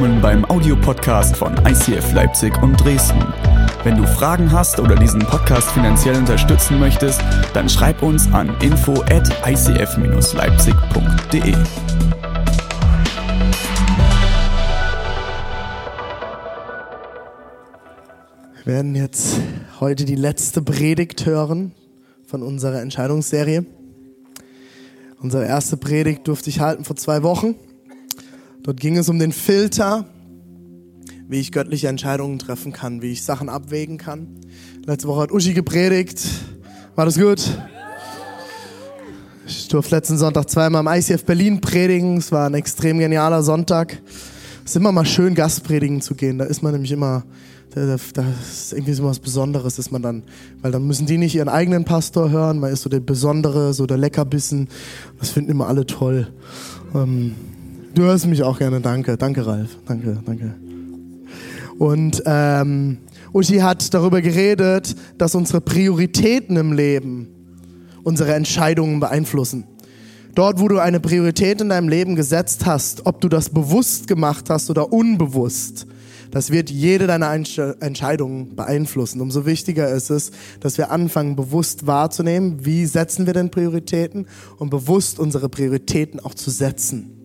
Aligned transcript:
willkommen 0.00 0.22
beim 0.22 0.46
Audiopodcast 0.46 1.36
von 1.36 1.54
ICF 1.66 2.14
Leipzig 2.14 2.56
und 2.62 2.82
Dresden. 2.82 3.22
Wenn 3.84 3.98
du 3.98 4.06
Fragen 4.06 4.50
hast 4.50 4.80
oder 4.80 4.94
diesen 4.94 5.20
Podcast 5.20 5.70
finanziell 5.72 6.16
unterstützen 6.16 6.80
möchtest, 6.80 7.20
dann 7.52 7.68
schreib 7.68 8.02
uns 8.02 8.26
an 8.32 8.48
info 8.62 8.94
at 9.10 9.28
icf-leipzig.de. 9.46 11.54
Wir 18.54 18.64
werden 18.64 18.94
jetzt 18.94 19.38
heute 19.80 20.06
die 20.06 20.14
letzte 20.14 20.62
Predigt 20.62 21.26
hören 21.26 21.74
von 22.24 22.42
unserer 22.42 22.80
Entscheidungsserie. 22.80 23.66
Unsere 25.20 25.44
erste 25.44 25.76
Predigt 25.76 26.26
durfte 26.26 26.48
ich 26.48 26.60
halten 26.60 26.84
vor 26.84 26.96
zwei 26.96 27.22
Wochen. 27.22 27.54
Dort 28.62 28.78
ging 28.78 28.98
es 28.98 29.08
um 29.08 29.18
den 29.18 29.32
Filter, 29.32 30.04
wie 31.28 31.40
ich 31.40 31.50
göttliche 31.50 31.88
Entscheidungen 31.88 32.38
treffen 32.38 32.72
kann, 32.72 33.00
wie 33.00 33.12
ich 33.12 33.22
Sachen 33.22 33.48
abwägen 33.48 33.96
kann. 33.96 34.36
Letzte 34.84 35.08
Woche 35.08 35.22
hat 35.22 35.32
Uschi 35.32 35.54
gepredigt. 35.54 36.22
War 36.94 37.06
das 37.06 37.18
gut? 37.18 37.40
Ich 39.46 39.68
durfte 39.68 39.94
letzten 39.94 40.18
Sonntag 40.18 40.50
zweimal 40.50 40.82
im 40.82 41.00
ICF 41.00 41.24
Berlin 41.24 41.60
predigen. 41.60 42.18
Es 42.18 42.30
war 42.32 42.46
ein 42.46 42.54
extrem 42.54 42.98
genialer 42.98 43.42
Sonntag. 43.42 44.02
Es 44.64 44.72
ist 44.72 44.76
immer 44.76 44.92
mal 44.92 45.06
schön, 45.06 45.34
Gastpredigen 45.34 46.02
zu 46.02 46.14
gehen. 46.14 46.36
Da 46.38 46.44
ist 46.44 46.62
man 46.62 46.72
nämlich 46.72 46.92
immer, 46.92 47.24
da, 47.70 47.96
da 48.12 48.24
ist 48.40 48.74
irgendwie 48.74 48.92
so 48.92 49.04
was 49.04 49.20
Besonderes, 49.20 49.78
ist 49.78 49.90
man 49.90 50.02
dann, 50.02 50.22
weil 50.60 50.70
dann 50.70 50.86
müssen 50.86 51.06
die 51.06 51.16
nicht 51.16 51.34
ihren 51.34 51.48
eigenen 51.48 51.84
Pastor 51.84 52.30
hören. 52.30 52.58
Man 52.58 52.72
ist 52.72 52.82
so 52.82 52.90
der 52.90 53.00
Besondere, 53.00 53.72
so 53.72 53.86
der 53.86 53.96
Leckerbissen. 53.96 54.68
Das 55.18 55.30
finden 55.30 55.50
immer 55.50 55.66
alle 55.66 55.86
toll. 55.86 56.28
Ähm, 56.94 57.34
Du 57.94 58.02
hörst 58.02 58.26
mich 58.26 58.42
auch 58.42 58.58
gerne, 58.58 58.80
danke. 58.80 59.16
Danke, 59.16 59.46
Ralf. 59.46 59.76
Danke, 59.86 60.18
danke. 60.24 60.54
Und 61.78 62.22
ähm, 62.26 62.98
Uschi 63.32 63.58
hat 63.58 63.92
darüber 63.94 64.20
geredet, 64.20 64.94
dass 65.18 65.34
unsere 65.34 65.60
Prioritäten 65.60 66.56
im 66.56 66.72
Leben 66.72 67.28
unsere 68.04 68.34
Entscheidungen 68.34 69.00
beeinflussen. 69.00 69.64
Dort, 70.34 70.60
wo 70.60 70.68
du 70.68 70.78
eine 70.78 71.00
Priorität 71.00 71.60
in 71.60 71.70
deinem 71.70 71.88
Leben 71.88 72.14
gesetzt 72.14 72.64
hast, 72.64 73.06
ob 73.06 73.20
du 73.20 73.28
das 73.28 73.50
bewusst 73.50 74.06
gemacht 74.06 74.48
hast 74.48 74.70
oder 74.70 74.92
unbewusst, 74.92 75.86
das 76.30 76.50
wird 76.50 76.70
jede 76.70 77.08
deiner 77.08 77.32
Entscheidungen 77.32 78.54
beeinflussen. 78.54 79.20
Umso 79.20 79.46
wichtiger 79.46 79.88
ist 79.90 80.10
es, 80.10 80.30
dass 80.60 80.78
wir 80.78 80.92
anfangen, 80.92 81.34
bewusst 81.34 81.88
wahrzunehmen, 81.88 82.64
wie 82.64 82.86
setzen 82.86 83.26
wir 83.26 83.32
denn 83.32 83.50
Prioritäten 83.50 84.26
und 84.58 84.70
bewusst 84.70 85.18
unsere 85.18 85.48
Prioritäten 85.48 86.20
auch 86.20 86.34
zu 86.34 86.50
setzen. 86.50 87.19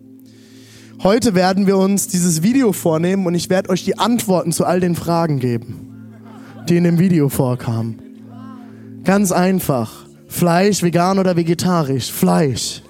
Heute 1.02 1.34
werden 1.34 1.66
wir 1.66 1.76
uns 1.76 2.08
dieses 2.08 2.42
Video 2.42 2.72
vornehmen 2.72 3.26
und 3.26 3.34
ich 3.34 3.50
werde 3.50 3.68
euch 3.68 3.84
die 3.84 3.98
Antworten 3.98 4.50
zu 4.50 4.64
all 4.64 4.80
den 4.80 4.94
Fragen 4.94 5.38
geben, 5.38 6.24
die 6.68 6.78
in 6.78 6.84
dem 6.84 6.98
Video 6.98 7.28
vorkamen. 7.28 8.00
Ganz 9.04 9.30
einfach. 9.30 10.06
Fleisch, 10.26 10.82
vegan 10.82 11.18
oder 11.18 11.36
vegetarisch? 11.36 12.10
Fleisch. 12.10 12.82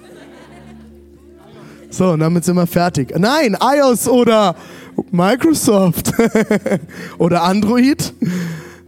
So, 1.89 2.11
und 2.11 2.21
damit 2.21 2.45
sind 2.45 2.55
wir 2.55 2.65
fertig. 2.65 3.13
Nein, 3.17 3.57
iOS 3.59 4.07
oder 4.07 4.55
Microsoft 5.11 6.13
oder 7.17 7.43
Android. 7.43 8.13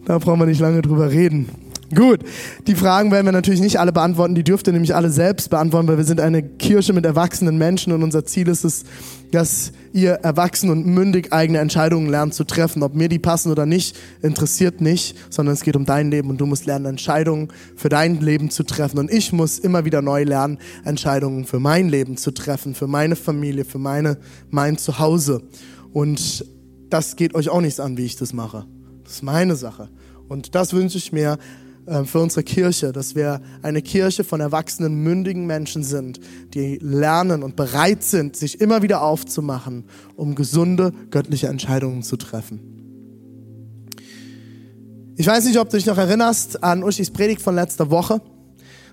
Da 0.05 0.17
brauchen 0.17 0.39
wir 0.39 0.45
nicht 0.45 0.61
lange 0.61 0.81
drüber 0.81 1.11
reden. 1.11 1.49
Gut, 1.93 2.19
die 2.67 2.75
Fragen 2.75 3.11
werden 3.11 3.25
wir 3.25 3.31
natürlich 3.31 3.61
nicht 3.61 3.79
alle 3.79 3.91
beantworten, 3.91 4.35
die 4.35 4.43
dürft 4.43 4.67
ihr 4.67 4.73
nämlich 4.73 4.93
alle 4.93 5.09
selbst 5.09 5.49
beantworten, 5.49 5.87
weil 5.87 5.97
wir 5.97 6.03
sind 6.03 6.21
eine 6.21 6.43
Kirche 6.43 6.93
mit 6.93 7.03
erwachsenen 7.03 7.57
Menschen 7.57 7.93
und 7.93 8.03
unser 8.03 8.25
Ziel 8.25 8.47
ist 8.47 8.63
es, 8.63 8.83
dass 9.31 9.71
ihr 9.91 10.11
erwachsen 10.11 10.69
und 10.69 10.85
mündig 10.85 11.33
eigene 11.33 11.59
Entscheidungen 11.59 12.09
lernt 12.09 12.35
zu 12.35 12.43
treffen. 12.43 12.83
Ob 12.83 12.95
mir 12.95 13.09
die 13.09 13.17
passen 13.17 13.51
oder 13.51 13.65
nicht, 13.65 13.97
interessiert 14.21 14.81
nicht, 14.81 15.15
sondern 15.31 15.53
es 15.53 15.63
geht 15.63 15.75
um 15.75 15.85
dein 15.85 16.11
Leben 16.11 16.29
und 16.29 16.39
du 16.39 16.45
musst 16.45 16.67
lernen, 16.67 16.85
Entscheidungen 16.85 17.49
für 17.75 17.89
dein 17.89 18.19
Leben 18.21 18.51
zu 18.51 18.63
treffen. 18.63 18.99
Und 18.99 19.11
ich 19.11 19.31
muss 19.33 19.57
immer 19.57 19.85
wieder 19.85 20.01
neu 20.01 20.23
lernen, 20.23 20.59
Entscheidungen 20.83 21.45
für 21.45 21.59
mein 21.59 21.89
Leben 21.89 22.17
zu 22.17 22.31
treffen, 22.31 22.75
für 22.75 22.87
meine 22.87 23.15
Familie, 23.15 23.65
für 23.65 23.79
meine, 23.79 24.17
mein 24.51 24.77
Zuhause. 24.77 25.41
Und 25.91 26.45
das 26.89 27.15
geht 27.15 27.35
euch 27.35 27.49
auch 27.49 27.61
nichts 27.61 27.79
an, 27.79 27.97
wie 27.97 28.05
ich 28.05 28.15
das 28.15 28.33
mache. 28.33 28.65
Das 29.03 29.13
ist 29.13 29.23
meine 29.23 29.55
Sache. 29.55 29.89
Und 30.27 30.53
das 30.53 30.73
wünsche 30.73 30.97
ich 30.97 31.11
mir 31.11 31.37
für 32.03 32.19
unsere 32.19 32.43
Kirche, 32.43 32.91
dass 32.91 33.15
wir 33.15 33.41
eine 33.61 33.81
Kirche 33.81 34.23
von 34.23 34.41
erwachsenen, 34.41 35.01
mündigen 35.01 35.47
Menschen 35.47 35.83
sind, 35.83 36.19
die 36.53 36.77
lernen 36.81 37.41
und 37.43 37.55
bereit 37.55 38.03
sind, 38.03 38.35
sich 38.35 38.61
immer 38.61 38.81
wieder 38.81 39.01
aufzumachen, 39.01 39.85
um 40.15 40.35
gesunde, 40.35 40.93
göttliche 41.09 41.47
Entscheidungen 41.47 42.03
zu 42.03 42.17
treffen. 42.17 42.79
Ich 45.17 45.27
weiß 45.27 45.45
nicht, 45.45 45.59
ob 45.59 45.69
du 45.69 45.77
dich 45.77 45.85
noch 45.85 45.97
erinnerst 45.97 46.63
an 46.63 46.83
Uschis 46.83 47.11
Predigt 47.11 47.41
von 47.41 47.55
letzter 47.55 47.89
Woche. 47.89 48.21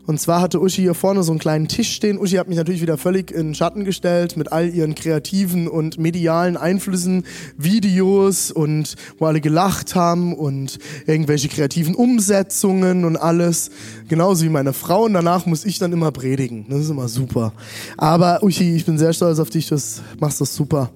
Und 0.07 0.21
zwar 0.21 0.41
hatte 0.41 0.61
Uschi 0.61 0.83
hier 0.83 0.95
vorne 0.95 1.23
so 1.25 1.33
einen 1.33 1.41
kleinen 1.41 1.67
Tisch 1.67 1.93
stehen. 1.93 2.19
Uschi 2.19 2.37
hat 2.37 2.49
mich 2.49 2.57
natürlich 2.57 2.81
wieder 2.81 2.97
völlig 2.97 3.33
in 3.33 3.55
Schatten 3.55 3.85
gestellt 3.85 4.37
mit 4.37 4.53
all 4.53 4.69
ihren 4.69 4.95
kreativen 4.95 5.67
und 5.67 5.99
medialen 5.99 6.57
Einflüssen, 6.57 7.25
Videos 7.57 8.53
und 8.53 8.95
wo 9.19 9.27
alle 9.27 9.41
gelacht 9.41 9.97
haben 9.97 10.33
und 10.35 10.79
irgendwelche 11.07 11.49
kreativen 11.49 11.95
Umsetzungen 11.95 13.05
und 13.05 13.17
alles. 13.17 13.71
Genauso 14.09 14.45
wie 14.45 14.49
meine 14.49 14.73
Frau. 14.73 15.05
Und 15.05 15.15
danach 15.15 15.45
muss 15.47 15.65
ich 15.65 15.79
dann 15.79 15.93
immer 15.93 16.13
predigen. 16.13 16.67
Das 16.69 16.81
ist 16.81 16.91
immer 16.91 17.09
super. 17.09 17.53
Aber 17.97 18.43
Uschi, 18.43 18.77
ich 18.77 18.87
bin 18.87 18.99
sehr 18.99 19.13
stolz 19.13 19.41
auf 19.41 19.51
dich. 19.51 19.69
Du 19.69 19.77
machst 20.21 20.41
das 20.41 20.55
super. 20.55 20.91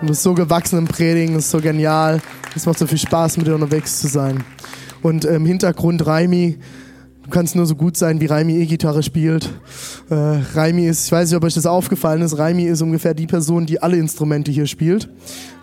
Du 0.00 0.06
bist 0.06 0.22
so 0.22 0.34
gewachsen 0.34 0.78
im 0.78 0.84
Predigen, 0.86 1.34
das 1.34 1.46
ist 1.46 1.50
so 1.50 1.60
genial. 1.60 2.20
Es 2.54 2.66
macht 2.66 2.78
so 2.78 2.86
viel 2.86 2.98
Spaß, 2.98 3.38
mit 3.38 3.46
dir 3.46 3.54
unterwegs 3.54 3.98
zu 3.98 4.08
sein. 4.08 4.44
Und 5.02 5.24
im 5.24 5.46
Hintergrund 5.46 6.06
Raimi, 6.06 6.58
Du 7.26 7.32
kannst 7.32 7.56
nur 7.56 7.66
so 7.66 7.74
gut 7.74 7.96
sein, 7.96 8.20
wie 8.20 8.26
Raimi 8.26 8.54
E-Gitarre 8.54 9.02
spielt. 9.02 9.50
Äh, 10.10 10.14
Raimi 10.14 10.86
ist, 10.86 11.06
ich 11.06 11.12
weiß 11.12 11.28
nicht, 11.28 11.36
ob 11.36 11.42
euch 11.42 11.54
das 11.54 11.66
aufgefallen 11.66 12.22
ist, 12.22 12.38
Raimi 12.38 12.66
ist 12.66 12.82
ungefähr 12.82 13.14
die 13.14 13.26
Person, 13.26 13.66
die 13.66 13.82
alle 13.82 13.96
Instrumente 13.96 14.52
hier 14.52 14.68
spielt. 14.68 15.08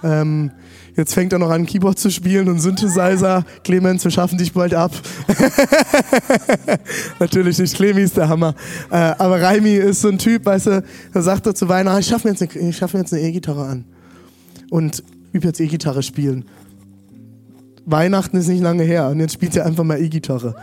Ähm, 0.04 0.52
jetzt 0.98 1.14
fängt 1.14 1.32
er 1.32 1.40
noch 1.40 1.50
an, 1.50 1.66
Keyboard 1.66 1.98
zu 1.98 2.12
spielen 2.12 2.50
und 2.50 2.60
Synthesizer. 2.60 3.46
Clemens, 3.64 4.04
wir 4.04 4.12
schaffen 4.12 4.38
dich 4.38 4.52
bald 4.52 4.74
ab. 4.74 4.92
Natürlich 7.22 7.58
nicht, 7.58 7.74
Clemi 7.76 8.02
ist 8.02 8.18
der 8.18 8.28
Hammer. 8.28 8.56
Äh, 8.92 8.96
aber 8.98 9.42
Raimi 9.42 9.76
ist 9.76 10.02
so 10.02 10.10
ein 10.10 10.18
Typ, 10.18 10.46
weißt 10.46 10.66
du, 10.66 10.84
da 11.14 11.22
sagt 11.22 11.48
er 11.48 11.56
zu 11.56 11.70
Weihnachten, 11.70 12.02
ich 12.02 12.08
schaffe 12.08 12.28
mir 12.28 12.34
jetzt 12.34 12.58
eine, 12.58 12.74
schaff 12.74 12.94
E-Gitarre 12.94 13.64
an. 13.64 13.86
Und 14.70 15.02
übe 15.32 15.48
jetzt 15.48 15.62
E-Gitarre 15.62 16.04
spielen. 16.04 16.44
Weihnachten 17.86 18.36
ist 18.36 18.50
nicht 18.50 18.62
lange 18.62 18.84
her 18.84 19.08
und 19.08 19.22
jetzt 19.22 19.34
spielt 19.34 19.56
er 19.56 19.66
einfach 19.66 19.86
mal 19.86 20.02
E-Gitarre. 20.02 20.56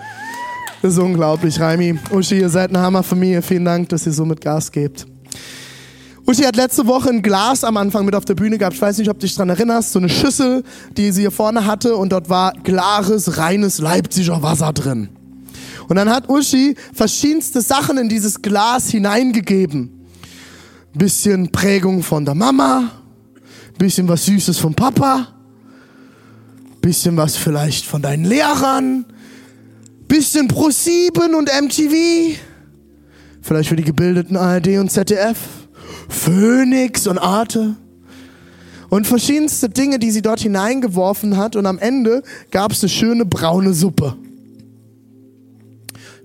Das 0.82 0.94
ist 0.94 0.98
unglaublich, 0.98 1.60
Raimi. 1.60 1.98
Uschi, 2.10 2.38
ihr 2.38 2.48
seid 2.48 2.70
eine 2.70 2.80
Hammerfamilie. 2.80 3.42
Vielen 3.42 3.66
Dank, 3.66 3.90
dass 3.90 4.06
ihr 4.06 4.12
so 4.12 4.24
mit 4.24 4.40
Gas 4.40 4.72
gebt. 4.72 5.06
Uschi 6.26 6.42
hat 6.42 6.56
letzte 6.56 6.86
Woche 6.86 7.10
ein 7.10 7.20
Glas 7.20 7.64
am 7.64 7.76
Anfang 7.76 8.06
mit 8.06 8.14
auf 8.14 8.24
der 8.24 8.34
Bühne 8.34 8.56
gehabt. 8.56 8.76
Ich 8.76 8.80
weiß 8.80 8.96
nicht, 8.96 9.10
ob 9.10 9.18
du 9.18 9.26
dich 9.26 9.34
daran 9.34 9.50
erinnerst. 9.50 9.92
So 9.92 9.98
eine 9.98 10.08
Schüssel, 10.08 10.64
die 10.96 11.12
sie 11.12 11.22
hier 11.22 11.30
vorne 11.30 11.66
hatte. 11.66 11.96
Und 11.96 12.12
dort 12.12 12.30
war 12.30 12.54
klares, 12.62 13.36
reines 13.36 13.78
Leipziger 13.78 14.42
Wasser 14.42 14.72
drin. 14.72 15.10
Und 15.88 15.96
dann 15.96 16.08
hat 16.08 16.30
Uschi 16.30 16.74
verschiedenste 16.94 17.60
Sachen 17.60 17.98
in 17.98 18.08
dieses 18.08 18.40
Glas 18.40 18.88
hineingegeben. 18.88 20.06
Bisschen 20.94 21.52
Prägung 21.52 22.02
von 22.02 22.24
der 22.24 22.34
Mama. 22.34 22.90
Bisschen 23.76 24.08
was 24.08 24.24
Süßes 24.24 24.56
vom 24.56 24.74
Papa. 24.74 25.28
Bisschen 26.80 27.18
was 27.18 27.36
vielleicht 27.36 27.84
von 27.84 28.00
deinen 28.00 28.24
Lehrern 28.24 29.04
bisschen 30.10 30.48
Pro 30.48 30.70
7 30.70 31.36
und 31.36 31.48
MTV, 31.48 32.36
vielleicht 33.40 33.68
für 33.68 33.76
die 33.76 33.84
gebildeten 33.84 34.36
ARD 34.36 34.78
und 34.78 34.90
ZDF, 34.90 35.38
Phoenix 36.08 37.06
und 37.06 37.16
Arte 37.16 37.76
und 38.88 39.06
verschiedenste 39.06 39.68
Dinge, 39.68 40.00
die 40.00 40.10
sie 40.10 40.20
dort 40.20 40.40
hineingeworfen 40.40 41.36
hat 41.36 41.54
und 41.54 41.64
am 41.64 41.78
Ende 41.78 42.24
gab 42.50 42.72
es 42.72 42.82
eine 42.82 42.88
schöne 42.88 43.24
braune 43.24 43.72
Suppe. 43.72 44.16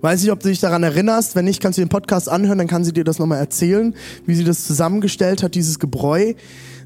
Weiß 0.00 0.20
nicht, 0.20 0.32
ob 0.32 0.40
du 0.40 0.48
dich 0.48 0.60
daran 0.60 0.82
erinnerst. 0.82 1.36
Wenn 1.36 1.44
nicht, 1.44 1.60
kannst 1.60 1.78
du 1.78 1.82
den 1.82 1.88
Podcast 1.88 2.28
anhören, 2.28 2.58
dann 2.58 2.66
kann 2.66 2.84
sie 2.84 2.92
dir 2.92 3.04
das 3.04 3.20
nochmal 3.20 3.38
erzählen, 3.38 3.94
wie 4.26 4.34
sie 4.34 4.44
das 4.44 4.66
zusammengestellt 4.66 5.44
hat, 5.44 5.54
dieses 5.54 5.78
Gebräu. 5.78 6.34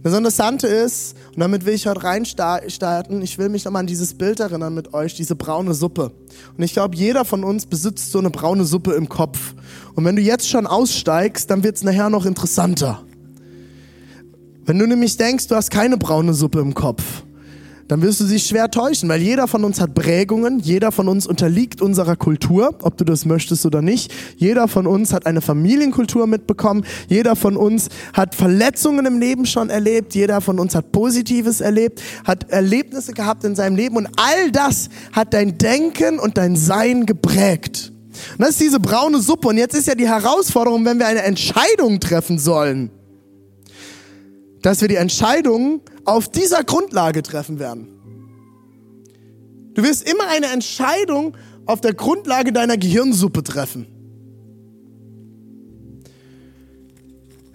Das 0.03 0.15
Interessante 0.15 0.67
ist, 0.67 1.15
und 1.35 1.41
damit 1.41 1.67
will 1.67 1.75
ich 1.75 1.87
heute 1.87 2.03
reinstarten, 2.03 3.21
ich 3.21 3.37
will 3.37 3.51
mich 3.51 3.67
nochmal 3.67 3.81
an 3.81 3.87
dieses 3.87 4.15
Bild 4.15 4.41
erinnern 4.41 4.75
mit 4.75 4.95
euch, 4.95 5.15
diese 5.15 5.37
braune 5.37 5.75
Suppe. 5.75 6.13
Und 6.57 6.65
ich 6.65 6.73
glaube, 6.73 6.97
jeder 6.97 7.27
von 7.27 7.45
uns 7.45 7.67
besitzt 7.67 8.11
so 8.11 8.19
eine 8.19 8.31
braune 8.31 8.65
Suppe 8.65 8.93
im 8.93 9.11
Kopf. 9.11 9.55
Und 9.95 10.07
wenn 10.07 10.17
du 10.17 10.23
jetzt 10.23 10.49
schon 10.49 10.67
aussteigst, 10.67 11.51
dann 11.51 11.63
wird 11.63 11.77
es 11.77 11.83
nachher 11.83 12.09
noch 12.09 12.25
interessanter. 12.25 13.03
Wenn 14.65 14.79
du 14.79 14.87
nämlich 14.87 15.19
denkst, 15.19 15.49
du 15.49 15.55
hast 15.55 15.71
keine 15.71 15.99
braune 15.99 16.33
Suppe 16.33 16.61
im 16.61 16.73
Kopf, 16.73 17.25
dann 17.91 18.03
wirst 18.03 18.21
du 18.21 18.25
dich 18.25 18.47
schwer 18.47 18.71
täuschen, 18.71 19.09
weil 19.09 19.21
jeder 19.21 19.49
von 19.49 19.65
uns 19.65 19.81
hat 19.81 19.95
Prägungen, 19.95 20.61
jeder 20.61 20.93
von 20.93 21.09
uns 21.09 21.27
unterliegt 21.27 21.83
unserer 21.83 22.15
Kultur, 22.15 22.79
ob 22.83 22.97
du 22.97 23.05
das 23.05 23.25
möchtest 23.25 23.67
oder 23.67 23.83
nicht. 23.83 24.13
Jeder 24.37 24.69
von 24.69 24.87
uns 24.87 25.13
hat 25.13 25.27
eine 25.27 25.41
Familienkultur 25.41 26.29
mitbekommen, 26.29 26.85
jeder 27.09 27.35
von 27.35 27.57
uns 27.57 27.89
hat 28.13 28.37
Verletzungen 28.37 29.07
im 29.07 29.19
Leben 29.19 29.45
schon 29.45 29.71
erlebt, 29.71 30.15
jeder 30.15 30.41
von 30.41 30.61
uns 30.61 30.77
hat 30.77 30.93
Positives 30.93 31.61
erlebt, 31.61 32.01
hat 32.25 32.49
Erlebnisse 32.51 33.13
gehabt 33.13 33.43
in 33.43 33.57
seinem 33.57 33.75
Leben 33.75 33.97
und 33.97 34.07
all 34.17 34.53
das 34.53 34.89
hat 35.13 35.35
dein 35.35 35.59
Denken 35.59 36.21
und 36.21 36.39
dein 36.39 36.55
Sein 36.55 37.07
geprägt. 37.07 37.91
Und 38.39 38.43
das 38.43 38.51
ist 38.51 38.61
diese 38.61 38.79
braune 38.79 39.21
Suppe 39.21 39.49
und 39.49 39.59
jetzt 39.59 39.75
ist 39.75 39.89
ja 39.89 39.97
die 39.97 40.09
Herausforderung, 40.09 40.85
wenn 40.85 41.01
wir 41.01 41.09
eine 41.09 41.23
Entscheidung 41.23 41.99
treffen 41.99 42.39
sollen 42.39 42.91
dass 44.63 44.81
wir 44.81 44.89
die 44.89 44.97
Entscheidungen 44.97 45.81
auf 46.05 46.29
dieser 46.29 46.65
Grundlage 46.65 47.23
treffen 47.23 47.59
werden. 47.59 47.89
Du 49.75 49.83
wirst 49.83 50.09
immer 50.09 50.29
eine 50.29 50.47
Entscheidung 50.47 51.37
auf 51.67 51.81
der 51.81 51.95
Grundlage 51.95 52.53
deiner 52.53 52.77
Gehirnsuppe 52.77 53.43
treffen. 53.43 53.87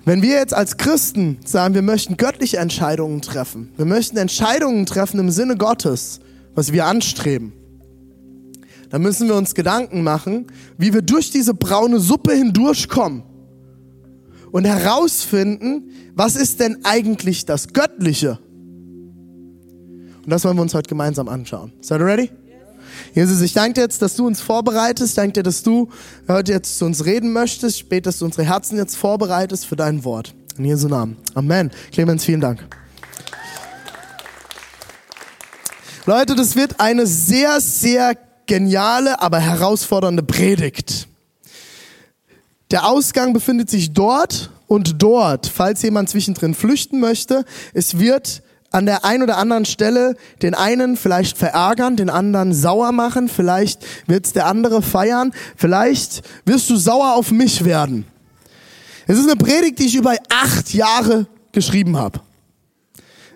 Wenn 0.05 0.21
wir 0.21 0.35
jetzt 0.35 0.53
als 0.53 0.77
Christen 0.77 1.39
sagen, 1.45 1.73
wir 1.73 1.81
möchten 1.81 2.15
göttliche 2.15 2.57
Entscheidungen 2.57 3.21
treffen, 3.21 3.73
wir 3.75 3.85
möchten 3.85 4.17
Entscheidungen 4.17 4.85
treffen 4.85 5.19
im 5.19 5.31
Sinne 5.31 5.57
Gottes, 5.57 6.19
was 6.53 6.71
wir 6.71 6.85
anstreben, 6.85 7.53
dann 8.91 9.01
müssen 9.01 9.27
wir 9.27 9.35
uns 9.35 9.55
Gedanken 9.55 10.03
machen, 10.03 10.47
wie 10.77 10.93
wir 10.93 11.01
durch 11.01 11.31
diese 11.31 11.55
braune 11.55 11.99
Suppe 11.99 12.33
hindurchkommen 12.33 13.23
und 14.55 14.63
herausfinden, 14.63 15.91
was 16.15 16.37
ist 16.37 16.61
denn 16.61 16.77
eigentlich 16.85 17.43
das 17.43 17.73
Göttliche? 17.73 18.39
Und 20.23 20.29
das 20.29 20.45
wollen 20.45 20.55
wir 20.55 20.61
uns 20.61 20.73
heute 20.73 20.87
gemeinsam 20.87 21.27
anschauen. 21.27 21.73
Seid 21.81 21.99
ihr 21.99 22.05
ready? 22.05 22.31
Jesus, 23.13 23.41
ich 23.41 23.51
danke 23.51 23.73
dir 23.73 23.81
jetzt, 23.81 24.01
dass 24.01 24.15
du 24.15 24.25
uns 24.25 24.39
vorbereitest. 24.39 25.09
Ich 25.09 25.15
danke 25.15 25.33
dir, 25.33 25.43
dass 25.43 25.61
du 25.61 25.89
heute 26.29 26.53
jetzt 26.53 26.77
zu 26.77 26.85
uns 26.85 27.03
reden 27.03 27.33
möchtest. 27.33 27.81
Ich 27.91 28.01
dass 28.01 28.19
du 28.19 28.23
unsere 28.23 28.43
Herzen 28.47 28.77
jetzt 28.77 28.95
vorbereitest 28.95 29.65
für 29.65 29.75
dein 29.75 30.05
Wort. 30.05 30.33
In 30.57 30.63
Jesu 30.63 30.87
Namen. 30.87 31.17
Amen. 31.33 31.69
Clemens, 31.91 32.23
vielen 32.23 32.39
Dank. 32.39 32.65
Leute, 36.05 36.33
das 36.33 36.55
wird 36.55 36.79
eine 36.79 37.05
sehr, 37.07 37.59
sehr 37.59 38.13
geniale, 38.45 39.21
aber 39.21 39.39
herausfordernde 39.39 40.23
Predigt. 40.23 41.09
Der 42.71 42.87
Ausgang 42.87 43.33
befindet 43.33 43.69
sich 43.69 43.93
dort 43.93 44.49
und 44.67 45.01
dort, 45.01 45.45
falls 45.47 45.81
jemand 45.83 46.09
zwischendrin 46.09 46.55
flüchten 46.55 46.99
möchte. 46.99 47.45
Es 47.73 47.99
wird 47.99 48.41
an 48.71 48.85
der 48.85 49.05
einen 49.05 49.23
oder 49.23 49.37
anderen 49.37 49.65
Stelle 49.65 50.15
den 50.41 50.53
einen 50.55 50.97
vielleicht 50.97 51.37
verärgern, 51.37 51.95
den 51.95 52.09
anderen 52.09 52.53
sauer 52.53 52.91
machen, 52.91 53.29
vielleicht 53.29 53.85
wird 54.07 54.25
es 54.25 54.33
der 54.33 54.47
andere 54.47 54.81
feiern, 54.81 55.31
vielleicht 55.55 56.23
wirst 56.45 56.69
du 56.69 56.75
sauer 56.75 57.15
auf 57.15 57.31
mich 57.31 57.63
werden. 57.63 58.05
Es 59.07 59.17
ist 59.17 59.29
eine 59.29 59.37
Predigt, 59.37 59.79
die 59.79 59.85
ich 59.85 59.95
über 59.95 60.15
acht 60.29 60.73
Jahre 60.73 61.27
geschrieben 61.51 61.95
habe. 61.95 62.19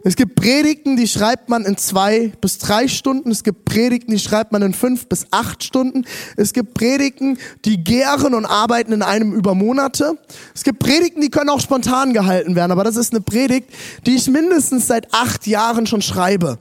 Es 0.03 0.15
gibt 0.15 0.35
Predigten, 0.35 0.95
die 0.95 1.07
schreibt 1.07 1.49
man 1.49 1.65
in 1.65 1.77
zwei 1.77 2.31
bis 2.39 2.57
drei 2.57 2.87
Stunden. 2.87 3.31
Es 3.31 3.43
gibt 3.43 3.65
Predigten, 3.65 4.11
die 4.11 4.19
schreibt 4.19 4.51
man 4.53 4.61
in 4.61 4.73
fünf 4.73 5.07
bis 5.07 5.25
acht 5.31 5.63
Stunden. 5.63 6.05
Es 6.37 6.53
gibt 6.53 6.73
Predigten, 6.73 7.37
die 7.65 7.83
gären 7.83 8.33
und 8.33 8.45
arbeiten 8.45 8.93
in 8.93 9.01
einem 9.01 9.33
über 9.33 9.55
Monate. 9.55 10.17
Es 10.55 10.63
gibt 10.63 10.79
Predigten, 10.79 11.21
die 11.21 11.29
können 11.29 11.49
auch 11.49 11.59
spontan 11.59 12.13
gehalten 12.13 12.55
werden. 12.55 12.71
Aber 12.71 12.85
das 12.85 12.95
ist 12.95 13.11
eine 13.11 13.21
Predigt, 13.21 13.69
die 14.05 14.15
ich 14.15 14.27
mindestens 14.27 14.87
seit 14.87 15.13
acht 15.13 15.47
Jahren 15.47 15.85
schon 15.85 16.01
schreibe. 16.01 16.59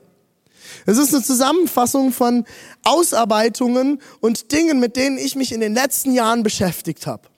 Es 0.87 0.99
ist 0.99 1.15
eine 1.15 1.23
Zusammenfassung 1.23 2.13
von 2.13 2.45
Ausarbeitungen 2.83 4.01
und 4.21 4.51
Dingen, 4.53 4.81
mit 4.81 4.97
denen 4.97 5.19
ich 5.19 5.37
mich 5.37 5.53
in 5.53 5.61
den 5.61 5.75
letzten 5.75 6.13
Jahren 6.13 6.43
beschäftigt 6.43 7.07
habe. 7.07 7.29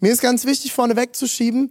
Mir 0.00 0.12
ist 0.12 0.22
ganz 0.22 0.44
wichtig 0.44 0.72
vorne 0.72 0.96
wegzuschieben, 0.96 1.70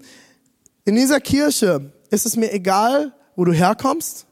in 0.86 0.96
dieser 0.96 1.20
Kirche 1.20 1.92
ist 2.16 2.26
es 2.26 2.36
mir 2.36 2.52
egal, 2.52 3.14
wo 3.36 3.46
du 3.46 3.52
herkommst, 3.52 4.26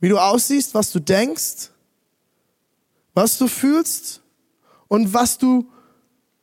wie 0.00 0.08
du 0.08 0.18
aussiehst, 0.18 0.74
was 0.74 0.92
du 0.92 1.00
denkst, 1.00 1.70
was 3.12 3.38
du 3.38 3.48
fühlst 3.48 4.22
und 4.88 5.12
was 5.12 5.36
du, 5.38 5.66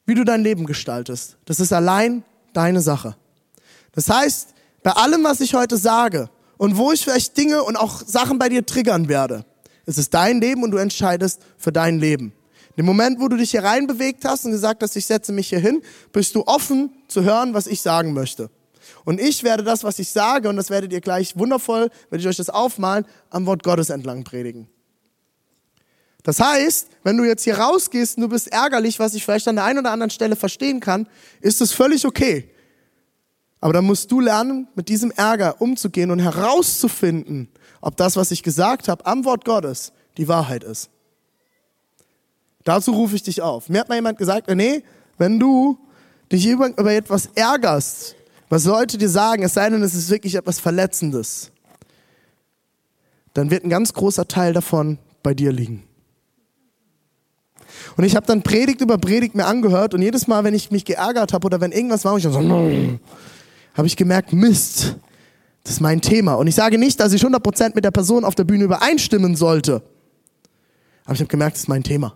wie 0.06 0.16
du 0.16 0.24
dein 0.24 0.42
Leben 0.42 0.66
gestaltest. 0.66 1.38
Das 1.46 1.60
ist 1.60 1.72
allein 1.72 2.24
deine 2.52 2.82
Sache. 2.82 3.16
Das 3.94 4.10
heißt, 4.10 4.50
bei 4.82 4.92
allem, 4.92 5.24
was 5.24 5.40
ich 5.40 5.54
heute 5.54 5.78
sage 5.78 6.30
und 6.58 6.78
wo 6.78 6.92
ich 6.92 7.04
vielleicht 7.04 7.38
Dinge 7.38 7.64
und 7.64 7.78
auch 7.78 8.02
Sachen 8.06 8.38
bei 8.38 8.50
dir 8.50 8.66
triggern 8.66 9.08
werde, 9.08 9.46
es 9.86 9.98
ist 9.98 10.14
dein 10.14 10.42
Leben 10.42 10.64
und 10.64 10.72
du 10.72 10.78
entscheidest 10.78 11.42
für 11.58 11.72
dein 11.72 12.00
Leben. 12.00 12.34
In 12.72 12.78
dem 12.78 12.86
Moment, 12.86 13.20
wo 13.20 13.28
du 13.28 13.38
dich 13.38 13.52
hier 13.52 13.64
reinbewegt 13.64 14.26
hast 14.26 14.46
und 14.46 14.52
gesagt 14.52 14.82
hast, 14.82 14.96
ich 14.96 15.06
setze 15.06 15.32
mich 15.32 15.50
hier 15.50 15.60
hin, 15.60 15.82
bist 16.12 16.36
du 16.36 16.44
offen 16.48 16.92
zu 17.08 17.24
hören, 17.24 17.54
was 17.54 17.68
ich 17.68 17.82
sagen 17.82 18.14
möchte. 18.14 18.50
Und 19.06 19.20
ich 19.20 19.44
werde 19.44 19.64
das, 19.64 19.84
was 19.84 20.00
ich 20.00 20.10
sage, 20.10 20.50
und 20.50 20.56
das 20.56 20.70
werdet 20.70 20.94
ihr 20.94 21.02
gleich 21.02 21.38
wundervoll, 21.38 21.90
werde 22.10 22.22
ich 22.22 22.28
euch 22.28 22.38
das 22.38 22.50
aufmalen, 22.50 23.06
am 23.30 23.46
Wort 23.46 23.64
Gottes 23.64 23.90
entlang 23.90 24.24
predigen. 24.24 24.68
Das 26.24 26.40
heißt, 26.40 26.88
wenn 27.04 27.18
du 27.18 27.26
jetzt 27.26 27.44
hier 27.44 27.58
rausgehst 27.58 28.18
und 28.18 28.22
du 28.22 28.30
bist 28.30 28.48
ärgerlich, 28.48 28.98
was 28.98 29.14
ich 29.14 29.26
vielleicht 29.26 29.48
an 29.48 29.58
der 29.58 29.66
einen 29.66 29.80
oder 29.80 29.92
anderen 29.92 30.10
Stelle 30.10 30.38
verstehen 30.38 30.80
kann, 30.80 31.08
ist 31.42 31.60
es 31.60 31.74
völlig 31.74 32.06
okay. 32.06 32.50
Aber 33.60 33.74
dann 33.74 33.86
musst 33.86 34.10
du 34.12 34.22
lernen, 34.22 34.68
mit 34.76 34.88
diesem 34.88 35.12
Ärger 35.12 35.62
umzugehen 35.62 36.12
und 36.12 36.20
herauszufinden, 36.20 37.50
ob 37.82 37.98
das, 37.98 38.16
was 38.16 38.32
ich 38.32 38.42
gesagt 38.42 38.88
habe, 38.88 39.06
am 39.06 39.26
Wort 39.26 39.44
Gottes 39.44 39.92
die 40.18 40.30
Wahrheit 40.30 40.64
ist. 40.64 40.90
Dazu 42.64 42.92
rufe 42.92 43.16
ich 43.16 43.24
dich 43.24 43.42
auf. 43.42 43.68
Mir 43.68 43.82
hat 43.82 43.90
mal 43.90 43.96
jemand 43.96 44.18
gesagt, 44.18 44.50
nee, 44.50 44.84
wenn 45.18 45.40
du 45.40 45.78
dich 46.32 46.48
über, 46.48 46.70
über 46.70 46.94
etwas 46.94 47.28
ärgerst, 47.36 48.16
was 48.54 48.66
Leute 48.66 49.00
dir 49.00 49.10
sagen, 49.10 49.42
es 49.42 49.56
sei 49.56 49.68
denn, 49.68 49.82
es 49.82 49.96
ist 49.96 50.12
wirklich 50.12 50.36
etwas 50.36 50.60
Verletzendes, 50.60 51.52
dann 53.34 53.50
wird 53.50 53.64
ein 53.64 53.70
ganz 53.72 53.94
großer 53.94 54.28
Teil 54.28 54.54
davon 54.54 55.00
bei 55.24 55.34
dir 55.34 55.52
liegen. 55.52 55.84
Und 57.98 58.04
ich 58.04 58.16
habe 58.16 58.28
dann 58.28 58.44
Predigt 58.44 58.80
über 58.82 59.00
Predigt 59.00 59.34
mir 59.34 59.48
angehört 59.48 59.96
und 59.96 60.04
jedes 60.04 60.28
Mal, 60.28 60.44
wenn 60.44 60.54
ich 60.54 60.70
mich 60.70 60.86
geärgert 60.86 61.34
habe 61.34 61.48
oder 61.48 61.62
wenn 61.62 61.72
irgendwas 61.72 62.06
war, 62.06 62.20
so, 62.20 63.00
habe 63.74 63.88
ich 63.88 63.98
gemerkt, 63.98 64.34
Mist, 64.34 64.98
das 65.64 65.74
ist 65.74 65.82
mein 65.82 66.02
Thema. 66.02 66.36
Und 66.36 66.46
ich 66.46 66.54
sage 66.54 66.78
nicht, 66.78 67.00
dass 67.00 67.12
ich 67.12 67.24
100% 67.24 67.72
mit 67.74 67.84
der 67.84 67.92
Person 67.92 68.24
auf 68.24 68.36
der 68.36 68.44
Bühne 68.44 68.66
übereinstimmen 68.66 69.36
sollte. 69.36 69.82
Aber 71.06 71.16
ich 71.16 71.22
habe 71.22 71.28
gemerkt, 71.28 71.56
das 71.56 71.64
ist 71.64 71.70
mein 71.70 71.84
Thema. 71.84 72.16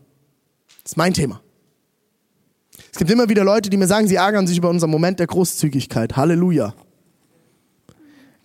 Das 0.84 0.92
ist 0.92 0.98
mein 0.98 1.16
Thema. 1.16 1.42
Es 2.98 3.00
gibt 3.00 3.12
immer 3.12 3.30
wieder 3.30 3.44
Leute, 3.44 3.70
die 3.70 3.78
mir 3.78 3.86
sagen, 3.86 4.08
sie 4.08 4.16
ärgern 4.16 4.48
sich 4.48 4.58
über 4.58 4.72
unseren 4.72 4.90
Moment 4.90 5.20
der 5.20 5.28
Großzügigkeit. 5.28 6.18
Halleluja. 6.18 6.74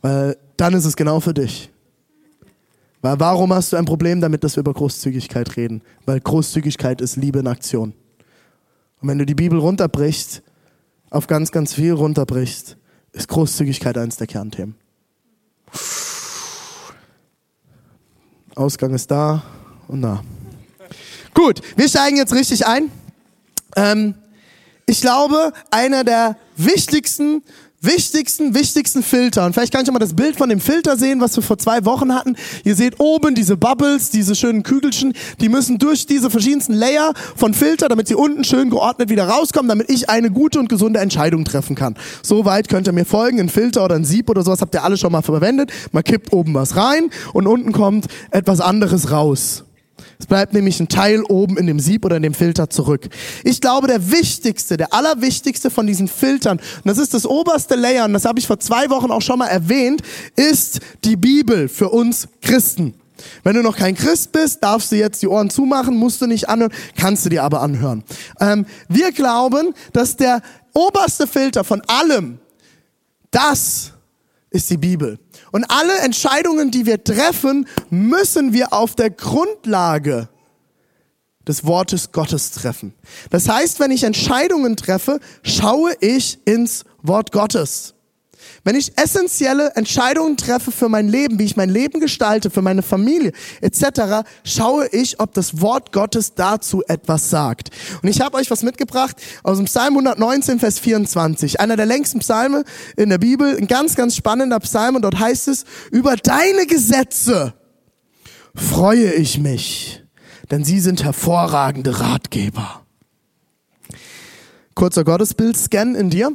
Weil 0.03 0.37
dann 0.59 0.75
ist 0.75 0.85
es 0.85 0.95
genau 0.95 1.21
für 1.21 1.33
dich. 1.33 1.71
Weil 3.01 3.19
warum 3.19 3.51
hast 3.55 3.73
du 3.73 3.79
ein 3.79 3.87
Problem 3.87 4.21
damit, 4.21 4.45
dass 4.45 4.57
wir 4.57 4.61
über 4.61 4.75
Großzügigkeit 4.75 5.57
reden? 5.57 5.81
Weil 6.05 6.21
Großzügigkeit 6.21 7.01
ist 7.01 7.17
Liebe 7.17 7.39
in 7.39 7.47
Aktion. 7.47 7.95
Und 9.01 9.09
wenn 9.09 9.17
du 9.17 9.25
die 9.25 9.35
Bibel 9.35 9.59
runterbrichst, 9.59 10.43
auf 11.09 11.27
ganz, 11.29 11.51
ganz 11.51 11.73
viel 11.73 11.95
runterbrichst, 11.95 12.77
ist 13.13 13.29
Großzügigkeit 13.29 13.97
eines 13.97 14.17
der 14.17 14.27
Kernthemen. 14.27 14.75
Ausgang 18.55 18.93
ist 18.93 19.11
da 19.11 19.45
und 19.89 20.03
da. 20.03 20.23
Gut, 21.33 21.63
wir 21.75 21.89
steigen 21.89 22.19
jetzt 22.19 22.35
richtig 22.35 22.67
ein. 22.67 22.91
Ähm, 23.77 24.15
ich 24.87 25.01
glaube, 25.01 25.53
einer 25.71 26.05
der 26.05 26.37
wichtigsten, 26.57 27.43
wichtigsten, 27.83 28.55
wichtigsten 28.55 29.03
Filter. 29.03 29.45
Und 29.45 29.55
vielleicht 29.55 29.73
kann 29.73 29.83
ich 29.83 29.91
mal 29.91 29.99
das 29.99 30.15
Bild 30.15 30.37
von 30.37 30.49
dem 30.49 30.61
Filter 30.61 30.97
sehen, 30.97 31.21
was 31.21 31.37
wir 31.37 31.43
vor 31.43 31.59
zwei 31.59 31.85
Wochen 31.85 32.15
hatten. 32.15 32.37
Ihr 32.65 32.77
seht 32.77 33.01
oben 33.01 33.35
diese 33.35 33.57
Bubbles, 33.57 34.11
diese 34.11 34.35
schönen 34.35 34.63
Kügelchen, 34.63 35.15
die 35.41 35.49
müssen 35.49 35.79
durch 35.79 36.07
diese 36.07 36.31
verschiedensten 36.31 36.75
Layer 36.75 37.13
von 37.37 37.55
Filter, 37.55 37.89
damit 37.89 38.07
sie 38.07 38.15
unten 38.15 38.45
schön 38.45 38.71
geordnet 38.71 39.09
wieder 39.09 39.29
rauskommen, 39.29 39.69
damit 39.69 39.91
ich 39.91 40.09
eine 40.09 40.31
gute 40.31 40.61
und 40.61 40.69
gesunde 40.69 41.01
Entscheidung 41.01 41.45
treffen 41.45 41.75
kann. 41.75 41.97
Soweit 42.23 42.69
könnt 42.69 42.87
ihr 42.87 42.93
mir 42.93 43.05
folgen. 43.05 43.41
Ein 43.41 43.49
Filter 43.49 43.85
oder 43.85 43.97
ein 43.97 44.05
Sieb 44.05 44.31
oder 44.31 44.43
sowas 44.43 44.61
habt 44.61 44.75
ihr 44.75 44.85
alle 44.85 44.97
schon 44.97 45.13
mal 45.13 45.23
verwendet. 45.23 45.73
Man 45.91 46.05
kippt 46.05 46.33
oben 46.33 46.55
was 46.55 46.77
rein 46.77 47.11
und 47.33 47.47
unten 47.47 47.73
kommt 47.73 48.07
etwas 48.31 48.61
anderes 48.61 49.11
raus. 49.11 49.65
Es 50.23 50.27
bleibt 50.27 50.53
nämlich 50.53 50.79
ein 50.79 50.87
Teil 50.87 51.25
oben 51.25 51.59
in 51.59 51.67
dem 51.67 51.81
Sieb 51.81 52.05
oder 52.05 52.17
in 52.17 52.23
dem 52.23 52.33
Filter 52.33 52.71
zurück. 52.71 53.09
Ich 53.43 53.61
glaube, 53.61 53.89
der 53.89 54.13
wichtigste, 54.13 54.77
der 54.77 54.95
allerwichtigste 54.95 55.69
von 55.69 55.85
diesen 55.85 56.07
Filtern, 56.07 56.59
und 56.59 56.85
das 56.85 56.99
ist 56.99 57.13
das 57.13 57.27
oberste 57.27 57.75
Layer, 57.75 58.05
und 58.05 58.13
das 58.13 58.25
habe 58.25 58.39
ich 58.39 58.47
vor 58.47 58.61
zwei 58.61 58.89
Wochen 58.89 59.11
auch 59.11 59.21
schon 59.21 59.41
mal 59.41 59.49
erwähnt, 59.49 60.01
ist 60.37 60.79
die 61.03 61.17
Bibel 61.17 61.69
für 61.69 61.89
uns 61.89 62.29
Christen. 62.41 62.95
Wenn 63.43 63.57
du 63.57 63.63
noch 63.63 63.77
kein 63.77 63.97
Christ 63.97 64.31
bist, 64.31 64.63
darfst 64.63 64.93
du 64.93 64.97
jetzt 64.97 65.23
die 65.23 65.27
Ohren 65.27 65.51
zumachen, 65.51 65.97
musst 65.97 66.23
du 66.23 66.29
nicht 66.29 66.49
anhören, 66.49 66.73
kannst 66.97 67.27
du 67.27 67.29
dir 67.29 67.43
aber 67.43 67.61
anhören. 67.61 68.05
Ähm, 68.39 68.65
wir 68.89 69.11
glauben, 69.11 69.75
dass 69.93 70.17
der 70.17 70.41
oberste 70.73 71.27
Filter 71.27 71.65
von 71.65 71.83
allem 71.89 72.39
das 73.33 73.91
ist 74.51 74.71
die 74.71 74.77
Bibel. 74.77 75.19
Und 75.53 75.65
alle 75.71 75.99
Entscheidungen, 75.99 76.71
die 76.71 76.87
wir 76.87 77.05
treffen, 77.05 77.69
müssen 77.91 78.53
wir 78.53 78.73
auf 78.73 78.97
der 78.97 79.11
Grundlage 79.11 80.29
des 81.47 81.65
Wortes 81.67 82.11
Gottes 82.13 82.53
treffen. 82.53 82.95
Das 83.31 83.49
heißt, 83.49 83.79
wenn 83.79 83.91
ich 83.91 84.05
Entscheidungen 84.05 84.77
treffe, 84.77 85.21
schaue 85.43 85.93
ich 86.01 86.39
ins 86.47 86.85
Wort 87.03 87.33
Gottes. 87.33 87.95
Wenn 88.65 88.77
ich 88.77 88.97
essentielle 88.97 89.73
Entscheidungen 89.75 90.37
treffe 90.37 90.71
für 90.71 90.89
mein 90.89 91.09
Leben, 91.09 91.39
wie 91.39 91.45
ich 91.45 91.57
mein 91.57 91.71
Leben 91.71 92.01
gestalte, 92.01 92.51
für 92.51 92.63
meine 92.63 92.83
Familie 92.83 93.33
etc., 93.61 94.27
schaue 94.45 94.87
ich, 94.89 95.21
ob 95.21 95.35
das 95.35 95.61
Wort 95.61 95.93
Gottes 95.93 96.35
dazu 96.35 96.83
etwas 96.87 97.31
sagt. 97.31 97.71
Und 98.03 98.09
ich 98.09 98.21
habe 98.21 98.37
euch 98.37 98.51
was 98.51 98.63
mitgebracht 98.63 99.17
aus 99.43 99.57
dem 99.59 99.67
Psalm 99.67 99.99
119, 99.99 100.59
Vers 100.59 100.79
24. 100.79 101.61
Einer 101.61 101.77
der 101.77 101.87
längsten 101.87 102.21
Psalme 102.21 102.65
in 102.97 103.09
der 103.09 103.19
Bibel, 103.19 103.57
ein 103.57 103.67
ganz, 103.67 103.95
ganz 103.95 104.17
spannender 104.17 104.61
Psalm. 104.61 104.97
Und 104.97 105.03
dort 105.03 105.19
heißt 105.19 105.49
es, 105.49 105.65
über 105.91 106.17
deine 106.17 106.67
Gesetze 106.67 107.55
freue 108.55 109.13
ich 109.13 109.39
mich, 109.39 110.05
denn 110.51 110.65
sie 110.65 110.81
sind 110.81 111.05
hervorragende 111.05 112.01
Ratgeber. 112.01 112.83
Kurzer 114.75 115.05
Gottesbild-Scan 115.05 115.95
in 115.95 116.11
dir. 116.11 116.33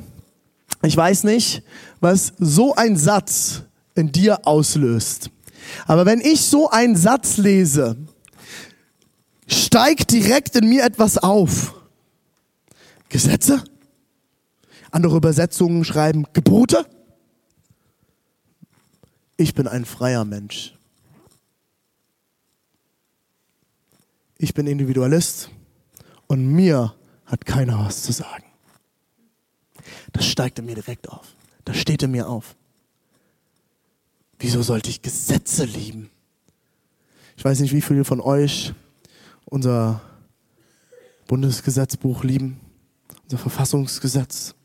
Ich 0.88 0.96
weiß 0.96 1.26
nicht, 1.26 1.64
was 2.00 2.32
so 2.40 2.74
ein 2.74 2.96
Satz 2.96 3.64
in 3.94 4.14
dir 4.14 4.48
auslöst. 4.48 5.30
Aber 5.86 6.06
wenn 6.06 6.22
ich 6.22 6.46
so 6.46 6.70
einen 6.70 6.96
Satz 6.96 7.36
lese, 7.36 7.98
steigt 9.48 10.14
direkt 10.14 10.56
in 10.56 10.70
mir 10.70 10.86
etwas 10.86 11.18
auf. 11.18 11.76
Gesetze? 13.10 13.66
Andere 14.90 15.18
Übersetzungen 15.18 15.84
schreiben 15.84 16.26
Gebote? 16.32 16.86
Ich 19.36 19.54
bin 19.56 19.68
ein 19.68 19.84
freier 19.84 20.24
Mensch. 20.24 20.74
Ich 24.38 24.54
bin 24.54 24.68
Individualist 24.68 25.50
und 26.28 26.48
mir 26.48 26.96
hat 27.26 27.46
keiner 27.46 27.78
was 27.86 28.04
zu 28.04 28.14
sagen. 28.14 28.47
Das 30.18 30.26
steigt 30.26 30.58
in 30.58 30.66
mir 30.66 30.74
direkt 30.74 31.10
auf. 31.10 31.28
Das 31.64 31.78
steht 31.78 32.02
in 32.02 32.10
mir 32.10 32.28
auf. 32.28 32.56
Wieso 34.40 34.64
sollte 34.64 34.90
ich 34.90 35.04
Gesetze 35.04 35.64
lieben? 35.64 36.10
Ich 37.36 37.46
weiß 37.46 37.60
nicht, 37.60 37.72
wie 37.72 37.82
viele 37.82 38.04
von 38.04 38.20
euch 38.20 38.74
unser 39.46 40.02
Bundesgesetzbuch 41.28 42.24
lieben, 42.24 42.60
unser 43.26 43.38
Verfassungsgesetz. 43.38 44.56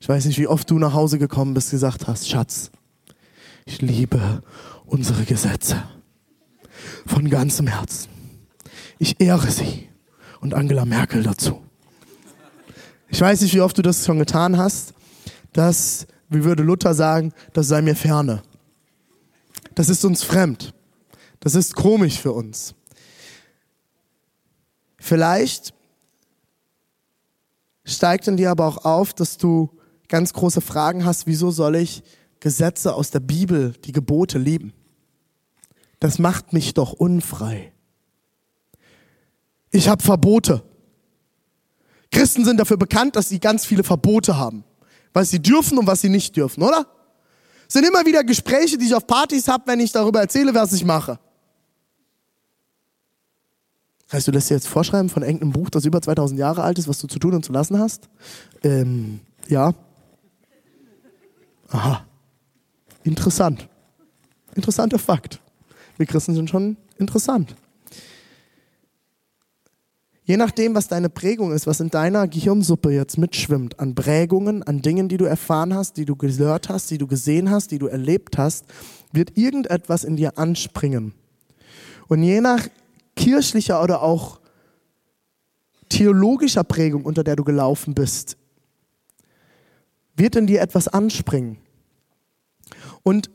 Ich 0.00 0.08
weiß 0.08 0.26
nicht, 0.26 0.38
wie 0.38 0.48
oft 0.48 0.70
du 0.70 0.78
nach 0.78 0.92
Hause 0.92 1.18
gekommen 1.18 1.54
bist, 1.54 1.70
gesagt 1.70 2.06
hast, 2.06 2.28
Schatz, 2.28 2.70
ich 3.64 3.80
liebe 3.80 4.42
unsere 4.84 5.24
Gesetze 5.24 5.82
von 7.06 7.30
ganzem 7.30 7.68
Herzen. 7.68 8.10
Ich 8.98 9.18
ehre 9.18 9.50
sie 9.50 9.88
und 10.40 10.52
Angela 10.52 10.84
Merkel 10.84 11.22
dazu. 11.22 11.62
Ich 13.12 13.20
weiß 13.20 13.42
nicht, 13.42 13.54
wie 13.54 13.60
oft 13.60 13.76
du 13.76 13.82
das 13.82 14.06
schon 14.06 14.18
getan 14.18 14.56
hast. 14.56 14.94
Das, 15.52 16.06
wie 16.30 16.44
würde 16.44 16.62
Luther 16.62 16.94
sagen, 16.94 17.34
das 17.52 17.68
sei 17.68 17.82
mir 17.82 17.94
ferne. 17.94 18.42
Das 19.74 19.90
ist 19.90 20.02
uns 20.06 20.22
fremd. 20.22 20.72
Das 21.38 21.54
ist 21.54 21.76
komisch 21.76 22.18
für 22.18 22.32
uns. 22.32 22.74
Vielleicht 24.96 25.74
steigt 27.84 28.28
in 28.28 28.38
dir 28.38 28.50
aber 28.50 28.66
auch 28.66 28.86
auf, 28.86 29.12
dass 29.12 29.36
du 29.36 29.68
ganz 30.08 30.32
große 30.32 30.62
Fragen 30.62 31.04
hast, 31.04 31.26
wieso 31.26 31.50
soll 31.50 31.76
ich 31.76 32.02
Gesetze 32.40 32.94
aus 32.94 33.10
der 33.10 33.20
Bibel, 33.20 33.74
die 33.84 33.92
Gebote 33.92 34.38
lieben? 34.38 34.72
Das 36.00 36.18
macht 36.18 36.54
mich 36.54 36.72
doch 36.72 36.94
unfrei. 36.94 37.72
Ich 39.70 39.88
habe 39.90 40.02
Verbote. 40.02 40.62
Christen 42.12 42.44
sind 42.44 42.60
dafür 42.60 42.76
bekannt, 42.76 43.16
dass 43.16 43.28
sie 43.30 43.40
ganz 43.40 43.64
viele 43.64 43.82
Verbote 43.82 44.36
haben. 44.36 44.64
Was 45.12 45.30
sie 45.30 45.40
dürfen 45.40 45.78
und 45.78 45.86
was 45.86 46.02
sie 46.02 46.08
nicht 46.08 46.36
dürfen, 46.36 46.62
oder? 46.62 46.86
Es 47.66 47.72
sind 47.72 47.86
immer 47.86 48.04
wieder 48.04 48.22
Gespräche, 48.22 48.78
die 48.78 48.86
ich 48.86 48.94
auf 48.94 49.06
Partys 49.06 49.48
habe, 49.48 49.64
wenn 49.66 49.80
ich 49.80 49.92
darüber 49.92 50.20
erzähle, 50.20 50.54
was 50.54 50.72
ich 50.72 50.84
mache. 50.84 51.18
Heißt, 54.12 54.28
du 54.28 54.30
lässt 54.30 54.50
dir 54.50 54.54
jetzt 54.54 54.68
vorschreiben 54.68 55.08
von 55.08 55.22
irgendeinem 55.22 55.52
Buch, 55.52 55.70
das 55.70 55.86
über 55.86 56.02
2000 56.02 56.38
Jahre 56.38 56.62
alt 56.62 56.78
ist, 56.78 56.86
was 56.86 56.98
du 56.98 57.06
zu 57.06 57.18
tun 57.18 57.32
und 57.32 57.44
zu 57.44 57.52
lassen 57.52 57.78
hast? 57.78 58.10
Ähm, 58.62 59.20
ja. 59.48 59.72
Aha. 61.70 62.04
Interessant. 63.04 63.68
Interessanter 64.54 64.98
Fakt. 64.98 65.40
Wir 65.96 66.04
Christen 66.04 66.34
sind 66.34 66.50
schon 66.50 66.76
interessant. 66.98 67.54
Je 70.24 70.36
nachdem, 70.36 70.74
was 70.74 70.86
deine 70.86 71.08
Prägung 71.08 71.52
ist, 71.52 71.66
was 71.66 71.80
in 71.80 71.90
deiner 71.90 72.28
Gehirnsuppe 72.28 72.92
jetzt 72.92 73.18
mitschwimmt, 73.18 73.80
an 73.80 73.94
Prägungen, 73.94 74.62
an 74.62 74.80
Dingen, 74.80 75.08
die 75.08 75.16
du 75.16 75.24
erfahren 75.24 75.74
hast, 75.74 75.96
die 75.96 76.04
du 76.04 76.14
gehört 76.14 76.68
hast, 76.68 76.90
die 76.92 76.98
du 76.98 77.08
gesehen 77.08 77.50
hast, 77.50 77.72
die 77.72 77.78
du 77.78 77.88
erlebt 77.88 78.38
hast, 78.38 78.66
wird 79.12 79.36
irgendetwas 79.36 80.04
in 80.04 80.16
dir 80.16 80.38
anspringen. 80.38 81.12
Und 82.06 82.22
je 82.22 82.40
nach 82.40 82.68
kirchlicher 83.16 83.82
oder 83.82 84.02
auch 84.02 84.40
theologischer 85.88 86.64
Prägung, 86.64 87.04
unter 87.04 87.24
der 87.24 87.34
du 87.34 87.42
gelaufen 87.42 87.94
bist, 87.94 88.36
wird 90.14 90.36
in 90.36 90.46
dir 90.46 90.60
etwas 90.60 90.86
anspringen. 90.86 91.58
Und 93.02 93.28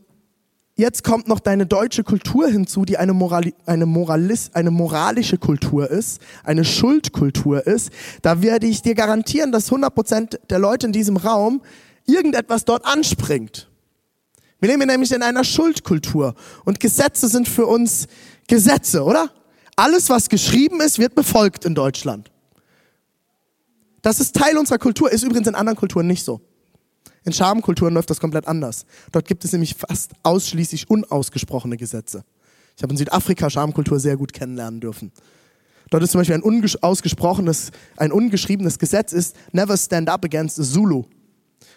Jetzt 0.79 1.03
kommt 1.03 1.27
noch 1.27 1.39
deine 1.39 1.65
deutsche 1.65 2.03
Kultur 2.03 2.47
hinzu, 2.47 2.85
die 2.85 2.97
eine, 2.97 3.13
Morali 3.13 3.55
eine, 3.65 3.87
Moralis 3.87 4.51
eine 4.53 4.69
moralische 4.69 5.39
Kultur 5.39 5.89
ist, 5.89 6.21
eine 6.43 6.63
Schuldkultur 6.63 7.65
ist. 7.65 7.89
Da 8.21 8.43
werde 8.43 8.67
ich 8.67 8.83
dir 8.83 8.93
garantieren, 8.93 9.51
dass 9.51 9.71
100% 9.71 10.37
der 10.47 10.59
Leute 10.59 10.85
in 10.85 10.93
diesem 10.93 11.17
Raum 11.17 11.63
irgendetwas 12.05 12.63
dort 12.63 12.85
anspringt. 12.85 13.71
Wir 14.59 14.69
leben 14.69 14.85
nämlich 14.85 15.11
in 15.11 15.23
einer 15.23 15.43
Schuldkultur 15.43 16.35
und 16.63 16.79
Gesetze 16.79 17.27
sind 17.27 17.49
für 17.49 17.65
uns 17.65 18.07
Gesetze, 18.47 19.03
oder? 19.03 19.31
Alles, 19.75 20.11
was 20.11 20.29
geschrieben 20.29 20.79
ist, 20.79 20.99
wird 20.99 21.15
befolgt 21.15 21.65
in 21.65 21.73
Deutschland. 21.73 22.29
Das 24.03 24.19
ist 24.19 24.35
Teil 24.35 24.59
unserer 24.59 24.77
Kultur, 24.77 25.11
ist 25.11 25.23
übrigens 25.23 25.47
in 25.47 25.55
anderen 25.55 25.77
Kulturen 25.77 26.05
nicht 26.05 26.23
so. 26.23 26.39
In 27.27 27.33
Schamkulturen 27.33 27.93
läuft 27.93 28.09
das 28.09 28.21
komplett 28.21 28.47
anders. 28.47 28.85
Dort 29.11 29.27
gibt 29.27 29.43
es 29.43 29.51
nämlich 29.51 29.75
fast 29.75 30.11
ausschließlich 30.23 30.89
unausgesprochene 30.89 31.75
Gesetze. 31.75 32.23
Ich 32.77 32.81
habe 32.81 32.93
in 32.93 32.97
Südafrika 32.97 33.49
Schamkultur 33.49 33.99
sehr 33.99 34.15
gut 34.15 34.31
kennenlernen 34.31 34.79
dürfen. 34.79 35.11
Dort 35.89 36.03
ist 36.03 36.11
zum 36.11 36.21
Beispiel 36.21 36.35
ein 36.35 36.41
unausgesprochenes, 36.41 37.71
ein 37.97 38.13
ungeschriebenes 38.13 38.79
Gesetz 38.79 39.11
ist, 39.11 39.35
never 39.51 39.75
stand 39.75 40.07
up 40.07 40.23
against 40.23 40.57
a 40.57 40.63
Zulu. 40.63 41.03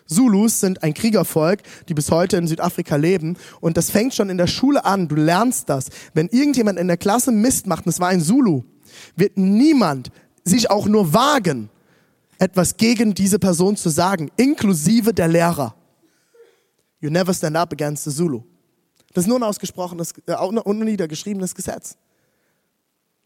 Zulus 0.07 0.61
sind 0.61 0.85
ein 0.85 0.95
Kriegervolk, 0.95 1.62
die 1.88 1.95
bis 1.95 2.12
heute 2.12 2.37
in 2.37 2.47
Südafrika 2.47 2.95
leben. 2.95 3.37
Und 3.61 3.76
das 3.76 3.90
fängt 3.90 4.14
schon 4.14 4.30
in 4.30 4.38
der 4.38 4.47
Schule 4.47 4.85
an. 4.85 5.09
Du 5.09 5.16
lernst 5.16 5.69
das. 5.69 5.88
Wenn 6.14 6.28
irgendjemand 6.28 6.78
in 6.78 6.87
der 6.87 6.97
Klasse 6.97 7.33
Mist 7.33 7.66
macht, 7.66 7.87
und 7.87 7.90
es 7.90 7.99
war 7.99 8.09
ein 8.09 8.21
Zulu, 8.21 8.62
wird 9.16 9.37
niemand 9.37 10.12
sich 10.45 10.71
auch 10.71 10.87
nur 10.87 11.12
wagen, 11.12 11.71
etwas 12.40 12.76
gegen 12.78 13.12
diese 13.12 13.38
Person 13.38 13.76
zu 13.76 13.90
sagen, 13.90 14.30
inklusive 14.37 15.12
der 15.12 15.28
Lehrer. 15.28 15.75
You 17.00 17.11
never 17.11 17.35
stand 17.35 17.56
up 17.56 17.73
against 17.73 18.04
the 18.04 18.11
Zulu. 18.11 18.42
Das 19.12 19.25
ist 19.25 19.28
nur 19.28 19.38
ein 19.38 19.42
ausgesprochenes, 19.42 20.14
äh, 20.26 20.35
unniedergeschriebenes 20.35 21.54
Gesetz. 21.54 21.97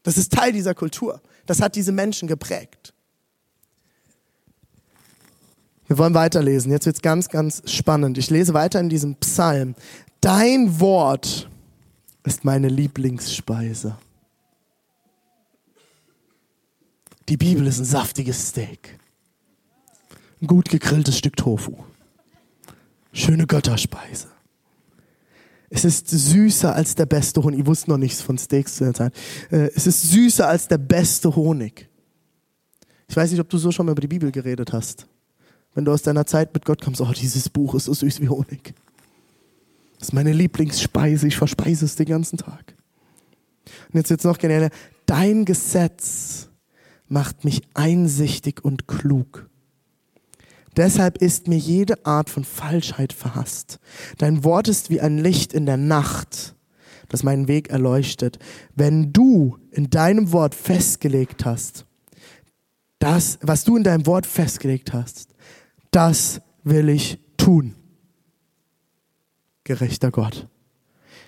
Das 0.02 0.18
ist 0.18 0.32
Teil 0.32 0.52
dieser 0.52 0.74
Kultur. 0.74 1.20
Das 1.46 1.62
hat 1.62 1.76
diese 1.76 1.92
Menschen 1.92 2.26
geprägt. 2.26 2.92
Wir 5.86 5.96
wollen 5.96 6.14
weiterlesen. 6.14 6.72
Jetzt 6.72 6.86
wird 6.86 6.96
es 6.96 7.02
ganz, 7.02 7.28
ganz 7.28 7.62
spannend. 7.70 8.18
Ich 8.18 8.30
lese 8.30 8.52
weiter 8.52 8.80
in 8.80 8.88
diesem 8.88 9.14
Psalm. 9.16 9.76
Dein 10.20 10.80
Wort 10.80 11.48
ist 12.24 12.44
meine 12.44 12.68
Lieblingsspeise. 12.68 13.96
Die 17.28 17.36
Bibel 17.36 17.66
ist 17.66 17.78
ein 17.78 17.84
saftiges 17.84 18.48
Steak 18.48 18.98
ein 20.44 20.46
gut 20.46 20.68
gegrilltes 20.68 21.18
Stück 21.18 21.36
Tofu. 21.36 21.72
Schöne 23.12 23.46
Götterspeise. 23.46 24.28
Es 25.70 25.84
ist 25.84 26.08
süßer 26.08 26.74
als 26.74 26.94
der 26.94 27.06
beste 27.06 27.42
Honig. 27.42 27.60
Ich 27.60 27.66
wusste 27.66 27.90
noch 27.90 27.96
nichts 27.96 28.20
von 28.20 28.36
Steaks 28.36 28.76
zu 28.76 28.84
der 28.84 28.94
Zeit. 28.94 29.14
Äh, 29.50 29.70
es 29.74 29.86
ist 29.86 30.02
süßer 30.10 30.46
als 30.46 30.68
der 30.68 30.78
beste 30.78 31.34
Honig. 31.34 31.88
Ich 33.08 33.16
weiß 33.16 33.30
nicht, 33.30 33.40
ob 33.40 33.48
du 33.48 33.58
so 33.58 33.72
schon 33.72 33.86
mal 33.86 33.92
über 33.92 34.02
die 34.02 34.08
Bibel 34.08 34.30
geredet 34.30 34.72
hast. 34.72 35.06
Wenn 35.74 35.84
du 35.84 35.92
aus 35.92 36.02
deiner 36.02 36.26
Zeit 36.26 36.52
mit 36.52 36.64
Gott 36.64 36.82
kommst, 36.82 37.00
oh, 37.00 37.12
dieses 37.12 37.48
Buch 37.48 37.74
ist 37.74 37.84
so 37.84 37.94
süß 37.94 38.20
wie 38.20 38.28
Honig. 38.28 38.74
Das 39.98 40.08
ist 40.08 40.12
meine 40.12 40.32
Lieblingsspeise. 40.32 41.26
Ich 41.26 41.36
verspeise 41.36 41.86
es 41.86 41.96
den 41.96 42.06
ganzen 42.06 42.36
Tag. 42.36 42.74
Und 43.88 43.94
jetzt 43.94 44.10
jetzt 44.10 44.24
noch 44.24 44.38
gerne. 44.38 44.68
Dein 45.06 45.44
Gesetz 45.44 46.50
macht 47.08 47.44
mich 47.44 47.62
einsichtig 47.74 48.62
und 48.62 48.86
klug. 48.86 49.48
Deshalb 50.76 51.18
ist 51.18 51.46
mir 51.48 51.58
jede 51.58 52.04
Art 52.04 52.30
von 52.30 52.44
Falschheit 52.44 53.12
verhasst. 53.12 53.78
Dein 54.18 54.44
Wort 54.44 54.68
ist 54.68 54.90
wie 54.90 55.00
ein 55.00 55.18
Licht 55.18 55.52
in 55.52 55.66
der 55.66 55.76
Nacht, 55.76 56.56
das 57.08 57.22
meinen 57.22 57.48
Weg 57.48 57.70
erleuchtet. 57.70 58.38
Wenn 58.74 59.12
du 59.12 59.58
in 59.70 59.90
deinem 59.90 60.32
Wort 60.32 60.54
festgelegt 60.54 61.44
hast, 61.44 61.86
das, 62.98 63.38
was 63.42 63.64
du 63.64 63.76
in 63.76 63.84
deinem 63.84 64.06
Wort 64.06 64.26
festgelegt 64.26 64.92
hast, 64.92 65.34
das 65.90 66.40
will 66.64 66.88
ich 66.88 67.18
tun. 67.36 67.74
Gerechter 69.62 70.10
Gott. 70.10 70.48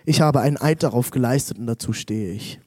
Ich 0.04 0.20
habe 0.20 0.40
einen 0.40 0.56
Eid 0.56 0.82
darauf 0.82 1.10
geleistet 1.10 1.58
und 1.58 1.66
dazu 1.66 1.92
stehe 1.92 2.32
ich. 2.32 2.60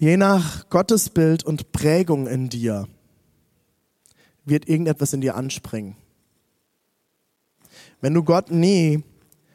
Je 0.00 0.16
nach 0.16 0.70
Gottesbild 0.70 1.44
und 1.44 1.72
Prägung 1.72 2.26
in 2.26 2.48
dir 2.48 2.88
wird 4.46 4.66
irgendetwas 4.66 5.12
in 5.12 5.20
dir 5.20 5.36
anspringen. 5.36 5.94
Wenn 8.00 8.14
du 8.14 8.24
Gott 8.24 8.50
nie 8.50 9.04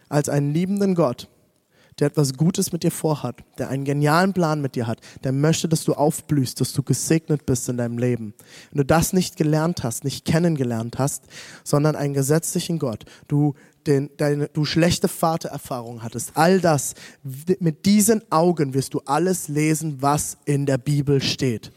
als 0.08 0.30
einen 0.30 0.54
liebenden 0.54 0.94
Gott, 0.94 1.30
der 2.00 2.08
etwas 2.08 2.34
Gutes 2.34 2.72
mit 2.74 2.84
dir 2.84 2.92
vorhat, 2.92 3.38
der 3.58 3.70
einen 3.70 3.86
genialen 3.86 4.34
Plan 4.34 4.62
mit 4.62 4.76
dir 4.76 4.86
hat, 4.86 5.00
der 5.24 5.32
möchte, 5.32 5.70
dass 5.70 5.84
du 5.86 5.94
aufblühst, 5.94 6.60
dass 6.60 6.74
du 6.74 6.84
gesegnet 6.84 7.46
bist 7.46 7.70
in 7.70 7.78
deinem 7.78 7.98
Leben. 7.98 8.34
Wenn 8.72 8.80
du 8.80 8.86
das 8.86 9.14
nicht 9.14 9.38
gelernt 9.38 9.84
hast, 9.84 10.04
nicht 10.04 10.26
kennengelernt 10.26 11.00
hast, 11.00 11.24
sondern 11.64 11.96
einen 11.96 12.14
gesetzlichen 12.14 12.80
Gott, 12.80 13.06
du 13.28 13.56
den, 13.88 14.10
deine, 14.18 14.50
du 14.50 14.66
schlechte 14.66 15.08
Vatererfahrungen 15.08 16.04
hattest, 16.04 16.32
all 16.36 16.60
das, 16.60 16.96
mit 17.60 17.86
diesen 17.86 18.30
Augen 18.32 18.74
wirst 18.74 18.94
du 18.94 19.02
alles 19.06 19.48
lesen, 19.48 20.02
was 20.02 20.38
in 20.46 20.66
der 20.66 20.78
Bibel 20.78 21.22
steht. 21.22 21.72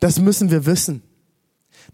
Das 0.00 0.18
müssen 0.18 0.50
wir 0.50 0.66
wissen. 0.66 1.02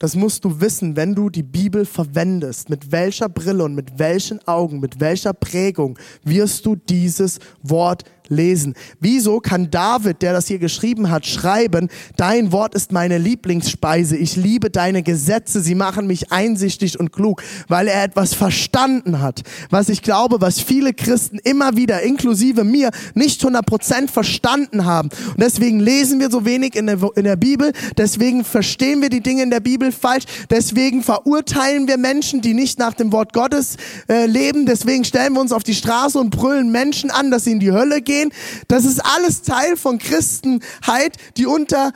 Das 0.00 0.16
musst 0.16 0.46
du 0.46 0.62
wissen, 0.62 0.96
wenn 0.96 1.14
du 1.14 1.28
die 1.28 1.42
Bibel 1.42 1.84
verwendest. 1.84 2.70
Mit 2.70 2.90
welcher 2.90 3.28
Brille 3.28 3.64
und 3.64 3.74
mit 3.74 3.98
welchen 3.98 4.40
Augen, 4.48 4.80
mit 4.80 4.98
welcher 4.98 5.34
Prägung 5.34 5.98
wirst 6.24 6.64
du 6.64 6.74
dieses 6.74 7.38
Wort 7.62 8.04
lesen. 8.30 8.74
Wieso 9.00 9.40
kann 9.40 9.70
David, 9.70 10.22
der 10.22 10.32
das 10.32 10.46
hier 10.46 10.58
geschrieben 10.58 11.10
hat, 11.10 11.26
schreiben, 11.26 11.88
dein 12.16 12.52
Wort 12.52 12.74
ist 12.74 12.92
meine 12.92 13.18
Lieblingsspeise, 13.18 14.16
ich 14.16 14.36
liebe 14.36 14.70
deine 14.70 15.02
Gesetze, 15.02 15.60
sie 15.60 15.74
machen 15.74 16.06
mich 16.06 16.32
einsichtig 16.32 16.98
und 16.98 17.12
klug, 17.12 17.42
weil 17.68 17.88
er 17.88 18.04
etwas 18.04 18.34
verstanden 18.34 19.20
hat, 19.20 19.42
was 19.68 19.88
ich 19.88 20.02
glaube, 20.02 20.40
was 20.40 20.60
viele 20.60 20.94
Christen 20.94 21.38
immer 21.42 21.76
wieder, 21.76 22.02
inklusive 22.02 22.64
mir, 22.64 22.90
nicht 23.14 23.44
100% 23.44 24.08
verstanden 24.08 24.84
haben. 24.84 25.10
Und 25.28 25.40
deswegen 25.40 25.80
lesen 25.80 26.20
wir 26.20 26.30
so 26.30 26.44
wenig 26.44 26.76
in 26.76 26.86
der, 26.86 26.98
in 27.16 27.24
der 27.24 27.36
Bibel, 27.36 27.72
deswegen 27.98 28.44
verstehen 28.44 29.02
wir 29.02 29.08
die 29.08 29.20
Dinge 29.20 29.42
in 29.42 29.50
der 29.50 29.60
Bibel 29.60 29.92
falsch, 29.92 30.24
deswegen 30.48 31.02
verurteilen 31.02 31.88
wir 31.88 31.98
Menschen, 31.98 32.40
die 32.40 32.54
nicht 32.54 32.78
nach 32.78 32.94
dem 32.94 33.12
Wort 33.12 33.32
Gottes 33.32 33.76
äh, 34.08 34.26
leben, 34.26 34.66
deswegen 34.66 35.04
stellen 35.04 35.32
wir 35.32 35.40
uns 35.40 35.52
auf 35.52 35.64
die 35.64 35.74
Straße 35.74 36.18
und 36.18 36.30
brüllen 36.30 36.70
Menschen 36.70 37.10
an, 37.10 37.30
dass 37.30 37.44
sie 37.44 37.52
in 37.52 37.60
die 37.60 37.72
Hölle 37.72 38.00
gehen 38.00 38.19
sehen, 38.20 38.32
das 38.68 38.84
ist 38.84 39.00
alles 39.00 39.42
Teil 39.42 39.76
von 39.76 39.98
Christenheit, 39.98 41.16
die 41.36 41.46
unter 41.46 41.92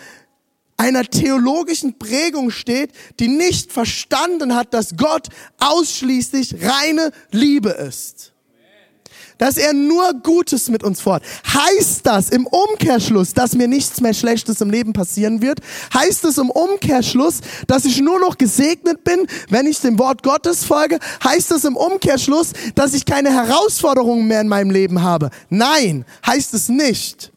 einer 0.77 1.05
theologischen 1.05 1.99
Prägung 1.99 2.51
steht, 2.51 2.91
die 3.21 3.29
nicht 3.29 3.73
verstanden 3.73 4.55
hat, 4.55 4.75
dass 4.75 4.97
Gott 4.97 5.29
ausschließlich 5.59 6.57
reine 6.63 7.13
Liebe 7.31 7.71
ist 7.71 8.34
dass 9.39 9.57
er 9.57 9.73
nur 9.73 10.13
Gutes 10.23 10.69
mit 10.69 10.83
uns 10.83 11.01
fort. 11.01 11.23
Heißt 11.47 12.07
das 12.07 12.31
im 12.31 12.47
Umkehrschluss, 12.47 13.33
dass 13.35 13.55
mir 13.55 13.69
nichts 13.69 14.01
mehr 14.01 14.15
Schlechtes 14.15 14.61
im 14.61 14.71
Leben 14.71 14.93
passieren 14.93 15.43
wird? 15.43 15.61
Heißt 15.93 16.25
es 16.25 16.39
im 16.39 16.51
Umkehrschluss, 16.51 17.41
dass 17.67 17.85
ich 17.85 18.01
nur 18.01 18.21
noch 18.21 18.39
gesegnet 18.39 19.05
bin, 19.05 19.27
wenn 19.49 19.67
ich 19.67 19.81
dem 19.81 19.99
Wort 19.99 20.23
Gottes 20.23 20.65
folge? 20.65 20.99
Heißt 21.23 21.53
es 21.53 21.65
im 21.65 21.77
Umkehrschluss, 21.77 22.53
dass 22.75 22.95
ich 22.95 23.05
keine 23.05 23.31
Herausforderungen 23.33 24.27
mehr 24.27 24.41
in 24.41 24.49
meinem 24.49 24.71
Leben 24.71 25.03
habe? 25.03 25.31
Nein, 25.49 26.05
heißt 26.27 26.55
es 26.55 26.69
nicht. 26.69 27.33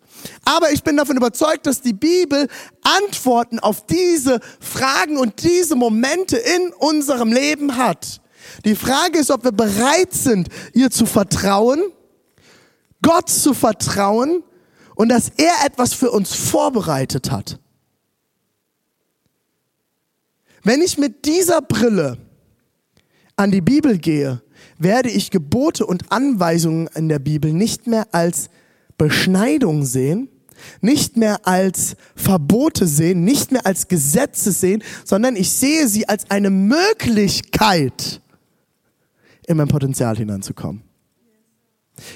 Aber 0.45 0.71
ich 0.71 0.83
bin 0.83 0.97
davon 0.97 1.17
überzeugt, 1.17 1.67
dass 1.67 1.81
die 1.81 1.93
Bibel 1.93 2.47
Antworten 2.83 3.59
auf 3.59 3.85
diese 3.85 4.39
Fragen 4.59 5.17
und 5.17 5.43
diese 5.43 5.75
Momente 5.75 6.37
in 6.37 6.73
unserem 6.73 7.31
Leben 7.31 7.77
hat. 7.77 8.21
Die 8.65 8.75
Frage 8.75 9.19
ist, 9.19 9.31
ob 9.31 9.43
wir 9.43 9.51
bereit 9.51 10.13
sind, 10.13 10.49
ihr 10.73 10.89
zu 10.89 11.05
vertrauen, 11.05 11.81
Gott 13.01 13.29
zu 13.29 13.53
vertrauen 13.53 14.43
und 14.95 15.09
dass 15.09 15.31
er 15.37 15.65
etwas 15.65 15.93
für 15.93 16.11
uns 16.11 16.33
vorbereitet 16.33 17.31
hat. 17.31 17.59
Wenn 20.63 20.81
ich 20.81 20.97
mit 20.97 21.25
dieser 21.25 21.61
Brille 21.61 22.17
an 23.35 23.51
die 23.51 23.61
Bibel 23.61 23.97
gehe, 23.97 24.41
werde 24.77 25.09
ich 25.09 25.31
Gebote 25.31 25.85
und 25.85 26.11
Anweisungen 26.11 26.87
in 26.95 27.07
der 27.09 27.19
Bibel 27.19 27.53
nicht 27.53 27.87
mehr 27.87 28.07
als 28.11 28.49
Beschneidung 28.97 29.85
sehen, 29.85 30.29
nicht 30.81 31.17
mehr 31.17 31.47
als 31.47 31.95
Verbote 32.15 32.87
sehen, 32.87 33.23
nicht 33.23 33.51
mehr 33.51 33.65
als 33.65 33.87
Gesetze 33.87 34.51
sehen, 34.51 34.83
sondern 35.05 35.35
ich 35.35 35.51
sehe 35.51 35.87
sie 35.87 36.09
als 36.09 36.29
eine 36.29 36.49
Möglichkeit, 36.49 38.21
in 39.47 39.57
mein 39.57 39.67
Potenzial 39.67 40.15
hineinzukommen. 40.15 40.83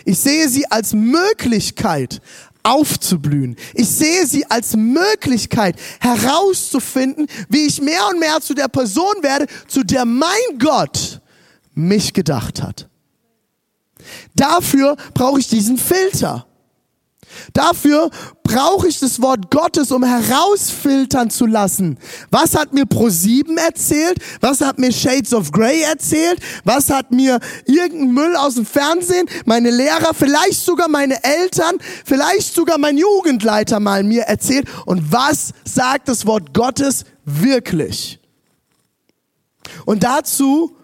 Ich 0.06 0.20
sehe 0.20 0.48
sie 0.48 0.70
als 0.70 0.94
Möglichkeit 0.94 2.22
aufzublühen. 2.63 3.56
Ich 3.74 3.89
sehe 3.89 4.28
sie 4.28 4.46
als 4.46 4.76
Möglichkeit 4.76 5.76
herauszufinden, 6.00 7.26
wie 7.50 7.65
ich 7.65 7.82
mehr 7.82 8.08
und 8.12 8.20
mehr 8.20 8.39
zu 8.41 8.54
der 8.54 8.67
Person 8.67 9.15
werde, 9.22 9.48
zu 9.67 9.84
der 9.84 10.06
mein 10.06 10.60
Gott 10.60 11.22
mich 11.74 12.13
gedacht 12.13 12.62
hat. 12.62 12.88
Dafür 14.36 14.96
brauche 15.13 15.39
ich 15.39 15.48
diesen 15.48 15.78
Filter. 15.78 16.46
Dafür 17.54 18.10
brauche 18.52 18.88
ich 18.88 19.00
das 19.00 19.22
Wort 19.22 19.50
Gottes, 19.50 19.92
um 19.92 20.04
herausfiltern 20.04 21.30
zu 21.30 21.46
lassen. 21.46 21.98
Was 22.32 22.56
hat 22.56 22.74
mir 22.74 22.84
Pro7 22.84 23.58
erzählt? 23.58 24.20
Was 24.42 24.60
hat 24.60 24.78
mir 24.78 24.92
Shades 24.92 25.34
of 25.34 25.52
Grey 25.52 25.82
erzählt? 25.84 26.40
Was 26.66 26.90
hat 26.90 27.12
mir 27.12 27.40
irgendein 27.66 28.14
Müll 28.14 28.36
aus 28.36 28.56
dem 28.56 28.66
Fernsehen, 28.66 29.28
meine 29.46 29.72
Lehrer, 29.72 30.14
vielleicht 30.14 30.60
sogar 30.60 30.90
meine 30.90 31.24
Eltern, 31.24 31.78
vielleicht 32.04 32.54
sogar 32.54 32.78
mein 32.78 32.98
Jugendleiter 32.98 33.80
mal 33.80 34.04
mir 34.04 34.24
erzählt? 34.24 34.68
Und 34.86 35.12
was 35.12 35.54
sagt 35.64 36.10
das 36.10 36.26
Wort 36.26 36.54
Gottes 36.54 37.06
wirklich? 37.24 38.20
Und 39.86 40.04
dazu 40.04 40.76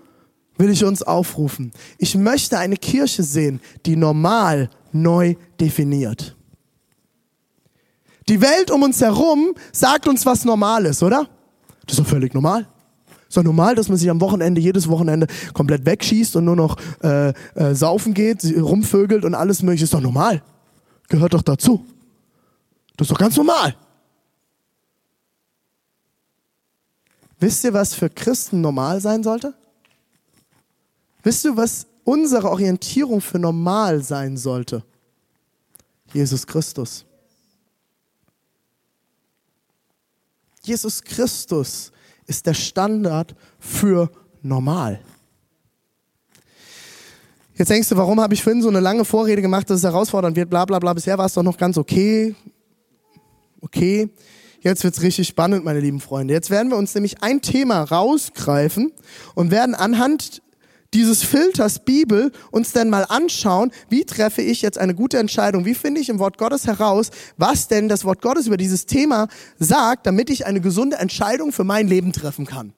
will 0.58 0.70
ich 0.70 0.86
uns 0.86 1.04
aufrufen. 1.04 1.74
Ich 1.98 2.16
möchte 2.16 2.58
eine 2.58 2.78
Kirche 2.78 3.24
sehen, 3.24 3.60
die 3.86 3.98
normal 3.98 4.70
neu 4.94 5.36
definiert. 5.60 6.37
Die 8.30 8.42
Welt 8.42 8.72
um 8.72 8.84
uns 8.84 9.00
herum 9.02 9.56
sagt 9.72 10.08
uns, 10.08 10.26
was 10.26 10.44
normal 10.44 10.86
ist, 10.86 11.02
oder? 11.02 11.28
Das 11.86 11.98
ist 11.98 12.00
doch 12.00 12.10
völlig 12.10 12.34
normal. 12.34 12.68
Ist 13.28 13.38
doch 13.38 13.44
normal, 13.44 13.76
dass 13.76 13.90
man 13.90 13.98
sich 13.98 14.10
am 14.10 14.22
Wochenende, 14.22 14.62
jedes 14.62 14.88
Wochenende 14.90 15.28
komplett 15.54 15.86
wegschießt 15.86 16.36
und 16.36 16.46
nur 16.46 16.56
noch 16.56 16.78
äh, 17.04 17.30
äh, 17.56 17.76
saufen 17.76 18.14
geht, 18.14 18.44
rumvögelt 18.44 19.26
und 19.26 19.36
alles 19.36 19.62
mögliche. 19.64 19.86
Ist 19.86 19.94
doch 19.94 20.02
normal. 20.02 20.42
Gehört 21.10 21.34
doch 21.34 21.42
dazu. 21.42 21.86
Das 22.96 23.08
ist 23.08 23.12
doch 23.12 23.20
ganz 23.20 23.36
normal. 23.38 23.76
Wisst 27.40 27.64
ihr, 27.64 27.74
was 27.74 27.94
für 27.94 28.10
Christen 28.10 28.62
normal 28.62 29.00
sein 29.00 29.24
sollte? 29.24 29.54
Wisst 31.24 31.46
ihr, 31.46 31.56
was 31.56 31.86
unsere 32.04 32.50
Orientierung 32.50 33.22
für 33.22 33.38
normal 33.38 34.02
sein 34.02 34.38
sollte? 34.38 34.84
Jesus 36.14 36.48
Christus. 36.48 37.06
Jesus 40.68 41.02
Christus 41.02 41.92
ist 42.26 42.46
der 42.46 42.54
Standard 42.54 43.36
für 43.60 44.12
normal. 44.42 45.00
Jetzt 47.56 47.70
denkst 47.70 47.90
du, 47.90 47.98
warum 47.98 48.20
habe 48.20 48.34
ich 48.34 48.44
vorhin 48.44 48.62
so 48.62 48.70
eine 48.70 48.82
lange 48.82 49.06
Vorrede 49.06 49.42
gemacht, 49.42 49.70
dass 49.70 49.78
es 49.78 49.84
herausfordernd 49.84 50.36
wird, 50.36 50.50
bla 50.50 50.66
bla 50.66 50.78
bla. 50.78 50.94
Bisher 50.94 51.18
war 51.18 51.26
es 51.26 51.34
doch 51.34 51.44
noch 51.44 51.58
ganz 51.58 51.78
okay. 51.78 52.36
Okay. 53.62 54.10
Jetzt 54.60 54.84
wird's 54.84 55.02
richtig 55.02 55.28
spannend, 55.28 55.64
meine 55.64 55.80
lieben 55.80 56.02
Freunde. 56.02 56.34
Jetzt 56.34 56.50
werden 56.50 56.70
wir 56.70 56.78
uns 56.78 56.94
nämlich 56.94 57.24
ein 57.24 57.42
Thema 57.42 57.84
rausgreifen 57.84 58.92
und 59.36 59.52
werden 59.52 59.74
anhand 59.74 60.42
dieses 60.94 61.24
Filters 61.24 61.80
Bibel 61.80 62.32
uns 62.52 62.72
denn 62.72 62.90
mal 62.90 63.04
anschauen, 63.04 63.72
wie 63.90 64.06
treffe 64.06 64.42
ich 64.42 64.62
jetzt 64.62 64.78
eine 64.78 64.96
gute 64.96 65.18
Entscheidung? 65.18 65.66
Wie 65.66 65.76
finde 65.76 66.02
ich 66.02 66.10
im 66.10 66.20
Wort 66.20 66.38
Gottes 66.38 66.68
heraus, 66.68 67.12
was 67.38 67.68
denn 67.68 67.90
das 67.90 68.06
Wort 68.06 68.22
Gottes 68.22 68.48
über 68.48 68.58
dieses 68.58 68.86
Thema 68.86 69.28
sagt, 69.60 70.06
damit 70.08 70.30
ich 70.30 70.46
eine 70.46 70.62
gesunde 70.62 70.98
Entscheidung 70.98 71.52
für 71.52 71.64
mein 71.64 71.88
Leben 71.88 72.14
treffen 72.14 72.46
kann? 72.46 72.74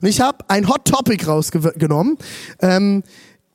Und 0.00 0.08
ich 0.08 0.20
habe 0.20 0.38
ein 0.48 0.68
Hot 0.68 0.84
Topic 0.84 1.24
rausgenommen. 1.24 2.16
Ähm, 2.60 3.02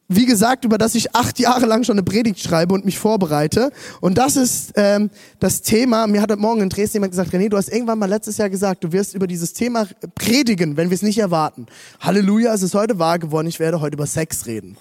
wie 0.10 0.26
gesagt, 0.26 0.66
über 0.66 0.80
das 0.80 0.96
ich 0.96 1.16
acht 1.16 1.40
Jahre 1.40 1.68
lang 1.68 1.84
schon 1.84 1.94
eine 1.94 2.04
Predigt 2.04 2.40
schreibe 2.40 2.74
und 2.74 2.84
mich 2.84 2.98
vorbereite. 2.98 3.72
Und 4.02 4.18
das 4.18 4.36
ist 4.36 4.74
ähm, 4.76 5.12
das 5.40 5.62
Thema. 5.62 6.08
Mir 6.08 6.22
hat 6.22 6.32
heute 6.32 6.42
Morgen 6.42 6.62
in 6.62 6.70
Dresden 6.70 6.98
jemand 6.98 7.12
gesagt, 7.12 7.32
René, 7.32 7.48
du 7.48 7.58
hast 7.58 7.70
irgendwann 7.70 8.00
mal 8.00 8.10
letztes 8.10 8.38
Jahr 8.38 8.50
gesagt, 8.50 8.84
du 8.84 8.92
wirst 8.92 9.14
über 9.14 9.28
dieses 9.28 9.54
Thema 9.54 9.88
predigen, 10.16 10.78
wenn 10.78 10.90
wir 10.90 10.96
es 10.96 11.04
nicht 11.04 11.20
erwarten. 11.20 11.68
Halleluja, 12.00 12.54
es 12.54 12.64
ist 12.64 12.74
heute 12.74 12.98
wahr 12.98 13.20
geworden. 13.20 13.48
Ich 13.48 13.60
werde 13.60 13.82
heute 13.82 13.94
über 13.94 14.08
Sex 14.08 14.48
reden. 14.48 14.78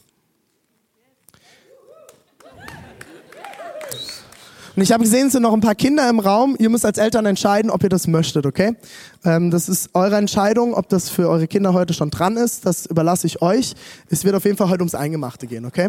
Und 4.79 4.83
ich 4.83 4.93
habe 4.93 5.03
gesehen, 5.03 5.27
es 5.27 5.33
sind 5.33 5.43
noch 5.43 5.55
ein 5.55 5.61
paar 5.61 5.75
Kinder 5.75 6.09
im 6.09 6.21
Raum. 6.21 6.55
Ihr 6.57 6.71
müsst 6.71 6.85
als 6.85 6.99
Eltern 6.99 7.27
entscheiden, 7.27 7.69
ob 7.69 7.83
ihr 7.83 7.89
das 7.89 8.07
möchtet, 8.07 8.47
okay? 8.47 8.77
Ähm, 9.25 9.51
das 9.51 9.69
ist 9.69 9.91
eure 9.93 10.15
Entscheidung, 10.15 10.73
ob 10.73 10.89
das 10.89 11.11
für 11.11 11.29
eure 11.29 11.49
Kinder 11.49 11.73
heute 11.73 11.95
schon 11.95 12.11
dran 12.11 12.37
ist. 12.37 12.65
Das 12.65 12.87
überlasse 12.87 13.27
ich 13.27 13.43
euch. 13.43 13.75
Es 14.09 14.23
wird 14.23 14.37
auf 14.37 14.45
jeden 14.45 14.57
Fall 14.57 14.69
heute 14.69 14.83
ums 14.83 14.95
Eingemachte 14.95 15.49
gehen, 15.49 15.65
okay? 15.65 15.89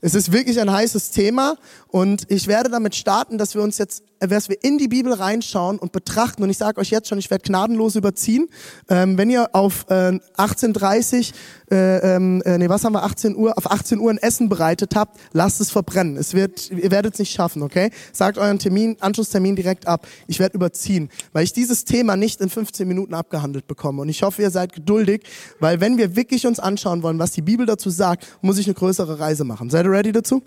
Es 0.00 0.14
ist 0.14 0.30
wirklich 0.30 0.60
ein 0.60 0.70
heißes 0.70 1.10
Thema 1.10 1.56
und 1.88 2.30
ich 2.30 2.46
werde 2.46 2.70
damit 2.70 2.94
starten, 2.94 3.36
dass 3.36 3.56
wir 3.56 3.62
uns 3.62 3.78
jetzt, 3.78 4.04
dass 4.20 4.48
wir 4.48 4.62
in 4.62 4.78
die 4.78 4.88
Bibel 4.88 5.12
reinschauen 5.12 5.78
und 5.78 5.92
betrachten. 5.92 6.42
Und 6.42 6.50
ich 6.50 6.58
sage 6.58 6.80
euch 6.80 6.90
jetzt 6.90 7.08
schon, 7.08 7.18
ich 7.18 7.30
werde 7.30 7.42
gnadenlos 7.44 7.96
überziehen. 7.96 8.48
Ähm, 8.88 9.18
wenn 9.18 9.30
ihr 9.30 9.54
auf 9.54 9.86
äh, 9.88 10.18
18:30, 10.36 11.32
äh, 11.70 12.14
ähm, 12.14 12.42
äh, 12.44 12.58
nee, 12.58 12.68
was 12.68 12.84
haben 12.84 12.94
wir 12.94 13.02
18 13.02 13.36
Uhr, 13.36 13.56
auf 13.56 13.70
18 13.70 13.98
Uhr 13.98 14.10
ein 14.10 14.18
Essen 14.18 14.48
bereitet 14.48 14.94
habt, 14.94 15.18
lasst 15.32 15.60
es 15.60 15.70
verbrennen. 15.70 16.16
Es 16.16 16.34
wird, 16.34 16.70
ihr 16.70 16.90
werdet 16.90 17.14
es 17.14 17.18
nicht 17.18 17.32
schaffen, 17.32 17.62
okay? 17.62 17.90
Sagt 18.12 18.38
euren 18.38 18.58
Termin, 18.58 18.96
Anschlusstermin 19.00 19.56
direkt 19.56 19.86
ab. 19.86 20.06
Ich 20.26 20.38
werde 20.38 20.54
überziehen, 20.54 21.10
weil 21.32 21.44
ich 21.44 21.52
dieses 21.52 21.84
Thema 21.84 22.16
nicht 22.16 22.40
in 22.40 22.50
15 22.50 22.86
Minuten 22.86 23.14
abgehandelt 23.14 23.66
bekomme. 23.66 24.02
Und 24.02 24.08
ich 24.08 24.22
hoffe, 24.22 24.42
ihr 24.42 24.50
seid 24.50 24.72
geduldig, 24.72 25.22
weil 25.60 25.80
wenn 25.80 25.98
wir 25.98 26.16
wirklich 26.16 26.46
uns 26.46 26.60
anschauen 26.60 27.02
wollen, 27.02 27.18
was 27.18 27.32
die 27.32 27.42
Bibel 27.42 27.66
dazu 27.66 27.90
sagt, 27.90 28.26
muss 28.42 28.58
ich 28.58 28.66
eine 28.66 28.74
größere 28.74 29.18
Reise 29.18 29.44
machen. 29.44 29.70
Seid 29.70 29.86
ihr 29.86 29.92
ready 29.92 30.12
dazu? 30.12 30.42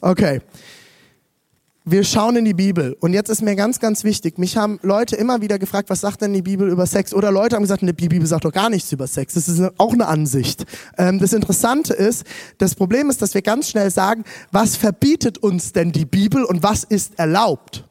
Okay. 0.00 0.40
Wir 1.90 2.04
schauen 2.04 2.36
in 2.36 2.44
die 2.44 2.52
Bibel 2.52 2.98
und 3.00 3.14
jetzt 3.14 3.30
ist 3.30 3.40
mir 3.40 3.56
ganz, 3.56 3.80
ganz 3.80 4.04
wichtig, 4.04 4.36
mich 4.36 4.58
haben 4.58 4.78
Leute 4.82 5.16
immer 5.16 5.40
wieder 5.40 5.58
gefragt, 5.58 5.88
was 5.88 6.02
sagt 6.02 6.20
denn 6.20 6.34
die 6.34 6.42
Bibel 6.42 6.68
über 6.68 6.84
Sex? 6.84 7.14
Oder 7.14 7.32
Leute 7.32 7.56
haben 7.56 7.62
gesagt, 7.62 7.80
die 7.80 8.08
Bibel 8.08 8.26
sagt 8.26 8.44
doch 8.44 8.52
gar 8.52 8.68
nichts 8.68 8.92
über 8.92 9.06
Sex. 9.06 9.32
Das 9.32 9.48
ist 9.48 9.62
auch 9.78 9.94
eine 9.94 10.06
Ansicht. 10.06 10.66
Ähm, 10.98 11.18
das 11.18 11.32
Interessante 11.32 11.94
ist, 11.94 12.26
das 12.58 12.74
Problem 12.74 13.08
ist, 13.08 13.22
dass 13.22 13.32
wir 13.32 13.40
ganz 13.40 13.70
schnell 13.70 13.90
sagen, 13.90 14.24
was 14.52 14.76
verbietet 14.76 15.38
uns 15.38 15.72
denn 15.72 15.90
die 15.90 16.04
Bibel 16.04 16.44
und 16.44 16.62
was 16.62 16.84
ist 16.84 17.18
erlaubt? 17.18 17.84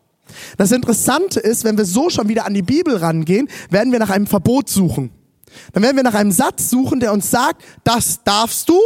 Das 0.57 0.71
Interessante 0.71 1.39
ist, 1.39 1.63
wenn 1.63 1.79
wir 1.79 1.86
so 1.86 2.12
schon 2.12 2.29
wieder 2.29 2.45
an 2.45 2.53
die 2.53 2.62
Bibel 2.62 2.97
rangehen, 2.97 3.49
werden 3.71 3.91
wir 3.91 3.97
nach 3.97 4.12
einem 4.12 4.27
Verbot 4.27 4.69
suchen. 4.69 5.10
Dann 5.74 5.84
werden 5.84 5.96
wir 5.96 6.04
nach 6.04 6.13
einem 6.13 6.32
Satz 6.32 6.70
suchen, 6.70 7.00
der 7.00 7.13
uns 7.13 7.30
sagt, 7.30 7.63
das 7.84 8.24
darfst 8.24 8.70
du 8.70 8.80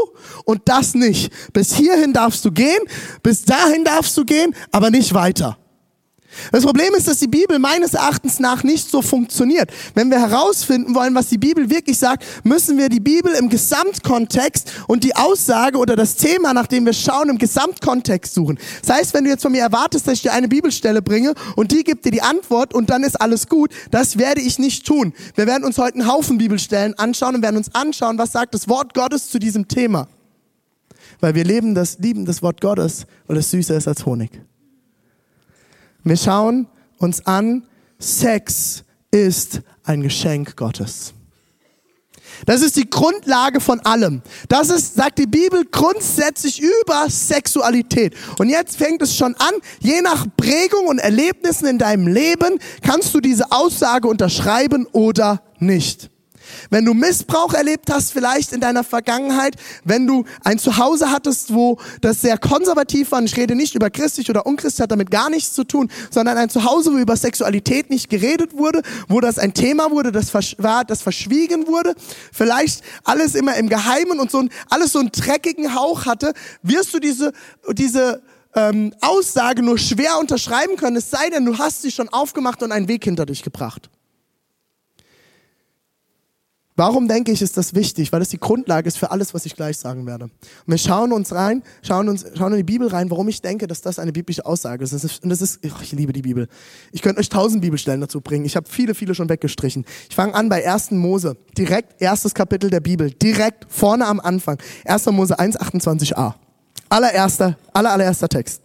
und 0.46 0.62
das 0.66 0.94
nicht. 0.94 1.32
Bis 1.54 1.74
hierhin 1.74 2.14
darfst 2.14 2.44
du 2.46 2.52
gehen, 2.52 2.80
bis 3.24 3.44
dahin 3.44 3.84
darfst 3.84 4.18
du 4.18 4.26
gehen, 4.26 4.56
aber 4.72 4.90
nicht 4.90 5.14
weiter. 5.14 5.58
Das 6.52 6.64
Problem 6.64 6.94
ist, 6.96 7.08
dass 7.08 7.18
die 7.18 7.28
Bibel 7.28 7.60
meines 7.60 7.94
Erachtens 7.94 8.40
nach 8.40 8.64
nicht 8.64 8.90
so 8.90 9.02
funktioniert. 9.02 9.70
Wenn 9.94 10.10
wir 10.10 10.20
herausfinden 10.20 10.96
wollen, 10.96 11.14
was 11.14 11.28
die 11.28 11.38
Bibel 11.38 11.70
wirklich 11.70 11.98
sagt, 11.98 12.24
müssen 12.44 12.78
wir 12.78 12.90
die 12.90 13.00
Bibel 13.00 13.34
im 13.34 13.50
Gesamtkontext 13.50 14.72
und 14.88 15.04
die 15.04 15.16
Aussage 15.16 15.78
oder 15.78 15.96
das 15.96 16.16
Thema, 16.16 16.54
nach 16.54 16.68
dem 16.68 16.86
wir 16.86 16.94
schauen, 16.94 17.30
im 17.30 17.38
Gesamtkontext 17.38 18.34
suchen. 18.34 18.58
Das 18.86 18.96
heißt, 18.96 19.14
wenn 19.14 19.26
du 19.26 19.30
jetzt 19.30 19.42
von 19.42 19.52
mir 19.52 19.62
erwartest, 19.62 20.08
dass 20.08 20.16
ich 20.16 20.22
dir 20.22 20.34
eine 20.34 20.48
Bibelstelle 20.48 21.02
bringe 21.02 21.34
und 21.56 21.72
die 21.72 21.84
gibt 21.84 22.06
dir 22.06 22.12
die 22.12 22.22
Antwort 22.22 22.74
und 22.74 22.90
dann 22.90 23.04
ist 23.04 23.20
alles 23.20 23.48
gut, 23.48 23.72
das 23.92 24.18
werde 24.18 24.42
ich 24.42 24.58
nicht 24.58 24.86
tun. 24.86 25.14
Wir 25.36 25.48
werden 25.48 25.64
uns 25.64 25.78
heute 25.78 26.00
einen 26.00 26.08
Haufen 26.08 26.38
Bibelstellen 26.38 26.94
anschauen 26.98 27.36
und 27.36 27.42
werden 27.42 27.58
uns 27.58 27.74
anschauen, 27.76 28.18
was 28.18 28.32
sagt 28.32 28.54
das 28.54 28.68
Wort 28.68 28.94
Gottes 28.94 29.30
zu 29.30 29.40
diesem 29.40 29.68
Thema. 29.68 30.08
Weil 31.20 31.36
wir 31.36 31.44
leben 31.44 31.76
das, 31.76 32.00
lieben 32.00 32.26
das 32.26 32.42
Wort 32.42 32.62
Gottes, 32.62 33.06
weil 33.28 33.38
es 33.38 33.52
süßer 33.52 33.76
ist 33.76 33.88
als 33.88 34.06
Honig. 34.06 34.42
Wir 36.04 36.18
schauen 36.18 36.68
uns 36.98 37.26
an, 37.26 37.68
Sex 38.00 38.84
ist 39.12 39.62
ein 39.84 40.02
Geschenk 40.02 40.56
Gottes. 40.56 41.14
Das 42.46 42.62
ist 42.62 42.76
die 42.76 42.90
Grundlage 42.90 43.60
von 43.60 43.80
allem. 43.82 44.22
Das 44.48 44.70
ist, 44.70 44.96
sagt 44.96 45.20
die 45.20 45.28
Bibel, 45.28 45.66
grundsätzlich 45.70 46.62
über 46.62 47.10
Sexualität. 47.10 48.16
Und 48.40 48.50
jetzt 48.50 48.78
fängt 48.78 49.02
es 49.02 49.16
schon 49.16 49.36
an, 49.36 49.54
je 49.80 50.02
nach 50.02 50.26
Prägung 50.38 50.88
und 50.88 51.00
Erlebnissen 51.00 51.68
in 51.68 51.78
deinem 51.78 52.08
Leben 52.08 52.60
kannst 52.82 53.14
du 53.14 53.20
diese 53.20 53.52
Aussage 53.52 54.08
unterschreiben 54.08 54.88
oder 54.92 55.42
nicht. 55.60 56.10
Wenn 56.70 56.86
du 56.86 56.94
Missbrauch 56.94 57.54
erlebt 57.54 57.92
hast, 57.92 58.12
vielleicht 58.12 58.54
in 58.54 58.62
deiner 58.62 58.84
Vergangenheit, 58.84 59.56
wenn 59.84 60.08
du 60.08 60.26
ein 60.44 60.60
Zuhause 60.60 61.12
hattest, 61.12 61.54
wo 61.54 61.80
das 62.02 62.22
sehr 62.22 62.38
konservativ 62.38 63.12
war, 63.12 63.20
und 63.20 63.26
ich 63.26 63.38
rede 63.38 63.56
nicht 63.56 63.76
über 63.76 63.90
christlich 63.90 64.30
oder 64.30 64.46
unchristlich, 64.46 64.82
hat 64.82 64.92
damit 64.92 65.12
gar 65.12 65.30
nichts 65.30 65.54
zu 65.54 65.64
tun, 65.64 65.90
sondern 66.10 66.38
ein 66.38 66.50
Zuhause, 66.50 66.94
wo 66.94 66.98
über 66.98 67.16
Sexualität 67.16 67.90
nicht 67.90 68.10
geredet 68.10 68.58
wurde, 68.58 68.82
wo 69.08 69.20
das 69.20 69.38
ein 69.38 69.54
Thema 69.54 69.92
wurde, 69.92 70.12
das 70.12 70.34
war, 70.34 70.86
das 70.86 71.02
verschwiegen 71.02 71.68
wurde, 71.68 71.96
vielleicht 72.32 72.84
alles 73.04 73.36
immer 73.36 73.56
im 73.56 73.70
Geheimen 73.70 74.20
und 74.20 74.32
so 74.32 74.40
ein, 74.40 74.50
alles 74.70 74.94
so 74.94 75.00
einen 75.00 75.12
dreckigen 75.12 75.76
Hauch 75.76 76.06
hatte, 76.06 76.34
wirst 76.64 76.94
du 76.94 77.00
diese, 77.00 77.32
diese, 77.74 78.22
ähm, 78.56 78.94
Aussage 79.02 79.64
nur 79.64 79.78
schwer 79.78 80.20
unterschreiben 80.20 80.76
können, 80.76 80.98
es 80.98 81.10
sei 81.10 81.30
denn, 81.30 81.46
du 81.46 81.58
hast 81.58 81.82
sie 81.82 81.92
schon 81.92 82.10
aufgemacht 82.10 82.62
und 82.64 82.72
einen 82.72 82.88
Weg 82.88 83.04
hinter 83.04 83.26
dich 83.26 83.44
gebracht. 83.44 83.90
Warum 86.82 87.08
denke 87.08 87.32
ich, 87.32 87.44
ist 87.44 87.58
das 87.58 87.76
wichtig? 87.76 88.12
Weil 88.12 88.22
das 88.22 88.30
die 88.30 88.40
Grundlage 88.40 88.88
ist 88.88 88.98
für 88.98 89.12
alles, 89.12 89.36
was 89.36 89.46
ich 89.46 89.56
gleich 89.56 89.78
sagen 89.78 90.08
werde. 90.08 90.24
Und 90.26 90.34
wir 90.66 90.80
schauen 90.80 91.14
uns 91.14 91.32
rein, 91.32 91.62
schauen 91.84 92.10
uns, 92.10 92.26
schauen 92.36 92.54
in 92.54 92.58
die 92.58 92.64
Bibel 92.64 92.88
rein, 92.88 93.12
warum 93.12 93.28
ich 93.28 93.40
denke, 93.40 93.68
dass 93.68 93.82
das 93.82 94.00
eine 94.00 94.12
biblische 94.12 94.48
Aussage 94.48 94.84
ist. 94.84 94.92
Das 94.92 95.04
ist 95.04 95.24
und 95.24 95.30
das 95.30 95.44
ist, 95.44 95.60
oh, 95.64 95.80
ich 95.84 95.92
liebe 95.92 96.12
die 96.12 96.24
Bibel. 96.24 96.48
Ich 96.92 97.04
könnte 97.04 97.20
euch 97.20 97.30
tausend 97.30 97.62
Bibelstellen 97.62 98.02
dazu 98.02 98.20
bringen. 98.20 98.46
Ich 98.46 98.56
habe 98.56 98.68
viele, 98.68 98.96
viele 98.96 99.14
schon 99.14 99.30
weggestrichen. 99.30 99.86
Ich 100.10 100.16
fange 100.16 100.34
an 100.34 100.50
bei 100.50 100.68
1. 100.68 100.90
Mose. 100.90 101.38
Direkt 101.56 102.02
erstes 102.02 102.34
Kapitel 102.34 102.72
der 102.72 102.80
Bibel. 102.80 103.12
Direkt 103.12 103.68
vorne 103.72 104.08
am 104.08 104.20
Anfang. 104.20 104.58
1. 104.86 105.06
Mose 105.12 105.38
1, 105.38 105.60
28a. 105.60 106.34
Allererster, 106.90 107.60
aller, 107.74 107.92
allererster 107.92 108.28
Text. 108.28 108.64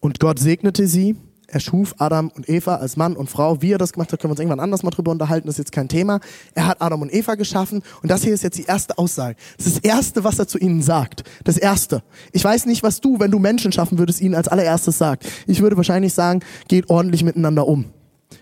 Und 0.00 0.18
Gott 0.20 0.38
segnete 0.38 0.86
sie 0.86 1.16
er 1.52 1.60
schuf 1.60 1.94
Adam 1.98 2.30
und 2.34 2.48
Eva 2.48 2.76
als 2.76 2.96
Mann 2.96 3.14
und 3.14 3.28
Frau. 3.28 3.60
Wie 3.60 3.72
er 3.72 3.78
das 3.78 3.92
gemacht 3.92 4.10
hat, 4.10 4.18
können 4.20 4.30
wir 4.30 4.32
uns 4.32 4.40
irgendwann 4.40 4.58
anders 4.58 4.82
mal 4.82 4.90
drüber 4.90 5.10
unterhalten. 5.10 5.46
Das 5.46 5.56
ist 5.56 5.58
jetzt 5.58 5.72
kein 5.72 5.86
Thema. 5.86 6.18
Er 6.54 6.66
hat 6.66 6.80
Adam 6.80 7.02
und 7.02 7.12
Eva 7.12 7.34
geschaffen. 7.34 7.82
Und 8.02 8.10
das 8.10 8.22
hier 8.22 8.32
ist 8.32 8.42
jetzt 8.42 8.56
die 8.56 8.64
erste 8.64 8.96
Aussage. 8.96 9.36
Das 9.58 9.66
ist 9.66 9.76
das 9.76 9.84
Erste, 9.84 10.24
was 10.24 10.38
er 10.38 10.48
zu 10.48 10.56
ihnen 10.56 10.80
sagt. 10.80 11.24
Das 11.44 11.58
Erste. 11.58 12.02
Ich 12.32 12.42
weiß 12.42 12.64
nicht, 12.64 12.82
was 12.82 13.02
du, 13.02 13.20
wenn 13.20 13.30
du 13.30 13.38
Menschen 13.38 13.70
schaffen 13.70 13.98
würdest, 13.98 14.22
ihnen 14.22 14.34
als 14.34 14.48
allererstes 14.48 14.96
sagt. 14.96 15.26
Ich 15.46 15.60
würde 15.60 15.76
wahrscheinlich 15.76 16.14
sagen, 16.14 16.40
geht 16.68 16.88
ordentlich 16.88 17.22
miteinander 17.22 17.68
um. 17.68 17.84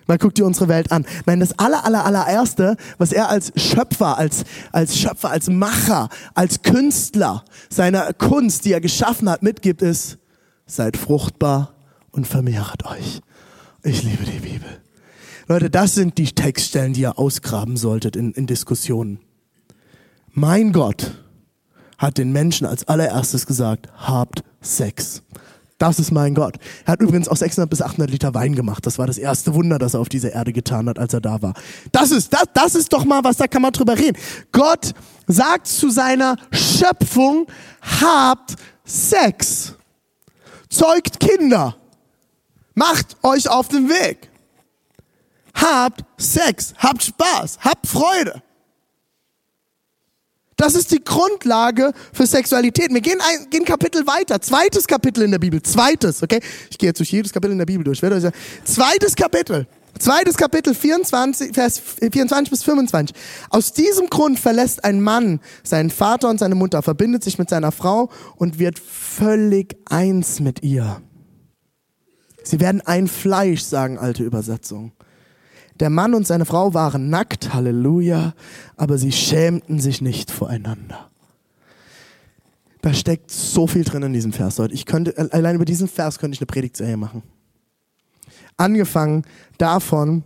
Mal 0.07 0.19
guck 0.19 0.37
dir 0.37 0.47
unsere 0.47 0.69
Welt 0.69 0.93
an. 0.93 1.05
Nein, 1.27 1.41
das 1.41 1.59
aller, 1.59 1.85
aller, 1.85 2.05
allererste, 2.05 2.77
was 2.99 3.11
er 3.11 3.29
als 3.29 3.53
Schöpfer, 3.57 4.19
als, 4.19 4.45
als 4.71 4.97
Schöpfer, 4.97 5.31
als 5.31 5.49
Macher, 5.49 6.11
als 6.35 6.63
Künstler 6.63 7.45
seiner 7.71 8.13
Kunst, 8.13 8.67
die 8.67 8.73
er 8.73 8.81
geschaffen 8.81 9.29
hat, 9.29 9.43
mitgibt, 9.43 9.83
ist, 9.83 10.19
seid 10.65 10.97
fruchtbar 10.97 11.75
und 12.13 12.27
vermehret 12.27 12.85
euch. 12.87 13.21
Ich 13.83 14.03
liebe 14.03 14.25
die 14.25 14.41
Bibel. 14.41 14.81
Leute, 15.49 15.71
das 15.71 15.95
sind 15.95 16.19
die 16.19 16.33
Textstellen, 16.33 16.93
die 16.93 17.01
ihr 17.03 17.19
ausgraben 17.19 17.77
solltet 17.77 18.15
in, 18.15 18.33
in 18.33 18.47
Diskussionen. 18.47 19.21
Mein 20.33 20.73
Gott 20.73 21.13
hat 21.99 22.19
den 22.19 22.33
Menschen 22.33 22.67
als 22.67 22.87
allererstes 22.87 23.47
gesagt, 23.47 23.89
habt 23.97 24.45
Sex. 24.61 25.23
Das 25.81 25.99
ist 25.99 26.11
mein 26.11 26.35
Gott. 26.35 26.57
Er 26.85 26.93
hat 26.93 27.01
übrigens 27.01 27.27
auch 27.27 27.37
600 27.37 27.69
bis 27.69 27.81
800 27.81 28.11
Liter 28.11 28.35
Wein 28.35 28.55
gemacht. 28.55 28.85
Das 28.85 28.99
war 28.99 29.07
das 29.07 29.17
erste 29.17 29.55
Wunder, 29.55 29.79
das 29.79 29.95
er 29.95 30.01
auf 30.01 30.11
dieser 30.11 30.31
Erde 30.33 30.53
getan 30.53 30.89
hat, 30.91 30.99
als 30.99 31.15
er 31.15 31.23
da 31.23 31.41
war. 31.41 31.55
Das 31.91 32.11
ist, 32.11 32.35
das, 32.35 32.45
das 32.53 32.75
ist 32.75 32.93
doch 32.93 33.07
mal 33.07 33.25
was, 33.25 33.39
da 33.39 33.47
kann 33.47 33.63
man 33.63 33.73
drüber 33.73 33.99
reden. 33.99 34.19
Gott 34.53 34.93
sagt 35.27 35.67
zu 35.67 35.89
seiner 35.89 36.37
Schöpfung, 36.53 37.47
habt 38.03 38.57
Sex. 38.85 39.75
Zeugt 40.69 41.19
Kinder. 41.19 41.77
Macht 42.75 43.17
euch 43.23 43.49
auf 43.49 43.69
den 43.69 43.89
Weg. 43.89 44.31
Habt 45.55 46.05
Sex, 46.17 46.75
habt 46.79 47.03
Spaß, 47.03 47.59
habt 47.61 47.87
Freude. 47.87 48.43
Das 50.57 50.75
ist 50.75 50.93
die 50.93 51.03
Grundlage 51.03 51.93
für 52.13 52.27
Sexualität. 52.27 52.93
Wir 52.93 53.01
gehen 53.01 53.19
ein, 53.21 53.49
gehen 53.49 53.65
Kapitel 53.65 54.07
weiter. 54.07 54.41
Zweites 54.43 54.87
Kapitel 54.87 55.25
in 55.25 55.31
der 55.31 55.39
Bibel. 55.39 55.63
Zweites, 55.63 56.23
okay? 56.23 56.41
Ich 56.71 56.77
gehe 56.77 56.91
jetzt 56.91 56.99
durch 56.99 57.11
jedes 57.11 57.33
Kapitel 57.33 57.53
in 57.53 57.59
der 57.59 57.67
Bibel 57.67 57.83
durch. 57.83 58.03
Euch. 58.03 58.31
Zweites 58.65 59.17
Kapitel. 59.17 59.67
Zweites 59.99 60.37
Kapitel 60.37 60.75
24, 60.75 61.55
Vers 61.55 61.81
24 62.01 62.51
bis 62.51 62.63
25. 62.63 63.17
Aus 63.49 63.73
diesem 63.73 64.09
Grund 64.09 64.39
verlässt 64.39 64.85
ein 64.85 65.01
Mann 65.01 65.41
seinen 65.63 65.91
Vater 65.91 66.29
und 66.29 66.39
seine 66.39 66.55
Mutter, 66.55 66.83
verbindet 66.83 67.25
sich 67.25 67.39
mit 67.39 67.51
seiner 67.51 67.73
Frau 67.73 68.11
und 68.37 68.59
wird 68.59 68.79
völlig 68.79 69.77
eins 69.87 70.41
mit 70.41 70.63
ihr. 70.63 71.03
Sie 72.43 72.61
werden 72.61 72.81
ein 72.81 73.07
Fleisch, 73.07 73.63
sagen 73.63 73.99
alte 73.99 74.23
Übersetzungen. 74.23 74.93
Der 75.79 75.91
Mann 75.91 76.15
und 76.15 76.27
seine 76.27 76.45
Frau 76.45 76.75
waren 76.75 77.09
nackt, 77.09 77.55
Halleluja, 77.55 78.35
aber 78.77 78.99
sie 78.99 79.13
schämten 79.13 79.81
sich 79.81 80.03
nicht 80.03 80.31
voreinander. 80.31 81.09
Da 82.83 82.95
steckt 82.95 83.31
so 83.31 83.67
viel 83.67 83.85
drin 83.85 84.03
in 84.03 84.13
diesem 84.13 84.33
Vers 84.33 84.59
heute. 84.59 84.75
Ich 84.75 84.87
könnte, 84.87 85.17
allein 85.33 85.57
über 85.57 85.65
diesen 85.65 85.89
Vers 85.89 86.19
könnte 86.19 86.35
ich 86.35 86.41
eine 86.41 86.47
Predigtserie 86.47 86.97
machen. 86.97 87.23
Angefangen 88.57 89.25
davon, 89.59 90.23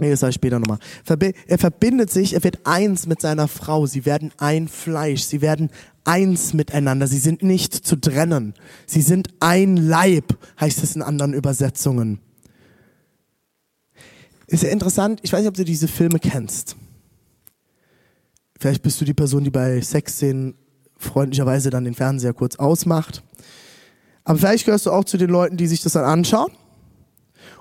Nee, 0.00 0.10
das 0.10 0.20
sage 0.20 0.30
ich 0.30 0.36
später 0.36 0.60
nochmal. 0.60 0.78
Er 1.46 1.58
verbindet 1.58 2.10
sich, 2.10 2.34
er 2.34 2.44
wird 2.44 2.60
eins 2.64 3.06
mit 3.06 3.20
seiner 3.20 3.48
Frau. 3.48 3.86
Sie 3.86 4.06
werden 4.06 4.30
ein 4.38 4.68
Fleisch. 4.68 5.22
Sie 5.22 5.40
werden 5.40 5.70
eins 6.04 6.54
miteinander. 6.54 7.08
Sie 7.08 7.18
sind 7.18 7.42
nicht 7.42 7.74
zu 7.74 7.96
trennen. 7.96 8.54
Sie 8.86 9.02
sind 9.02 9.28
ein 9.40 9.76
Leib, 9.76 10.38
heißt 10.60 10.82
es 10.84 10.94
in 10.94 11.02
anderen 11.02 11.34
Übersetzungen. 11.34 12.20
Ist 14.46 14.62
ja 14.62 14.70
interessant. 14.70 15.20
Ich 15.22 15.32
weiß 15.32 15.40
nicht, 15.40 15.48
ob 15.48 15.54
du 15.54 15.64
diese 15.64 15.88
Filme 15.88 16.20
kennst. 16.20 16.76
Vielleicht 18.58 18.82
bist 18.82 19.00
du 19.00 19.04
die 19.04 19.14
Person, 19.14 19.44
die 19.44 19.50
bei 19.50 19.80
Sexszenen 19.80 20.54
freundlicherweise 20.96 21.70
dann 21.70 21.84
den 21.84 21.94
Fernseher 21.94 22.34
kurz 22.34 22.56
ausmacht. 22.56 23.22
Aber 24.24 24.38
vielleicht 24.38 24.64
gehörst 24.64 24.86
du 24.86 24.92
auch 24.92 25.04
zu 25.04 25.16
den 25.16 25.30
Leuten, 25.30 25.56
die 25.56 25.66
sich 25.66 25.82
das 25.82 25.92
dann 25.92 26.04
anschauen. 26.04 26.50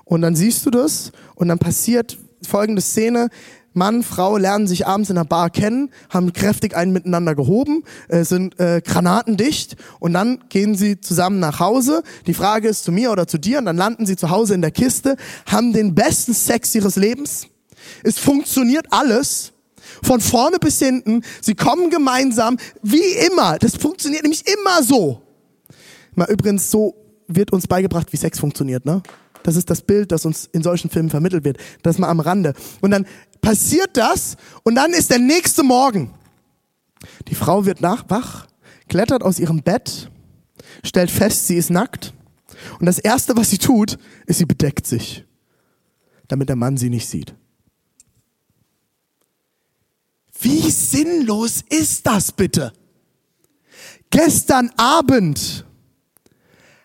Und 0.05 0.21
dann 0.21 0.35
siehst 0.35 0.65
du 0.65 0.69
das 0.69 1.11
und 1.35 1.49
dann 1.49 1.59
passiert 1.59 2.17
folgende 2.47 2.81
Szene. 2.81 3.29
Mann, 3.73 4.01
Frau 4.01 4.37
lernen 4.37 4.67
sich 4.67 4.87
abends 4.87 5.09
in 5.09 5.15
der 5.15 5.23
Bar 5.23 5.51
kennen, 5.51 5.91
haben 6.09 6.33
kräftig 6.33 6.75
einen 6.75 6.91
miteinander 6.91 7.35
gehoben, 7.35 7.83
äh, 8.07 8.23
sind 8.23 8.59
äh, 8.59 8.81
granatendicht 8.83 9.75
und 9.99 10.13
dann 10.13 10.43
gehen 10.49 10.73
sie 10.73 10.99
zusammen 10.99 11.39
nach 11.39 11.59
Hause. 11.59 12.01
Die 12.25 12.33
Frage 12.33 12.67
ist 12.69 12.83
zu 12.83 12.91
mir 12.91 13.11
oder 13.11 13.27
zu 13.27 13.37
dir 13.37 13.59
und 13.59 13.65
dann 13.65 13.77
landen 13.77 14.07
sie 14.07 14.15
zu 14.15 14.31
Hause 14.31 14.55
in 14.55 14.61
der 14.61 14.71
Kiste, 14.71 15.15
haben 15.45 15.73
den 15.73 15.93
besten 15.93 16.33
Sex 16.33 16.73
ihres 16.73 16.95
Lebens. 16.95 17.47
Es 18.03 18.17
funktioniert 18.17 18.87
alles. 18.89 19.53
Von 20.03 20.19
vorne 20.19 20.57
bis 20.59 20.79
hinten. 20.79 21.23
Sie 21.41 21.55
kommen 21.55 21.89
gemeinsam, 21.89 22.57
wie 22.83 23.13
immer. 23.31 23.57
Das 23.57 23.75
funktioniert 23.75 24.23
nämlich 24.23 24.43
immer 24.45 24.83
so. 24.83 25.21
Mal 26.13 26.29
übrigens, 26.29 26.69
so 26.69 26.93
wird 27.27 27.53
uns 27.53 27.67
beigebracht, 27.67 28.11
wie 28.11 28.17
Sex 28.17 28.39
funktioniert, 28.39 28.85
ne? 28.85 29.01
Das 29.47 29.55
ist 29.55 29.69
das 29.69 29.81
Bild, 29.81 30.11
das 30.11 30.25
uns 30.25 30.49
in 30.51 30.61
solchen 30.61 30.89
Filmen 30.89 31.09
vermittelt 31.09 31.45
wird. 31.45 31.57
Das 31.81 31.99
mal 31.99 32.09
am 32.09 32.19
Rande. 32.19 32.53
Und 32.81 32.91
dann 32.91 33.07
passiert 33.39 33.95
das 33.95 34.35
und 34.63 34.75
dann 34.75 34.91
ist 34.91 35.09
der 35.09 35.19
nächste 35.19 35.63
Morgen. 35.63 36.13
Die 37.29 37.33
Frau 37.33 37.65
wird 37.65 37.79
nach, 37.79 38.03
wach, 38.09 38.47
klettert 38.89 39.23
aus 39.23 39.39
ihrem 39.39 39.63
Bett, 39.63 40.11
stellt 40.83 41.09
fest, 41.09 41.47
sie 41.47 41.55
ist 41.55 41.69
nackt. 41.69 42.13
Und 42.81 42.87
das 42.87 42.99
Erste, 42.99 43.37
was 43.37 43.49
sie 43.49 43.57
tut, 43.57 43.97
ist, 44.25 44.39
sie 44.39 44.45
bedeckt 44.45 44.85
sich, 44.85 45.23
damit 46.27 46.49
der 46.49 46.57
Mann 46.57 46.75
sie 46.75 46.89
nicht 46.89 47.07
sieht. 47.07 47.33
Wie 50.41 50.69
sinnlos 50.69 51.63
ist 51.69 52.05
das 52.05 52.33
bitte? 52.33 52.73
Gestern 54.09 54.71
Abend 54.75 55.65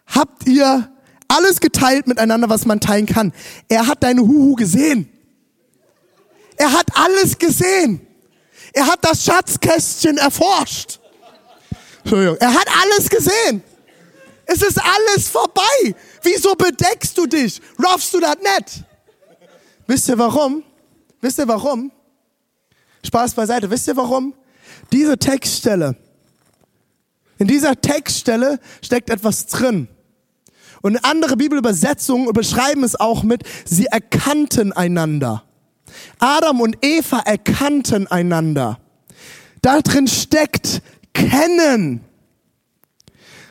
habt 0.06 0.46
ihr 0.46 0.91
alles 1.36 1.60
geteilt 1.60 2.06
miteinander, 2.06 2.48
was 2.48 2.64
man 2.64 2.80
teilen 2.80 3.06
kann. 3.06 3.32
Er 3.68 3.86
hat 3.86 4.02
deine 4.02 4.22
Huhu 4.22 4.54
gesehen. 4.54 5.08
Er 6.56 6.72
hat 6.72 6.86
alles 6.94 7.38
gesehen. 7.38 8.06
Er 8.72 8.86
hat 8.86 9.04
das 9.04 9.24
Schatzkästchen 9.24 10.18
erforscht. 10.18 11.00
Entschuldigung. 12.00 12.36
Er 12.38 12.52
hat 12.52 12.66
alles 12.82 13.08
gesehen. 13.08 13.62
Es 14.46 14.62
ist 14.62 14.78
alles 14.78 15.28
vorbei. 15.28 15.94
Wieso 16.22 16.54
bedeckst 16.54 17.16
du 17.16 17.26
dich? 17.26 17.60
Ruffst 17.82 18.12
du 18.14 18.20
das 18.20 18.36
nicht? 18.36 18.84
Wisst 19.86 20.08
ihr 20.08 20.18
warum? 20.18 20.62
Wisst 21.20 21.38
ihr 21.38 21.48
warum? 21.48 21.90
Spaß 23.04 23.34
beiseite. 23.34 23.70
Wisst 23.70 23.88
ihr 23.88 23.96
warum? 23.96 24.34
Diese 24.90 25.16
Textstelle, 25.16 25.96
in 27.38 27.46
dieser 27.46 27.80
Textstelle 27.80 28.60
steckt 28.82 29.10
etwas 29.10 29.46
drin. 29.46 29.88
Und 30.82 31.04
andere 31.04 31.36
Bibelübersetzungen 31.36 32.32
beschreiben 32.32 32.84
es 32.84 32.98
auch 32.98 33.22
mit, 33.22 33.44
sie 33.64 33.86
erkannten 33.86 34.72
einander. 34.72 35.44
Adam 36.18 36.60
und 36.60 36.78
Eva 36.82 37.20
erkannten 37.20 38.06
einander. 38.08 38.78
Da 39.62 39.80
drin 39.80 40.08
steckt 40.08 40.82
kennen. 41.12 42.00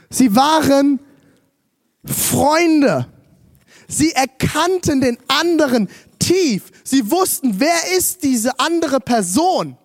Sie 0.10 0.36
waren 0.36 1.00
Freunde. 2.04 3.08
Sie 3.88 4.12
erkannten 4.12 5.02
den 5.02 5.18
anderen 5.28 5.90
tief. 6.20 6.72
Sie 6.84 7.10
wussten, 7.10 7.60
wer 7.60 7.98
ist 7.98 8.24
diese 8.24 8.60
andere 8.60 9.00
Person. 9.00 9.78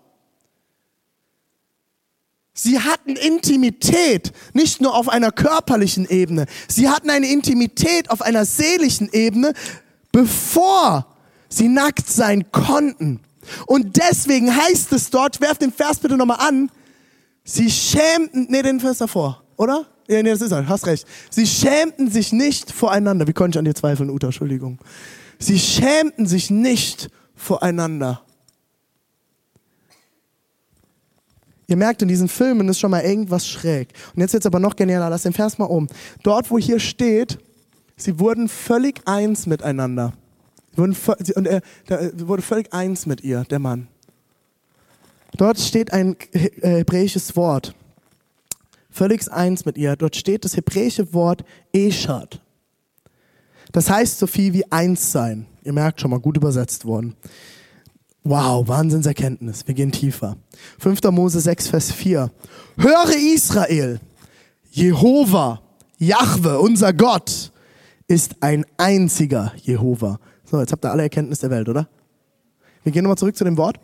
Sie 2.59 2.81
hatten 2.81 3.17
Intimität, 3.17 4.33
nicht 4.55 4.81
nur 4.81 4.95
auf 4.95 5.11
einer 5.11 5.31
körperlichen 5.31 6.09
Ebene. 6.09 6.47
Sie 6.69 6.89
hatten 6.89 7.11
eine 7.11 7.31
Intimität 7.31 8.11
auf 8.11 8.23
einer 8.23 8.47
seelischen 8.47 9.11
Ebene, 9.13 9.53
bevor 10.11 11.07
sie 11.51 11.69
nackt 11.69 12.09
sein 12.09 12.51
konnten. 12.53 13.21
Und 13.67 13.99
deswegen 13.99 14.57
heißt 14.57 14.91
es 14.95 15.11
dort, 15.11 15.43
werf 15.43 15.59
den 15.59 15.71
Vers 15.71 15.99
bitte 15.99 16.17
nochmal 16.17 16.39
an, 16.41 16.71
sie 17.45 17.71
schämten, 17.71 18.47
nee, 18.49 18.63
den 18.63 18.81
Vers 18.81 18.99
davor, 18.99 19.45
oder? 19.59 19.85
Ja, 20.09 20.23
nee, 20.23 20.31
das 20.31 20.41
ist 20.41 20.53
er, 20.53 20.67
hast 20.67 20.87
recht. 20.87 21.07
Sie 21.29 21.47
schämten 21.47 22.11
sich 22.11 22.33
nicht 22.33 22.73
voreinander. 22.73 23.29
Wie 23.29 23.35
konnte 23.35 23.57
ich 23.57 23.59
an 23.59 23.67
dir 23.67 23.75
zweifeln, 23.75 24.09
Uta, 24.09 24.29
Entschuldigung. 24.29 24.79
Sie 25.39 25.59
schämten 25.59 26.27
sich 26.27 26.49
nicht 26.49 27.11
voreinander. 27.35 28.23
Ihr 31.69 31.77
merkt, 31.77 32.03
in 32.03 32.09
diesen 32.09 32.29
Filmen 32.29 32.69
ist 32.69 32.79
schon 32.79 32.93
mal 32.93 33.03
irgendwas 33.03 33.47
schräg. 33.47 33.89
Und 34.15 34.21
jetzt 34.21 34.33
wird 34.33 34.43
es 34.43 34.47
aber 34.47 34.61
noch 34.61 34.77
genialer. 34.77 35.11
Lass 35.11 35.23
den 35.23 35.33
Vers 35.33 35.59
mal 35.59 35.65
um. 35.65 35.89
Dort, 36.23 36.51
wo 36.51 36.59
hier 36.59 36.79
steht, 36.79 37.39
sie 37.97 38.19
wurden 38.21 38.49
völlig 38.49 39.01
eins 39.07 39.47
miteinander. 39.47 40.13
und 40.77 40.97
er, 41.47 41.63
wurde 42.19 42.43
völlig 42.43 42.73
eins 42.73 43.07
mit 43.07 43.23
ihr, 43.23 43.45
der 43.45 43.59
Mann. 43.59 43.89
Dort 45.37 45.59
steht 45.59 45.93
ein 45.93 46.17
äh, 46.33 46.79
hebräisches 46.79 47.37
Wort. 47.37 47.75
Völlig 48.91 49.31
eins 49.31 49.65
mit 49.65 49.77
ihr. 49.77 49.97
Dort 49.97 50.17
steht 50.17 50.45
das 50.45 50.57
hebräische 50.57 51.13
Wort 51.13 51.45
Eshad. 51.73 52.41
Das 53.73 53.91
heißt 53.91 54.19
so 54.19 54.27
viel 54.27 54.55
wie 54.55 54.71
eins 54.73 55.13
sein. 55.13 55.47
Ihr 55.65 55.73
merkt 55.73 56.01
schon 56.01 56.11
mal, 56.11 56.21
gut 56.21 56.37
übersetzt 56.37 56.85
worden. 56.85 57.15
Wow, 58.29 58.67
Wahnsinnserkenntnis. 58.67 59.69
Wir 59.69 59.75
gehen 59.77 59.93
tiefer. 59.93 60.37
5. 60.81 61.01
Mose 61.13 61.41
6, 61.41 61.69
Vers 61.69 61.93
4. 61.93 62.29
Höre 62.77 63.17
Israel, 63.33 64.01
Jehova, 64.69 65.61
Jahwe, 65.99 66.59
unser 66.59 66.93
Gott, 66.93 67.53
ist 68.09 68.35
ein 68.41 68.67
einziger 68.79 69.53
Jehova. 69.63 70.19
So, 70.45 70.59
jetzt 70.59 70.73
habt 70.73 70.85
ihr 70.85 70.91
alle 70.91 71.05
Erkenntnis 71.05 71.39
der 71.39 71.51
Welt, 71.51 71.69
oder? 71.69 71.89
Wir 72.83 72.91
gehen 72.91 73.05
nochmal 73.05 73.17
zurück 73.17 73.37
zu 73.37 73.45
dem 73.45 73.57
Wort. 73.57 73.79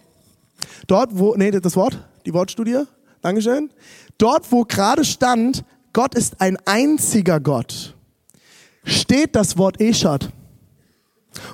Dort, 0.88 1.11
wo, 1.12 1.37
nee, 1.37 1.52
das 1.52 1.76
Wort, 1.76 2.05
die 2.26 2.35
Wortstudie, 2.35 2.83
Dankeschön. 3.20 3.70
Dort, 4.18 4.50
wo 4.50 4.64
gerade 4.64 5.05
stand, 5.05 5.64
Gott 5.92 6.16
ist 6.16 6.40
ein 6.40 6.59
einziger 6.64 7.38
Gott, 7.38 7.94
steht 8.83 9.37
das 9.37 9.57
Wort 9.57 9.81
Eshad. 9.81 10.31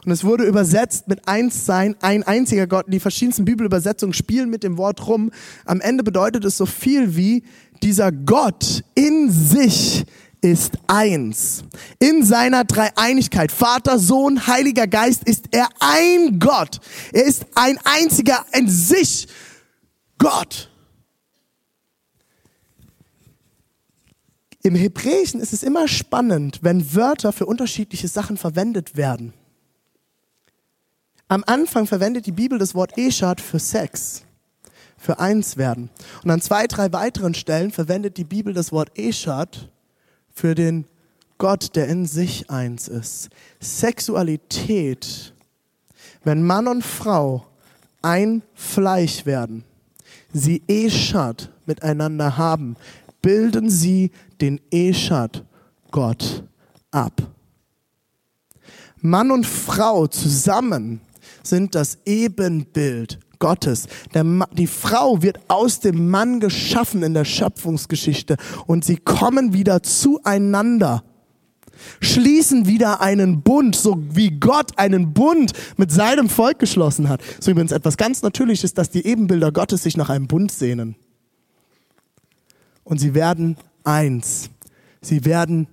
Und 0.05 0.13
es 0.13 0.25
wurde 0.25 0.45
übersetzt 0.45 1.09
mit 1.09 1.27
eins 1.29 1.67
sein, 1.67 1.97
ein 2.01 2.23
einziger 2.23 2.67
Gott. 2.67 2.87
Die 2.89 3.01
verschiedensten 3.01 3.45
Bibelübersetzungen 3.45 4.15
spielen 4.15 4.51
mit 4.51 4.63
dem 4.63 4.79
Wort 4.79 5.07
rum. 5.07 5.31
Am 5.65 5.81
Ende 5.81 6.03
bedeutet 6.05 6.45
es 6.45 6.57
so 6.57 6.67
viel 6.67 7.17
wie 7.17 7.43
dieser 7.83 8.13
Gott 8.13 8.83
in 8.95 9.31
sich 9.31 10.05
ist 10.41 10.79
eins. 10.87 11.65
In 11.99 12.25
seiner 12.25 12.65
Dreieinigkeit, 12.65 13.51
Vater, 13.51 13.99
Sohn, 13.99 14.47
Heiliger 14.47 14.87
Geist, 14.87 15.25
ist 15.25 15.47
er 15.51 15.69
ein 15.81 16.39
Gott. 16.39 16.81
Er 17.13 17.25
ist 17.25 17.47
ein 17.55 17.79
einziger 17.85 18.45
in 18.53 18.69
sich 18.69 19.27
Gott. 20.19 20.71
Im 24.63 24.75
Hebräischen 24.75 25.41
ist 25.41 25.53
es 25.53 25.63
immer 25.63 25.89
spannend, 25.89 26.59
wenn 26.63 26.95
Wörter 26.95 27.33
für 27.33 27.47
unterschiedliche 27.47 28.09
Sachen 28.09 28.37
verwendet 28.37 28.97
werden. 28.97 29.33
Am 31.31 31.45
Anfang 31.47 31.87
verwendet 31.87 32.25
die 32.25 32.33
Bibel 32.33 32.59
das 32.59 32.75
Wort 32.75 32.97
Eshad 32.97 33.43
für 33.43 33.59
Sex, 33.59 34.23
für 34.97 35.19
eins 35.19 35.59
werden. 35.59 35.91
Und 36.25 36.31
an 36.31 36.41
zwei, 36.41 36.67
drei 36.67 36.91
weiteren 36.95 37.35
Stellen 37.35 37.71
verwendet 37.71 38.17
die 38.17 38.25
Bibel 38.25 38.55
das 38.55 38.73
Wort 38.73 38.99
Eshad 38.99 39.71
für 40.33 40.55
den 40.55 40.87
Gott, 41.37 41.77
der 41.77 41.87
in 41.89 42.07
sich 42.07 42.49
eins 42.49 42.89
ist. 42.89 43.29
Sexualität, 43.61 45.35
wenn 46.25 46.43
Mann 46.43 46.67
und 46.67 46.83
Frau 46.83 47.47
ein 48.01 48.43
Fleisch 48.55 49.27
werden, 49.27 49.65
sie 50.33 50.63
Eshad 50.67 51.51
miteinander 51.67 52.39
haben, 52.39 52.77
bilden 53.21 53.69
sie 53.69 54.13
den 54.41 54.63
Eshad 54.71 55.45
Gott 55.91 56.43
ab. 56.91 57.13
Mann 59.01 59.31
und 59.31 59.47
Frau 59.47 60.07
zusammen 60.07 61.03
sind 61.49 61.75
das 61.75 61.99
Ebenbild 62.05 63.19
Gottes. 63.39 63.87
Der 64.15 64.25
die 64.53 64.67
Frau 64.67 65.23
wird 65.23 65.39
aus 65.49 65.81
dem 65.81 66.11
Mann 66.11 66.41
geschaffen 66.41 67.03
in 67.03 67.15
der 67.15 67.25
Schöpfungsgeschichte 67.25 68.37
und 68.67 68.85
sie 68.85 68.97
kommen 68.97 69.53
wieder 69.53 69.83
zueinander 69.83 71.05
schließen 72.01 72.67
wieder 72.67 73.01
einen 73.01 73.43
Bund, 73.43 73.77
so 73.77 74.03
wie 74.11 74.31
Gott 74.31 74.79
einen 74.79 75.13
Bund 75.15 75.53
mit 75.77 75.91
seinem 75.91 76.29
Volk 76.29 76.59
geschlossen 76.59 77.09
hat. 77.09 77.23
So 77.41 77.51
übrigens 77.51 77.73
etwas 77.73 77.97
ganz 77.97 78.23
Natürliches, 78.23 78.75
dass 78.75 78.91
die 78.91 79.07
Ebenbilder 79.07 79.53
Gottes 79.53 79.83
sich 79.83 79.97
nach 79.97 80.11
einem 80.11 80.27
Bund 80.27 80.51
sehnen. 80.51 80.97
Und 82.85 82.99
sie 82.99 83.15
werden 83.15 83.57
eins. 83.85 84.51
Sie 85.01 85.25
werden 85.25 85.69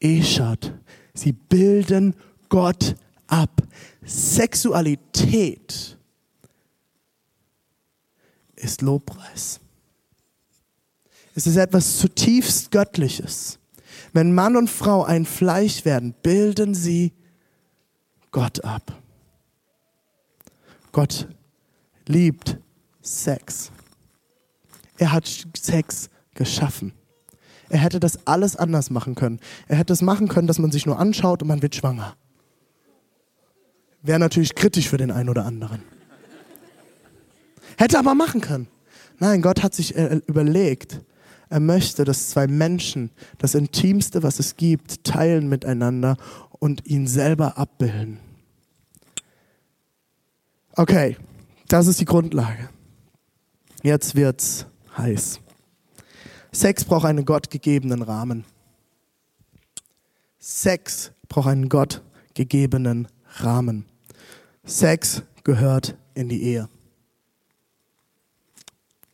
Eschat. 0.00 0.72
Sie 1.14 1.32
bilden 1.32 2.14
Gott 2.48 2.96
ab. 3.32 3.62
Sexualität 4.04 5.96
ist 8.56 8.82
Lobpreis. 8.82 9.58
Es 11.34 11.46
ist 11.46 11.56
etwas 11.56 11.98
zutiefst 11.98 12.70
Göttliches. 12.70 13.58
Wenn 14.12 14.34
Mann 14.34 14.56
und 14.56 14.68
Frau 14.68 15.04
ein 15.04 15.24
Fleisch 15.24 15.84
werden, 15.84 16.14
bilden 16.22 16.74
sie 16.74 17.12
Gott 18.30 18.62
ab. 18.64 19.00
Gott 20.92 21.26
liebt 22.06 22.58
Sex. 23.00 23.70
Er 24.98 25.12
hat 25.12 25.46
Sex 25.56 26.10
geschaffen. 26.34 26.92
Er 27.70 27.78
hätte 27.78 27.98
das 27.98 28.26
alles 28.26 28.56
anders 28.56 28.90
machen 28.90 29.14
können. 29.14 29.40
Er 29.66 29.78
hätte 29.78 29.94
es 29.94 30.02
machen 30.02 30.28
können, 30.28 30.46
dass 30.46 30.58
man 30.58 30.70
sich 30.70 30.84
nur 30.84 30.98
anschaut 30.98 31.40
und 31.40 31.48
man 31.48 31.62
wird 31.62 31.74
schwanger. 31.74 32.14
Wäre 34.02 34.18
natürlich 34.18 34.54
kritisch 34.54 34.88
für 34.88 34.96
den 34.96 35.10
einen 35.10 35.28
oder 35.28 35.46
anderen. 35.46 35.82
Hätte 37.78 37.98
aber 37.98 38.14
machen 38.14 38.40
können. 38.40 38.68
Nein, 39.18 39.42
Gott 39.42 39.62
hat 39.62 39.74
sich 39.74 39.96
äh, 39.96 40.20
überlegt, 40.26 41.00
er 41.48 41.60
möchte, 41.60 42.04
dass 42.04 42.30
zwei 42.30 42.46
Menschen 42.46 43.10
das 43.38 43.54
Intimste, 43.54 44.22
was 44.22 44.38
es 44.38 44.56
gibt, 44.56 45.04
teilen 45.04 45.48
miteinander 45.48 46.16
und 46.50 46.86
ihn 46.86 47.06
selber 47.06 47.58
abbilden. 47.58 48.18
Okay, 50.74 51.16
das 51.68 51.86
ist 51.86 52.00
die 52.00 52.06
Grundlage. 52.06 52.70
Jetzt 53.82 54.14
wird's 54.16 54.66
heiß. 54.96 55.40
Sex 56.52 56.84
braucht 56.84 57.04
einen 57.04 57.24
gottgegebenen 57.24 58.02
Rahmen. 58.02 58.44
Sex 60.38 61.12
braucht 61.28 61.48
einen 61.48 61.68
gottgegebenen 61.68 63.08
Rahmen. 63.40 63.84
Sex 64.64 65.22
gehört 65.44 65.96
in 66.14 66.28
die 66.28 66.42
Ehe. 66.42 66.68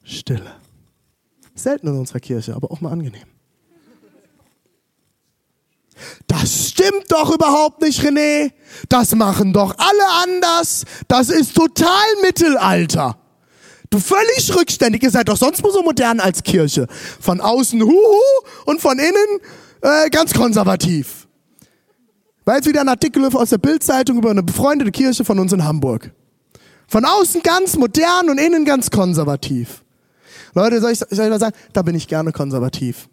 Stille. 0.05 0.57
Selten 1.55 1.89
in 1.89 1.99
unserer 1.99 2.21
Kirche, 2.21 2.55
aber 2.55 2.71
auch 2.71 2.81
mal 2.81 2.93
angenehm. 2.93 3.27
Das 6.27 6.69
stimmt 6.69 7.11
doch 7.11 7.35
überhaupt 7.35 7.81
nicht, 7.83 8.01
René. 8.01 8.53
Das 8.89 9.15
machen 9.15 9.53
doch 9.53 9.75
alle 9.77 10.23
anders. 10.23 10.85
Das 11.09 11.29
ist 11.29 11.55
total 11.55 12.07
Mittelalter. 12.23 13.19
Du 13.91 13.99
völlig 13.99 14.55
rückständig. 14.55 15.03
Ihr 15.03 15.11
seid 15.11 15.29
doch 15.29 15.37
sonst 15.37 15.63
nur 15.63 15.73
so 15.73 15.83
modern 15.83 16.21
als 16.21 16.43
Kirche. 16.43 16.87
Von 17.21 17.41
außen 17.41 17.83
huhu 17.83 18.21
und 18.67 18.81
von 18.81 18.99
innen 18.99 19.41
äh, 19.81 20.11
ganz 20.11 20.35
konservativ. 20.35 21.28
War 22.49 22.55
jetzt 22.55 22.67
wieder 22.67 22.81
ein 22.81 22.89
Artikel 22.89 23.23
aus 23.27 23.51
der 23.51 23.59
Bildzeitung 23.59 24.17
über 24.17 24.31
eine 24.31 24.43
befreundete 24.43 24.91
Kirche 24.91 25.23
von 25.23 25.39
uns 25.39 25.53
in 25.53 25.65
Hamburg. 25.65 26.13
Von 26.87 27.05
außen 27.05 27.43
ganz 27.43 27.77
modern 27.77 28.31
und 28.31 28.39
innen 28.39 28.65
ganz 28.65 28.91
konservativ. 28.91 29.85
Leute, 30.55 30.81
soll 30.81 30.93
ich, 30.93 30.99
soll 30.99 31.27
ich 31.27 31.31
mal 31.31 31.39
sagen, 31.39 31.55
da 31.75 31.83
bin 31.83 31.95
ich 31.95 32.09
gerne 32.09 32.33
konservativ. 32.33 33.11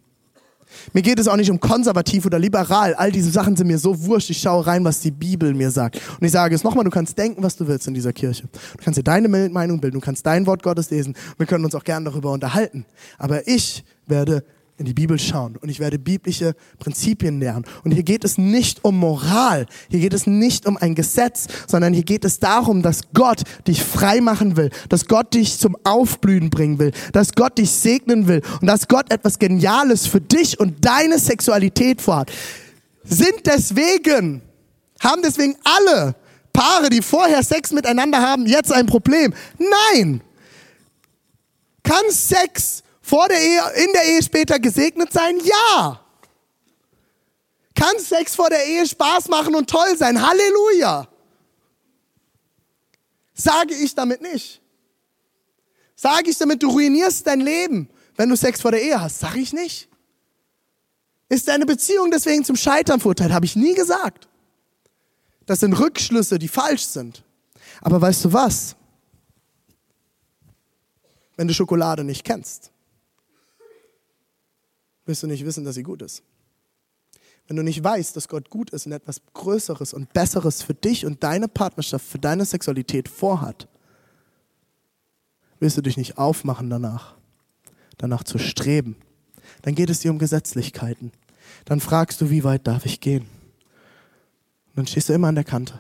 Mir 0.93 1.01
geht 1.01 1.19
es 1.19 1.27
auch 1.27 1.35
nicht 1.35 1.51
um 1.51 1.59
konservativ 1.59 2.25
oder 2.25 2.39
liberal. 2.39 2.95
All 2.95 3.11
diese 3.11 3.29
Sachen 3.29 3.57
sind 3.57 3.67
mir 3.67 3.77
so 3.77 4.05
wurscht. 4.05 4.29
Ich 4.29 4.37
schaue 4.37 4.65
rein, 4.65 4.85
was 4.85 5.01
die 5.01 5.11
Bibel 5.11 5.53
mir 5.53 5.69
sagt. 5.69 5.99
Und 6.17 6.25
ich 6.25 6.31
sage 6.31 6.55
es 6.55 6.63
nochmal, 6.63 6.85
du 6.85 6.89
kannst 6.89 7.17
denken, 7.17 7.43
was 7.43 7.57
du 7.57 7.67
willst 7.67 7.89
in 7.89 7.93
dieser 7.93 8.13
Kirche. 8.13 8.43
Du 8.77 8.85
kannst 8.85 8.97
dir 8.97 9.03
deine 9.03 9.27
Meinung 9.27 9.81
bilden, 9.81 9.99
du 9.99 10.05
kannst 10.05 10.25
dein 10.25 10.47
Wort 10.47 10.63
Gottes 10.63 10.91
lesen. 10.91 11.13
Wir 11.37 11.45
können 11.45 11.65
uns 11.65 11.75
auch 11.75 11.83
gerne 11.83 12.09
darüber 12.09 12.31
unterhalten. 12.31 12.85
Aber 13.17 13.45
ich 13.49 13.83
werde 14.07 14.45
in 14.77 14.85
die 14.85 14.93
Bibel 14.93 15.17
schauen 15.17 15.55
und 15.55 15.69
ich 15.69 15.79
werde 15.79 15.97
biblische 15.97 16.53
Prinzipien 16.79 17.39
lernen. 17.39 17.65
Und 17.83 17.91
hier 17.91 18.03
geht 18.03 18.25
es 18.25 18.37
nicht 18.37 18.83
um 18.83 18.97
Moral, 18.97 19.67
hier 19.89 20.01
geht 20.01 20.13
es 20.13 20.27
nicht 20.27 20.65
um 20.65 20.75
ein 20.75 20.95
Gesetz, 20.95 21.47
sondern 21.67 21.93
hier 21.93 22.03
geht 22.03 22.25
es 22.25 22.39
darum, 22.39 22.81
dass 22.81 23.01
Gott 23.13 23.43
dich 23.67 23.81
frei 23.81 24.19
machen 24.19 24.57
will, 24.57 24.69
dass 24.89 25.07
Gott 25.07 25.33
dich 25.33 25.59
zum 25.59 25.77
Aufblühen 25.85 26.49
bringen 26.49 26.77
will, 26.77 26.91
dass 27.13 27.33
Gott 27.33 27.57
dich 27.57 27.71
segnen 27.71 28.27
will 28.27 28.41
und 28.59 28.67
dass 28.67 28.89
Gott 28.89 29.11
etwas 29.11 29.39
Geniales 29.39 30.07
für 30.07 30.19
dich 30.21 30.59
und 30.59 30.83
deine 30.83 31.19
Sexualität 31.19 32.01
vorhat. 32.01 32.31
Sind 33.05 33.45
deswegen, 33.45 34.41
haben 34.99 35.21
deswegen 35.23 35.55
alle 35.63 36.15
Paare, 36.51 36.89
die 36.89 37.01
vorher 37.01 37.43
Sex 37.43 37.71
miteinander 37.71 38.21
haben, 38.21 38.45
jetzt 38.45 38.73
ein 38.73 38.87
Problem? 38.87 39.33
Nein! 39.57 40.21
Kann 41.83 42.03
Sex 42.09 42.83
vor 43.05 43.27
der 43.27 43.39
Ehe, 43.39 43.61
in 43.85 43.93
der 43.93 44.03
Ehe 44.05 44.23
später 44.23 44.59
gesegnet 44.59 45.13
sein? 45.13 45.39
Ja. 45.43 46.01
Kann 47.75 47.99
Sex 47.99 48.33
vor 48.33 48.49
der 48.49 48.65
Ehe 48.65 48.87
Spaß 48.87 49.27
machen 49.27 49.53
und 49.53 49.69
toll 49.69 49.95
sein? 49.95 50.25
Halleluja. 50.25 51.07
Sage 53.35 53.75
ich 53.75 53.93
damit 53.93 54.21
nicht. 54.21 54.59
Sage 55.95 56.31
ich 56.31 56.37
damit, 56.37 56.63
du 56.63 56.69
ruinierst 56.69 57.27
dein 57.27 57.41
Leben, 57.41 57.89
wenn 58.15 58.29
du 58.29 58.35
Sex 58.35 58.61
vor 58.61 58.71
der 58.71 58.81
Ehe 58.81 58.99
hast? 58.99 59.19
Sage 59.19 59.39
ich 59.39 59.53
nicht. 59.53 59.87
Ist 61.29 61.47
deine 61.47 61.65
Beziehung 61.67 62.09
deswegen 62.09 62.43
zum 62.43 62.55
Scheitern 62.55 62.99
verurteilt? 62.99 63.31
Habe 63.31 63.45
ich 63.45 63.55
nie 63.55 63.75
gesagt. 63.75 64.27
Das 65.45 65.59
sind 65.59 65.73
Rückschlüsse, 65.73 66.39
die 66.39 66.47
falsch 66.47 66.85
sind. 66.85 67.23
Aber 67.81 68.01
weißt 68.01 68.25
du 68.25 68.33
was? 68.33 68.75
Wenn 71.35 71.47
du 71.47 71.53
Schokolade 71.53 72.03
nicht 72.03 72.23
kennst, 72.23 72.71
wirst 75.05 75.23
du 75.23 75.27
nicht 75.27 75.45
wissen, 75.45 75.63
dass 75.65 75.75
sie 75.75 75.83
gut 75.83 76.01
ist. 76.01 76.23
Wenn 77.47 77.57
du 77.57 77.63
nicht 77.63 77.83
weißt, 77.83 78.15
dass 78.15 78.27
Gott 78.27 78.49
gut 78.49 78.71
ist 78.71 78.87
und 78.87 78.91
etwas 78.91 79.21
Größeres 79.33 79.93
und 79.93 80.11
Besseres 80.13 80.63
für 80.63 80.73
dich 80.73 81.05
und 81.05 81.23
deine 81.23 81.47
Partnerschaft, 81.47 82.05
für 82.05 82.17
deine 82.17 82.45
Sexualität 82.45 83.07
vorhat, 83.07 83.67
wirst 85.59 85.77
du 85.77 85.81
dich 85.81 85.97
nicht 85.97 86.17
aufmachen 86.17 86.69
danach, 86.69 87.15
danach 87.97 88.23
zu 88.23 88.39
streben. 88.39 88.95
Dann 89.61 89.75
geht 89.75 89.89
es 89.89 89.99
dir 89.99 90.11
um 90.11 90.17
Gesetzlichkeiten. 90.19 91.11
Dann 91.65 91.79
fragst 91.79 92.19
du, 92.21 92.29
wie 92.29 92.43
weit 92.43 92.65
darf 92.65 92.85
ich 92.85 92.99
gehen? 92.99 93.23
Und 94.69 94.77
dann 94.77 94.87
stehst 94.87 95.09
du 95.09 95.13
immer 95.13 95.27
an 95.27 95.35
der 95.35 95.43
Kante. 95.43 95.79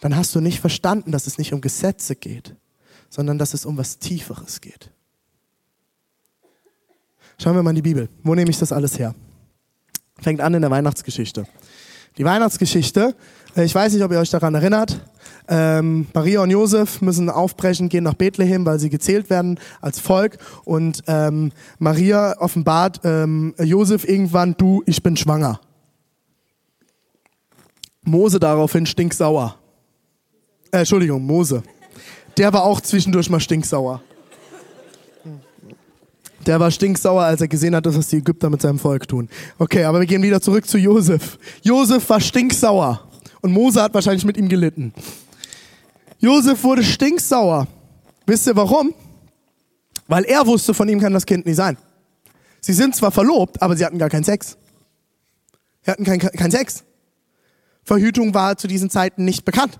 Dann 0.00 0.16
hast 0.16 0.34
du 0.34 0.40
nicht 0.40 0.60
verstanden, 0.60 1.12
dass 1.12 1.26
es 1.26 1.38
nicht 1.38 1.52
um 1.52 1.60
Gesetze 1.60 2.16
geht, 2.16 2.54
sondern 3.10 3.38
dass 3.38 3.52
es 3.52 3.66
um 3.66 3.76
was 3.76 3.98
Tieferes 3.98 4.60
geht. 4.60 4.90
Schauen 7.40 7.54
wir 7.54 7.62
mal 7.62 7.70
in 7.70 7.76
die 7.76 7.82
Bibel. 7.82 8.08
Wo 8.24 8.34
nehme 8.34 8.50
ich 8.50 8.58
das 8.58 8.72
alles 8.72 8.98
her? 8.98 9.14
Fängt 10.20 10.40
an 10.40 10.54
in 10.54 10.62
der 10.62 10.70
Weihnachtsgeschichte. 10.70 11.46
Die 12.16 12.24
Weihnachtsgeschichte, 12.24 13.14
äh, 13.56 13.64
ich 13.64 13.74
weiß 13.74 13.92
nicht, 13.92 14.02
ob 14.02 14.10
ihr 14.10 14.18
euch 14.18 14.30
daran 14.30 14.54
erinnert, 14.54 15.00
ähm, 15.46 16.08
Maria 16.12 16.42
und 16.42 16.50
Josef 16.50 17.00
müssen 17.00 17.30
aufbrechen, 17.30 17.88
gehen 17.88 18.04
nach 18.04 18.14
Bethlehem, 18.14 18.66
weil 18.66 18.80
sie 18.80 18.90
gezählt 18.90 19.30
werden 19.30 19.60
als 19.80 20.00
Volk. 20.00 20.38
Und 20.64 21.04
ähm, 21.06 21.52
Maria 21.78 22.36
offenbart 22.38 23.00
ähm, 23.04 23.54
Josef 23.58 24.06
irgendwann, 24.06 24.56
du, 24.58 24.82
ich 24.84 25.02
bin 25.02 25.16
schwanger. 25.16 25.60
Mose 28.02 28.40
daraufhin 28.40 28.84
stinksauer. 28.84 29.56
Äh, 30.72 30.78
Entschuldigung, 30.78 31.24
Mose. 31.24 31.62
Der 32.36 32.52
war 32.52 32.64
auch 32.64 32.80
zwischendurch 32.80 33.30
mal 33.30 33.40
stinksauer. 33.40 34.02
Der 36.48 36.58
war 36.58 36.70
stinksauer, 36.70 37.24
als 37.24 37.42
er 37.42 37.48
gesehen 37.48 37.76
hat, 37.76 37.84
was 37.84 38.08
die 38.08 38.16
Ägypter 38.16 38.48
mit 38.48 38.62
seinem 38.62 38.78
Volk 38.78 39.06
tun. 39.06 39.28
Okay, 39.58 39.84
aber 39.84 40.00
wir 40.00 40.06
gehen 40.06 40.22
wieder 40.22 40.40
zurück 40.40 40.66
zu 40.66 40.78
Josef. 40.78 41.38
Josef 41.60 42.08
war 42.08 42.22
stinksauer. 42.22 43.06
Und 43.42 43.52
Mose 43.52 43.82
hat 43.82 43.92
wahrscheinlich 43.92 44.24
mit 44.24 44.38
ihm 44.38 44.48
gelitten. 44.48 44.94
Josef 46.20 46.64
wurde 46.64 46.82
stinksauer. 46.82 47.68
Wisst 48.24 48.46
ihr 48.46 48.56
warum? 48.56 48.94
Weil 50.06 50.24
er 50.24 50.46
wusste, 50.46 50.72
von 50.72 50.88
ihm 50.88 51.00
kann 51.00 51.12
das 51.12 51.26
Kind 51.26 51.44
nicht 51.44 51.56
sein. 51.56 51.76
Sie 52.62 52.72
sind 52.72 52.96
zwar 52.96 53.10
verlobt, 53.10 53.60
aber 53.60 53.76
sie 53.76 53.84
hatten 53.84 53.98
gar 53.98 54.08
keinen 54.08 54.24
Sex. 54.24 54.56
Sie 55.82 55.90
hatten 55.90 56.04
keinen 56.04 56.18
kein 56.18 56.50
Sex. 56.50 56.82
Verhütung 57.84 58.32
war 58.32 58.56
zu 58.56 58.68
diesen 58.68 58.88
Zeiten 58.88 59.26
nicht 59.26 59.44
bekannt. 59.44 59.78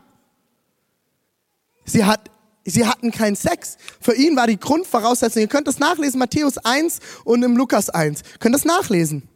Sie 1.87 2.05
hat 2.05 2.31
Sie 2.71 2.87
hatten 2.87 3.11
keinen 3.11 3.37
Sex. 3.37 3.77
Für 4.01 4.15
ihn 4.15 4.37
war 4.37 4.47
die 4.47 4.59
Grundvoraussetzung, 4.59 5.43
ihr 5.43 5.49
könnt 5.49 5.67
das 5.67 5.79
nachlesen, 5.79 6.19
Matthäus 6.19 6.59
1 6.59 7.01
und 7.25 7.43
im 7.43 7.57
Lukas 7.57 7.91
1. 7.91 8.21
Ihr 8.21 8.39
könnt 8.39 8.55
das 8.55 8.65
nachlesen. 8.65 9.29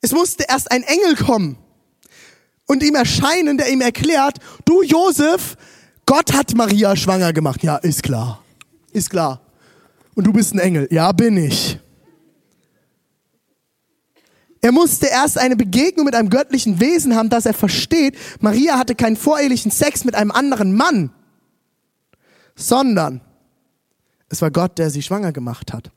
Es 0.00 0.12
musste 0.12 0.44
erst 0.48 0.70
ein 0.70 0.82
Engel 0.82 1.16
kommen 1.16 1.58
und 2.66 2.82
ihm 2.82 2.94
erscheinen, 2.94 3.58
der 3.58 3.70
ihm 3.70 3.80
erklärt, 3.80 4.38
du 4.64 4.82
Josef, 4.82 5.56
Gott 6.04 6.32
hat 6.32 6.54
Maria 6.54 6.94
schwanger 6.96 7.32
gemacht. 7.32 7.62
Ja, 7.62 7.76
ist 7.76 8.02
klar. 8.02 8.42
Ist 8.92 9.10
klar. 9.10 9.40
Und 10.14 10.26
du 10.26 10.32
bist 10.32 10.54
ein 10.54 10.58
Engel. 10.58 10.88
Ja, 10.90 11.12
bin 11.12 11.36
ich. 11.36 11.78
Er 14.60 14.72
musste 14.72 15.06
erst 15.06 15.38
eine 15.38 15.56
Begegnung 15.56 16.06
mit 16.06 16.14
einem 16.14 16.30
göttlichen 16.30 16.80
Wesen 16.80 17.14
haben, 17.14 17.28
dass 17.28 17.46
er 17.46 17.54
versteht, 17.54 18.16
Maria 18.40 18.78
hatte 18.78 18.94
keinen 18.94 19.16
vorehelichen 19.16 19.70
Sex 19.70 20.04
mit 20.04 20.14
einem 20.14 20.30
anderen 20.30 20.74
Mann, 20.74 21.10
sondern 22.56 23.20
es 24.28 24.42
war 24.42 24.50
Gott, 24.50 24.78
der 24.78 24.90
sie 24.90 25.02
schwanger 25.02 25.32
gemacht 25.32 25.72
hat. 25.72 25.90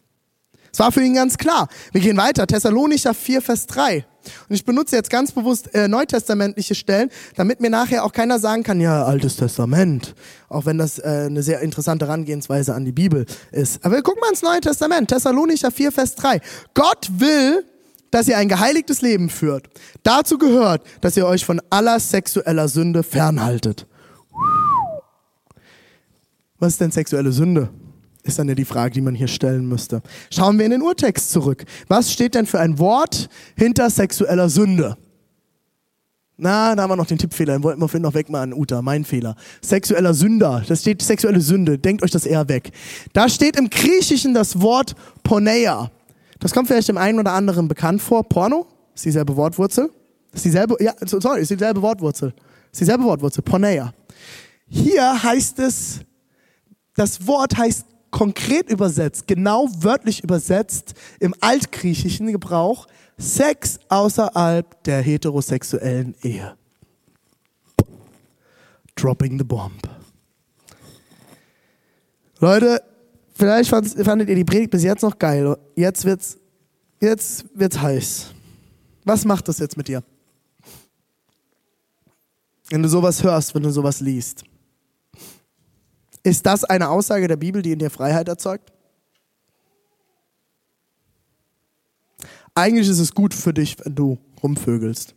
Es 0.71 0.79
war 0.79 0.91
für 0.91 1.01
ihn 1.01 1.15
ganz 1.15 1.37
klar. 1.37 1.67
Wir 1.91 2.01
gehen 2.01 2.17
weiter. 2.17 2.45
Thessalonicher 2.45 3.13
4, 3.13 3.41
Vers 3.41 3.65
3. 3.67 4.05
Und 4.47 4.55
ich 4.55 4.65
benutze 4.65 4.95
jetzt 4.95 5.09
ganz 5.09 5.31
bewusst 5.31 5.73
äh, 5.73 5.87
neutestamentliche 5.87 6.75
Stellen, 6.75 7.09
damit 7.35 7.59
mir 7.59 7.69
nachher 7.69 8.03
auch 8.03 8.11
keiner 8.11 8.37
sagen 8.37 8.63
kann, 8.63 8.79
ja, 8.79 9.03
Altes 9.03 9.37
Testament. 9.37 10.13
Auch 10.47 10.65
wenn 10.65 10.77
das 10.77 10.99
äh, 10.99 11.25
eine 11.25 11.41
sehr 11.41 11.61
interessante 11.61 12.05
Herangehensweise 12.05 12.75
an 12.75 12.85
die 12.85 12.91
Bibel 12.91 13.25
ist. 13.51 13.83
Aber 13.83 13.95
wir 13.95 14.03
gucken 14.03 14.21
mal 14.21 14.29
ins 14.29 14.43
Neue 14.43 14.61
Testament. 14.61 15.09
Thessalonicher 15.09 15.71
4, 15.71 15.91
Vers 15.91 16.15
3. 16.15 16.39
Gott 16.75 17.09
will, 17.17 17.65
dass 18.11 18.27
ihr 18.27 18.37
ein 18.37 18.49
geheiligtes 18.49 19.01
Leben 19.01 19.29
führt. 19.29 19.69
Dazu 20.03 20.37
gehört, 20.37 20.83
dass 21.01 21.17
ihr 21.17 21.25
euch 21.25 21.45
von 21.45 21.61
aller 21.69 21.99
sexueller 21.99 22.67
Sünde 22.67 23.03
fernhaltet. 23.03 23.87
Was 26.59 26.73
ist 26.73 26.81
denn 26.81 26.91
sexuelle 26.91 27.31
Sünde? 27.31 27.69
Ist 28.23 28.37
dann 28.37 28.49
ja 28.49 28.55
die 28.55 28.65
Frage, 28.65 28.93
die 28.93 29.01
man 29.01 29.15
hier 29.15 29.27
stellen 29.27 29.67
müsste. 29.67 30.01
Schauen 30.29 30.57
wir 30.57 30.65
in 30.65 30.71
den 30.71 30.81
Urtext 30.81 31.31
zurück. 31.31 31.63
Was 31.87 32.11
steht 32.11 32.35
denn 32.35 32.45
für 32.45 32.59
ein 32.59 32.77
Wort 32.77 33.29
hinter 33.55 33.89
sexueller 33.89 34.49
Sünde? 34.49 34.97
Na, 36.41 36.73
da 36.75 36.83
haben 36.83 36.89
wir 36.89 36.95
noch 36.95 37.05
den 37.05 37.17
Tippfehler, 37.17 37.53
den 37.53 37.63
wollten 37.63 37.81
wir 37.81 37.89
vorhin 37.89 38.03
noch 38.03 38.13
wegmachen, 38.13 38.53
Uta, 38.53 38.81
mein 38.81 39.03
Fehler. 39.03 39.35
Sexueller 39.61 40.13
Sünder, 40.13 40.63
das 40.65 40.81
steht 40.81 41.01
sexuelle 41.01 41.41
Sünde, 41.41 41.77
denkt 41.77 42.01
euch 42.01 42.11
das 42.11 42.25
eher 42.25 42.47
weg. 42.47 42.71
Da 43.11 43.27
steht 43.27 43.57
im 43.57 43.69
Griechischen 43.69 44.33
das 44.33 44.61
Wort 44.61 44.95
Poneia. 45.23 45.91
Das 46.39 46.53
kommt 46.53 46.69
vielleicht 46.69 46.87
dem 46.87 46.97
einen 46.97 47.19
oder 47.19 47.33
anderen 47.33 47.67
bekannt 47.67 48.01
vor. 48.01 48.23
Porno 48.23 48.67
ist 48.95 49.03
dieselbe 49.03 49.35
Wortwurzel. 49.35 49.89
Ist 50.31 50.45
dieselbe, 50.45 50.77
ja, 50.81 50.93
sorry, 51.05 51.41
ist 51.41 51.51
dieselbe 51.51 51.81
Wortwurzel. 51.81 52.33
Ist 52.71 52.79
dieselbe 52.79 53.03
Wortwurzel, 53.03 53.41
Poneia. 53.41 53.93
Hier 54.65 55.21
heißt 55.21 55.59
es, 55.59 55.99
das 56.99 57.25
Wort 57.27 57.57
heißt 57.57 57.85
konkret 58.11 58.69
übersetzt, 58.69 59.25
genau 59.25 59.69
wörtlich 59.79 60.21
übersetzt 60.21 60.95
im 61.21 61.33
altgriechischen 61.39 62.27
Gebrauch, 62.27 62.87
Sex 63.17 63.79
außerhalb 63.87 64.83
der 64.83 65.01
heterosexuellen 65.01 66.13
Ehe. 66.23 66.57
Dropping 68.95 69.37
the 69.37 69.45
bomb. 69.45 69.89
Leute, 72.41 72.81
vielleicht 73.33 73.69
fandet 73.69 74.27
ihr 74.27 74.35
die 74.35 74.43
Predigt 74.43 74.71
bis 74.71 74.83
jetzt 74.83 75.01
noch 75.01 75.17
geil. 75.17 75.57
Jetzt 75.75 76.03
wird's, 76.03 76.37
jetzt 76.99 77.45
wird's 77.53 77.79
heiß. 77.79 78.33
Was 79.05 79.23
macht 79.23 79.47
das 79.47 79.59
jetzt 79.59 79.77
mit 79.77 79.87
dir? 79.87 80.03
Wenn 82.69 82.83
du 82.83 82.89
sowas 82.89 83.23
hörst, 83.23 83.55
wenn 83.55 83.63
du 83.63 83.71
sowas 83.71 84.01
liest. 84.01 84.43
Ist 86.23 86.45
das 86.45 86.63
eine 86.63 86.89
Aussage 86.89 87.27
der 87.27 87.37
Bibel, 87.37 87.61
die 87.61 87.71
in 87.71 87.79
dir 87.79 87.89
Freiheit 87.89 88.27
erzeugt? 88.27 88.73
Eigentlich 92.55 92.89
ist 92.89 92.99
es 92.99 93.13
gut 93.13 93.33
für 93.33 93.53
dich, 93.53 93.77
wenn 93.83 93.95
du 93.95 94.17
rumvögelst. 94.43 95.15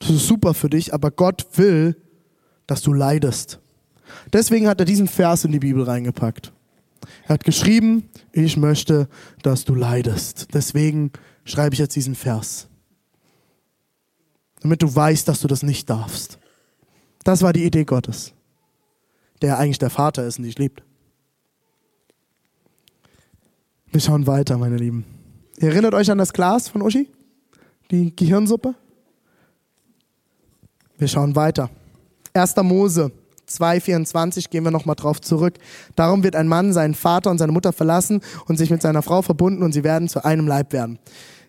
Das 0.00 0.10
ist 0.10 0.26
super 0.26 0.52
für 0.54 0.68
dich, 0.68 0.92
aber 0.92 1.12
Gott 1.12 1.46
will, 1.56 1.96
dass 2.66 2.82
du 2.82 2.92
leidest. 2.92 3.60
Deswegen 4.32 4.66
hat 4.66 4.80
er 4.80 4.84
diesen 4.84 5.06
Vers 5.06 5.44
in 5.44 5.52
die 5.52 5.60
Bibel 5.60 5.84
reingepackt. 5.84 6.52
Er 7.24 7.34
hat 7.34 7.44
geschrieben, 7.44 8.08
ich 8.32 8.56
möchte, 8.56 9.08
dass 9.42 9.64
du 9.64 9.74
leidest. 9.74 10.48
Deswegen 10.54 11.12
schreibe 11.44 11.74
ich 11.74 11.78
jetzt 11.78 11.94
diesen 11.94 12.14
Vers. 12.14 12.68
Damit 14.60 14.82
du 14.82 14.92
weißt, 14.92 15.28
dass 15.28 15.40
du 15.40 15.48
das 15.48 15.62
nicht 15.62 15.88
darfst. 15.88 16.38
Das 17.24 17.42
war 17.42 17.52
die 17.52 17.64
Idee 17.64 17.84
Gottes 17.84 18.34
der 19.42 19.58
eigentlich 19.58 19.78
der 19.78 19.90
Vater 19.90 20.24
ist 20.24 20.38
und 20.38 20.44
dich 20.44 20.58
liebt. 20.58 20.82
Wir 23.90 24.00
schauen 24.00 24.26
weiter, 24.26 24.56
meine 24.56 24.76
Lieben. 24.76 25.04
Ihr 25.58 25.68
erinnert 25.68 25.94
euch 25.94 26.10
an 26.10 26.18
das 26.18 26.32
Glas 26.32 26.68
von 26.68 26.80
Uschi? 26.82 27.08
Die 27.90 28.14
Gehirnsuppe? 28.16 28.74
Wir 30.96 31.08
schauen 31.08 31.36
weiter. 31.36 31.68
1. 32.32 32.56
Mose 32.62 33.12
2,24 33.48 34.48
gehen 34.48 34.64
wir 34.64 34.70
nochmal 34.70 34.96
drauf 34.96 35.20
zurück. 35.20 35.54
Darum 35.94 36.22
wird 36.22 36.36
ein 36.36 36.48
Mann 36.48 36.72
seinen 36.72 36.94
Vater 36.94 37.30
und 37.30 37.38
seine 37.38 37.52
Mutter 37.52 37.72
verlassen 37.72 38.22
und 38.46 38.56
sich 38.56 38.70
mit 38.70 38.80
seiner 38.80 39.02
Frau 39.02 39.20
verbunden 39.22 39.62
und 39.62 39.72
sie 39.72 39.84
werden 39.84 40.08
zu 40.08 40.24
einem 40.24 40.46
Leib 40.46 40.72
werden. 40.72 40.98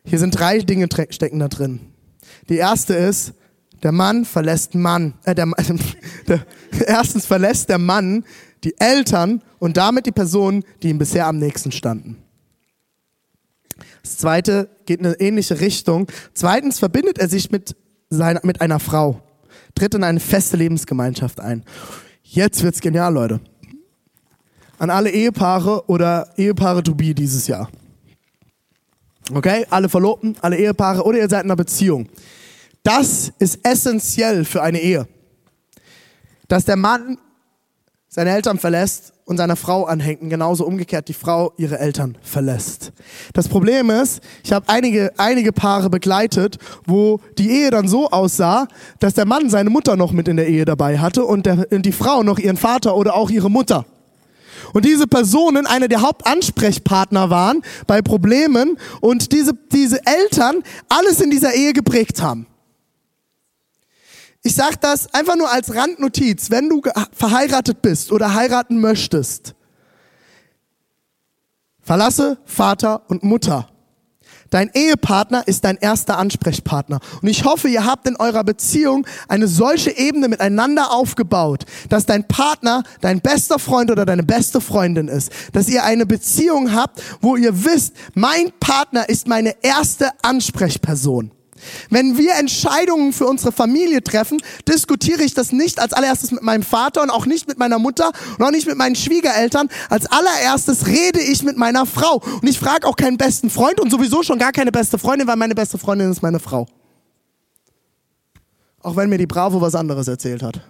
Hier 0.05 0.19
sind 0.19 0.37
drei 0.37 0.59
Dinge 0.59 0.87
stecken 1.09 1.39
da 1.39 1.47
drin. 1.47 1.79
Die 2.49 2.57
erste 2.57 2.93
ist, 2.93 3.33
der 3.83 3.91
Mann 3.91 4.25
verlässt 4.25 4.75
Mann, 4.75 5.13
äh, 5.25 5.35
der, 5.35 5.51
der, 6.27 6.45
erstens 6.87 7.25
verlässt 7.25 7.69
der 7.69 7.77
Mann 7.77 8.23
die 8.63 8.79
Eltern 8.79 9.41
und 9.59 9.77
damit 9.77 10.05
die 10.05 10.11
Personen, 10.11 10.63
die 10.81 10.89
ihm 10.89 10.97
bisher 10.97 11.27
am 11.27 11.37
nächsten 11.37 11.71
standen. 11.71 12.17
Das 14.01 14.17
zweite 14.17 14.69
geht 14.85 14.99
in 14.99 15.07
eine 15.07 15.19
ähnliche 15.19 15.59
Richtung. 15.59 16.07
Zweitens 16.33 16.79
verbindet 16.79 17.17
er 17.17 17.27
sich 17.27 17.51
mit, 17.51 17.75
seiner, 18.09 18.41
mit 18.43 18.61
einer 18.61 18.79
Frau, 18.79 19.21
tritt 19.75 19.95
in 19.95 20.03
eine 20.03 20.19
feste 20.19 20.57
Lebensgemeinschaft 20.57 21.39
ein. 21.39 21.63
Jetzt 22.23 22.63
wird's 22.63 22.79
genial, 22.79 23.13
Leute. 23.13 23.41
An 24.77 24.89
alle 24.89 25.11
Ehepaare 25.11 25.87
oder 25.87 26.29
Ehepaare 26.37 26.83
to 26.83 26.95
be 26.95 27.13
dieses 27.13 27.47
Jahr. 27.47 27.69
Okay? 29.33 29.65
Alle 29.69 29.89
Verlobten, 29.89 30.35
alle 30.41 30.57
Ehepaare 30.57 31.03
oder 31.03 31.19
ihr 31.19 31.29
seid 31.29 31.43
in 31.43 31.51
einer 31.51 31.55
Beziehung. 31.55 32.09
Das 32.83 33.31
ist 33.39 33.59
essentiell 33.63 34.45
für 34.45 34.61
eine 34.61 34.79
Ehe. 34.79 35.07
Dass 36.47 36.65
der 36.65 36.75
Mann 36.75 37.17
seine 38.09 38.31
Eltern 38.31 38.59
verlässt 38.59 39.13
und 39.25 39.37
seiner 39.37 39.55
Frau 39.55 39.85
anhängt 39.85 40.21
und 40.21 40.29
genauso 40.29 40.65
umgekehrt 40.65 41.07
die 41.07 41.13
Frau 41.13 41.53
ihre 41.57 41.79
Eltern 41.79 42.17
verlässt. 42.21 42.91
Das 43.33 43.47
Problem 43.47 43.89
ist, 43.89 44.21
ich 44.43 44.51
habe 44.51 44.67
einige, 44.69 45.13
einige 45.17 45.51
Paare 45.51 45.89
begleitet, 45.89 46.57
wo 46.85 47.21
die 47.37 47.49
Ehe 47.49 47.71
dann 47.71 47.87
so 47.87 48.09
aussah, 48.09 48.67
dass 48.99 49.13
der 49.13 49.25
Mann 49.25 49.49
seine 49.49 49.69
Mutter 49.69 49.95
noch 49.95 50.11
mit 50.11 50.27
in 50.27 50.37
der 50.37 50.47
Ehe 50.47 50.65
dabei 50.65 50.99
hatte 50.99 51.25
und, 51.25 51.45
der, 51.45 51.71
und 51.71 51.85
die 51.85 51.91
Frau 51.91 52.21
noch 52.21 52.37
ihren 52.37 52.57
Vater 52.57 52.95
oder 52.95 53.15
auch 53.15 53.29
ihre 53.31 53.49
Mutter. 53.49 53.85
Und 54.73 54.85
diese 54.85 55.07
Personen 55.07 55.65
eine 55.65 55.87
der 55.87 56.01
Hauptansprechpartner 56.01 57.29
waren 57.29 57.61
bei 57.87 58.01
Problemen 58.01 58.77
und 59.01 59.31
diese, 59.31 59.53
diese 59.71 60.05
Eltern 60.05 60.63
alles 60.89 61.21
in 61.21 61.31
dieser 61.31 61.53
Ehe 61.53 61.73
geprägt 61.73 62.21
haben. 62.21 62.45
Ich 64.45 64.55
sage 64.55 64.75
das 64.79 65.13
einfach 65.13 65.37
nur 65.37 65.49
als 65.49 65.73
Randnotiz, 65.73 66.51
wenn 66.51 66.67
du 66.67 66.81
verheiratet 67.13 67.81
bist 67.81 68.11
oder 68.11 68.33
heiraten 68.33 68.79
möchtest. 68.81 69.55
Verlasse 71.81 72.37
Vater 72.45 73.03
und 73.07 73.23
Mutter. 73.23 73.69
Dein 74.49 74.69
Ehepartner 74.73 75.47
ist 75.47 75.63
dein 75.63 75.77
erster 75.77 76.19
Ansprechpartner. 76.19 76.99
Und 77.21 77.27
ich 77.27 77.43
hoffe, 77.43 77.69
ihr 77.69 77.85
habt 77.85 78.07
in 78.07 78.17
eurer 78.17 78.43
Beziehung 78.43 79.07
eine 79.27 79.47
solche 79.47 79.97
Ebene 79.97 80.27
miteinander 80.27 80.91
aufgebaut, 80.91 81.63
dass 81.89 82.05
dein 82.05 82.27
Partner 82.27 82.83
dein 83.01 83.19
bester 83.19 83.57
Freund 83.57 83.89
oder 83.89 84.05
deine 84.05 84.23
beste 84.23 84.61
Freundin 84.61 85.07
ist. 85.07 85.31
Dass 85.53 85.69
ihr 85.69 85.83
eine 85.83 86.05
Beziehung 86.05 86.73
habt, 86.75 87.01
wo 87.19 87.35
ihr 87.35 87.65
wisst, 87.65 87.95
mein 88.13 88.51
Partner 88.59 89.09
ist 89.09 89.27
meine 89.27 89.55
erste 89.63 90.11
Ansprechperson. 90.21 91.31
Wenn 91.89 92.17
wir 92.17 92.35
Entscheidungen 92.35 93.13
für 93.13 93.25
unsere 93.25 93.51
Familie 93.51 94.03
treffen, 94.03 94.41
diskutiere 94.67 95.23
ich 95.23 95.33
das 95.33 95.51
nicht 95.51 95.79
als 95.79 95.93
allererstes 95.93 96.31
mit 96.31 96.43
meinem 96.43 96.63
Vater 96.63 97.01
und 97.01 97.09
auch 97.09 97.25
nicht 97.25 97.47
mit 97.47 97.57
meiner 97.57 97.79
Mutter 97.79 98.11
und 98.37 98.45
auch 98.45 98.51
nicht 98.51 98.67
mit 98.67 98.77
meinen 98.77 98.95
Schwiegereltern. 98.95 99.69
Als 99.89 100.05
allererstes 100.07 100.87
rede 100.87 101.19
ich 101.19 101.43
mit 101.43 101.57
meiner 101.57 101.85
Frau. 101.85 102.21
Und 102.41 102.47
ich 102.47 102.59
frage 102.59 102.87
auch 102.87 102.95
keinen 102.95 103.17
besten 103.17 103.49
Freund 103.49 103.79
und 103.79 103.91
sowieso 103.91 104.23
schon 104.23 104.39
gar 104.39 104.51
keine 104.51 104.71
beste 104.71 104.97
Freundin, 104.97 105.27
weil 105.27 105.37
meine 105.37 105.55
beste 105.55 105.77
Freundin 105.77 106.11
ist 106.11 106.21
meine 106.21 106.39
Frau. 106.39 106.67
Auch 108.81 108.95
wenn 108.95 109.09
mir 109.09 109.17
die 109.17 109.27
Bravo 109.27 109.61
was 109.61 109.75
anderes 109.75 110.07
erzählt 110.07 110.43
hat. 110.43 110.61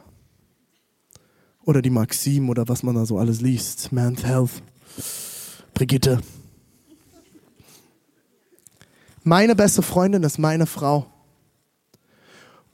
Oder 1.66 1.82
die 1.82 1.90
Maxim 1.90 2.50
oder 2.50 2.68
was 2.68 2.84
man 2.84 2.96
da 2.96 3.06
so 3.06 3.18
alles 3.18 3.42
liest. 3.42 3.92
Man's 3.92 4.24
Health. 4.24 4.52
Brigitte. 5.74 6.20
Meine 9.24 9.56
beste 9.56 9.82
Freundin 9.82 10.24
ist 10.24 10.38
meine 10.38 10.66
Frau. 10.66 11.08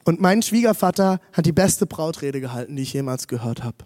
Und 0.03 0.19
mein 0.19 0.41
Schwiegervater 0.41 1.19
hat 1.31 1.45
die 1.45 1.51
beste 1.51 1.85
Brautrede 1.85 2.41
gehalten, 2.41 2.75
die 2.75 2.81
ich 2.81 2.93
jemals 2.93 3.27
gehört 3.27 3.63
habe. 3.63 3.85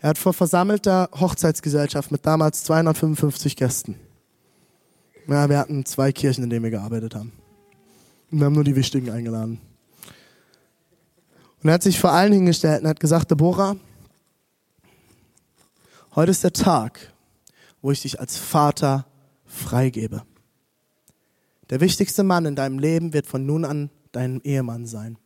Er 0.00 0.10
hat 0.10 0.18
vor 0.18 0.32
versammelter 0.32 1.08
Hochzeitsgesellschaft 1.18 2.10
mit 2.10 2.26
damals 2.26 2.64
255 2.64 3.54
Gästen. 3.54 3.96
Ja, 5.28 5.48
wir 5.48 5.58
hatten 5.58 5.84
zwei 5.84 6.10
Kirchen, 6.10 6.44
in 6.44 6.50
denen 6.50 6.64
wir 6.64 6.70
gearbeitet 6.70 7.14
haben. 7.14 7.32
Und 8.30 8.38
wir 8.38 8.46
haben 8.46 8.54
nur 8.54 8.64
die 8.64 8.76
wichtigen 8.76 9.10
eingeladen. 9.10 9.60
Und 11.62 11.68
er 11.68 11.74
hat 11.74 11.82
sich 11.82 12.00
vor 12.00 12.12
allen 12.12 12.32
hingestellt 12.32 12.82
und 12.82 12.88
hat 12.88 13.00
gesagt, 13.00 13.30
Deborah, 13.30 13.76
heute 16.16 16.30
ist 16.30 16.42
der 16.42 16.52
Tag, 16.52 17.12
wo 17.82 17.92
ich 17.92 18.02
dich 18.02 18.18
als 18.18 18.36
Vater 18.36 19.06
freigebe. 19.46 20.22
Der 21.70 21.80
wichtigste 21.80 22.22
Mann 22.22 22.46
in 22.46 22.56
deinem 22.56 22.78
Leben 22.78 23.12
wird 23.12 23.26
von 23.26 23.44
nun 23.44 23.64
an 23.64 23.90
dein 24.12 24.40
Ehemann 24.42 24.86
sein. 24.86 25.18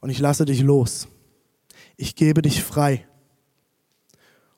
Und 0.00 0.10
ich 0.10 0.18
lasse 0.18 0.44
dich 0.44 0.60
los. 0.62 1.08
Ich 1.96 2.16
gebe 2.16 2.42
dich 2.42 2.62
frei. 2.62 3.06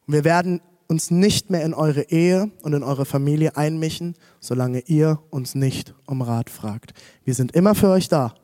Und 0.06 0.14
wir 0.14 0.24
werden 0.24 0.60
uns 0.88 1.10
nicht 1.10 1.50
mehr 1.50 1.64
in 1.64 1.74
eure 1.74 2.02
Ehe 2.10 2.50
und 2.62 2.74
in 2.74 2.82
eure 2.82 3.04
Familie 3.04 3.56
einmischen, 3.56 4.14
solange 4.40 4.80
ihr 4.80 5.18
uns 5.30 5.54
nicht 5.54 5.94
um 6.06 6.22
Rat 6.22 6.50
fragt. 6.50 6.92
Wir 7.24 7.34
sind 7.34 7.52
immer 7.52 7.74
für 7.74 7.88
euch 7.88 8.08
da. 8.08 8.34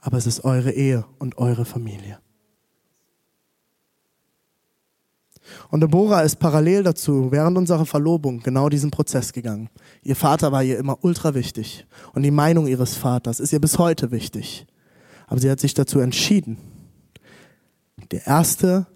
Aber 0.00 0.16
es 0.16 0.26
ist 0.26 0.44
eure 0.44 0.72
Ehe 0.72 1.04
und 1.18 1.38
eure 1.38 1.64
Familie. 1.64 2.18
Und 5.70 5.80
Deborah 5.80 6.22
ist 6.22 6.36
parallel 6.36 6.82
dazu 6.82 7.30
während 7.30 7.56
unserer 7.58 7.86
Verlobung 7.86 8.40
genau 8.40 8.68
diesen 8.68 8.90
Prozess 8.90 9.32
gegangen. 9.32 9.68
Ihr 10.02 10.16
Vater 10.16 10.52
war 10.52 10.62
ihr 10.62 10.78
immer 10.78 10.98
ultra 11.02 11.34
wichtig 11.34 11.86
und 12.14 12.22
die 12.22 12.30
Meinung 12.30 12.66
ihres 12.66 12.94
Vaters 12.94 13.40
ist 13.40 13.52
ihr 13.52 13.60
bis 13.60 13.78
heute 13.78 14.10
wichtig. 14.10 14.66
Aber 15.26 15.40
sie 15.40 15.50
hat 15.50 15.60
sich 15.60 15.74
dazu 15.74 16.00
entschieden, 16.00 16.58
die 18.10 18.20
erste 18.24 18.86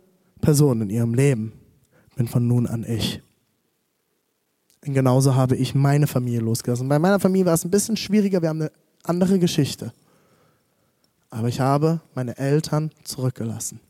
Person 0.41 0.81
in 0.83 0.91
ihrem 0.91 1.15
Leben 1.15 1.53
bin 2.17 2.29
von 2.29 2.47
nun 2.47 2.67
an 2.67 2.85
ich. 2.85 3.23
Und 4.87 4.95
genauso 4.95 5.35
habe 5.35 5.57
ich 5.57 5.75
meine 5.75 6.07
Familie 6.07 6.41
losgelassen. 6.41 6.89
Bei 6.89 6.99
meiner 6.99 7.21
Familie 7.21 7.47
war 7.47 7.55
es 7.55 7.65
ein 7.65 7.71
bisschen 7.71 7.97
schwieriger, 7.97 8.43
wir 8.43 8.49
haben 8.49 8.63
eine 8.63 8.73
andere 9.05 9.39
Geschichte. 9.39 9.93
Aber 11.31 11.49
ich 11.49 11.61
habe 11.61 12.01
meine 12.15 12.37
Eltern 12.37 12.91
zurückgelassen. 13.05 13.81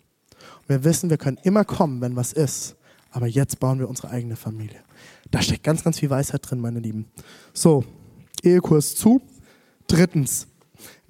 Wir 0.66 0.84
wissen, 0.84 1.10
wir 1.10 1.18
können 1.18 1.38
immer 1.42 1.64
kommen, 1.64 2.00
wenn 2.00 2.16
was 2.16 2.32
ist. 2.32 2.76
Aber 3.10 3.26
jetzt 3.26 3.60
bauen 3.60 3.78
wir 3.78 3.88
unsere 3.88 4.08
eigene 4.08 4.36
Familie. 4.36 4.80
Da 5.30 5.42
steckt 5.42 5.64
ganz, 5.64 5.84
ganz 5.84 5.98
viel 5.98 6.10
Weisheit 6.10 6.48
drin, 6.48 6.60
meine 6.60 6.80
Lieben. 6.80 7.06
So, 7.52 7.84
Ehekurs 8.42 8.94
zu. 8.94 9.20
Drittens, 9.86 10.46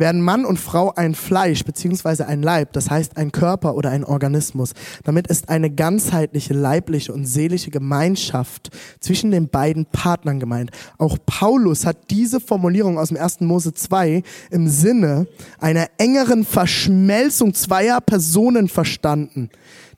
werden 0.03 0.21
Mann 0.21 0.45
und 0.45 0.59
Frau 0.59 0.93
ein 0.97 1.15
Fleisch 1.15 1.65
beziehungsweise 1.65 2.27
ein 2.27 2.43
Leib, 2.43 2.73
das 2.73 2.91
heißt 2.91 3.17
ein 3.17 3.31
Körper 3.31 3.77
oder 3.77 3.91
ein 3.91 4.05
Organismus. 4.05 4.73
Damit 5.05 5.29
ist 5.29 5.49
eine 5.49 5.71
ganzheitliche 5.71 6.55
leibliche 6.55 7.13
und 7.13 7.25
seelische 7.25 7.71
Gemeinschaft 7.71 8.71
zwischen 8.99 9.31
den 9.31 9.49
beiden 9.49 9.87
Partnern 9.87 10.41
gemeint. 10.41 10.73
Auch 10.99 11.19
Paulus 11.25 11.87
hat 11.87 12.11
diese 12.11 12.41
Formulierung 12.41 12.99
aus 12.99 13.11
dem 13.11 13.17
1. 13.17 13.43
Mose 13.43 13.75
2 13.75 14.25
im 14.51 14.67
Sinne 14.67 15.29
einer 15.61 15.87
engeren 15.99 16.45
Verschmelzung 16.45 17.55
zweier 17.55 18.01
Personen 18.01 18.69
verstanden 18.69 19.51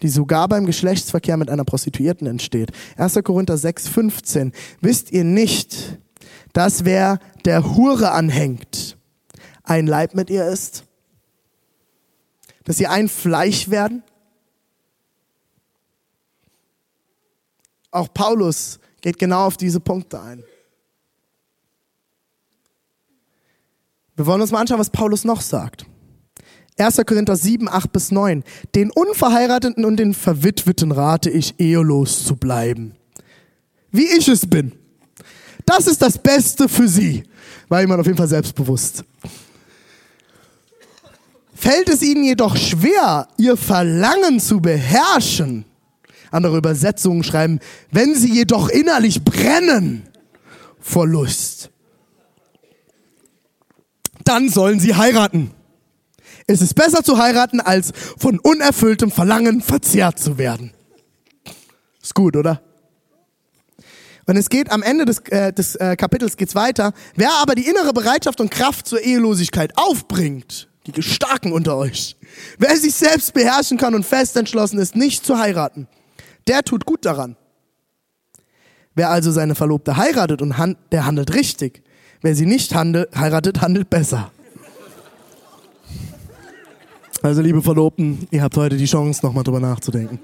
die 0.03 0.09
sogar 0.09 0.49
beim 0.49 0.67
Geschlechtsverkehr 0.67 1.39
mit 1.39 1.49
einer 1.49 1.65
Prostituierten 1.65 2.27
entsteht. 2.27 2.73
1. 2.99 3.19
Korinther 3.25 3.57
6, 3.57 3.89
15. 3.89 4.53
Wisst 4.83 5.13
ihr 5.13 5.25
nicht, 5.25 5.99
dass 6.53 6.85
wer 6.85 7.21
der 7.47 7.75
Hure 7.75 8.11
anhängt, 8.11 8.94
ein 9.65 9.87
Leib 9.87 10.15
mit 10.15 10.31
ihr 10.31 10.47
ist? 10.47 10.85
Dass 12.65 12.77
sie 12.77 12.87
ein 12.87 13.09
Fleisch 13.09 13.69
werden? 13.69 14.03
Auch 17.91 18.13
Paulus 18.13 18.79
geht 19.01 19.19
genau 19.19 19.47
auf 19.47 19.57
diese 19.57 19.81
Punkte 19.81 20.21
ein. 20.21 20.43
Wir 24.17 24.27
wollen 24.27 24.41
uns 24.41 24.53
mal 24.53 24.61
anschauen, 24.61 24.79
was 24.79 24.91
Paulus 24.91 25.25
noch 25.25 25.41
sagt. 25.41 25.87
1. 26.77 26.97
Korinther 27.07 27.37
7, 27.37 27.69
8 27.69 27.93
bis 27.93 28.11
9. 28.11 28.43
Den 28.75 28.91
Unverheirateten 28.91 29.85
und 29.85 29.97
den 29.97 30.15
Verwitweten 30.15 30.93
rate 30.93 31.31
ich, 31.31 31.59
ehelos 31.61 32.25
zu 32.25 32.37
bleiben. 32.37 32.95
Wie 33.91 34.07
ich 34.07 34.27
es 34.29 34.49
bin. 34.49 34.73
Das 35.67 35.87
ist 35.87 36.03
das 36.03 36.19
Beste 36.19 36.69
für 36.69 36.89
sie. 36.89 37.25
War 37.69 37.81
jemand 37.81 38.01
auf 38.01 38.07
jeden 38.07 38.19
Fall 38.19 38.29
selbstbewusst. 38.29 39.05
Fällt 41.55 41.89
es 41.89 42.03
ihnen 42.03 42.25
jedoch 42.25 42.57
schwer, 42.57 43.29
ihr 43.39 43.57
Verlangen 43.57 44.41
zu 44.41 44.61
beherrschen, 44.61 45.65
andere 46.31 46.59
Übersetzungen 46.59 47.23
schreiben, 47.23 47.61
wenn 47.93 48.15
sie 48.15 48.33
jedoch 48.33 48.69
innerlich 48.69 49.23
brennen 49.23 50.03
vor 50.81 51.07
Lust, 51.07 51.71
dann 54.25 54.49
sollen 54.49 54.81
sie 54.81 54.95
heiraten. 54.95 55.53
Es 56.47 56.61
ist 56.61 56.75
besser 56.75 57.03
zu 57.03 57.19
heiraten, 57.19 57.61
als 57.61 57.93
von 58.19 58.39
unerfülltem 58.39 59.11
Verlangen 59.11 59.63
verzehrt 59.63 60.19
zu 60.19 60.37
werden. 60.37 60.73
Ist 62.03 62.15
gut, 62.15 62.37
oder? 62.37 62.61
Und 64.27 64.37
es 64.37 64.49
geht 64.49 64.71
am 64.71 64.83
Ende 64.83 65.05
des, 65.05 65.21
äh, 65.31 65.53
des 65.53 65.77
äh, 65.77 65.97
Kapitels 65.97 66.37
geht's 66.37 66.55
weiter. 66.55 66.93
Wer 67.15 67.33
aber 67.41 67.55
die 67.55 67.67
innere 67.67 67.93
Bereitschaft 67.93 68.41
und 68.41 68.51
Kraft 68.51 68.87
zur 68.87 69.01
Ehelosigkeit 69.01 69.73
aufbringt, 69.77 70.69
die 70.87 71.03
Starken 71.03 71.53
unter 71.53 71.77
euch. 71.77 72.17
Wer 72.59 72.77
sich 72.77 72.95
selbst 72.95 73.33
beherrschen 73.33 73.79
kann 73.79 73.95
und 73.95 74.05
fest 74.05 74.37
entschlossen 74.37 74.79
ist, 74.79 74.97
nicht 74.97 75.25
zu 75.25 75.39
heiraten, 75.39 75.89
der 76.47 76.63
tut 76.63 76.85
gut 76.85 77.05
daran. 77.05 77.37
Wer 78.95 79.11
also 79.11 79.33
seine 79.33 79.55
Verlobte 79.55 79.97
heiratet 79.97 80.41
und 80.43 80.59
han 80.59 80.77
der 80.93 81.07
handelt 81.07 81.35
richtig. 81.35 81.83
Wer 82.21 82.35
sie 82.35 82.47
nicht 82.47 82.75
handelt, 82.75 83.15
heiratet, 83.17 83.61
handelt 83.61 83.91
besser. 83.91 84.31
Also 87.23 87.41
liebe 87.41 87.63
Verlobten, 87.63 88.29
ihr 88.31 88.43
habt 88.43 88.57
heute 88.57 88.77
die 88.77 88.85
Chance, 88.85 89.25
nochmal 89.25 89.45
drüber 89.45 89.61
nachzudenken. 89.61 90.21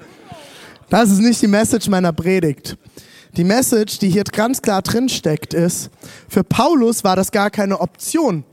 Das 0.90 1.10
ist 1.10 1.20
nicht 1.20 1.40
die 1.40 1.46
Message 1.46 1.88
meiner 1.88 2.12
Predigt. 2.12 2.76
Die 3.36 3.44
Message, 3.44 3.98
die 3.98 4.10
hier 4.10 4.24
ganz 4.24 4.60
klar 4.60 4.82
drin 4.82 5.08
steckt, 5.08 5.54
ist, 5.54 5.90
für 6.28 6.44
Paulus 6.44 7.04
war 7.04 7.16
das 7.16 7.30
gar 7.30 7.50
keine 7.50 7.80
Option, 7.80 8.44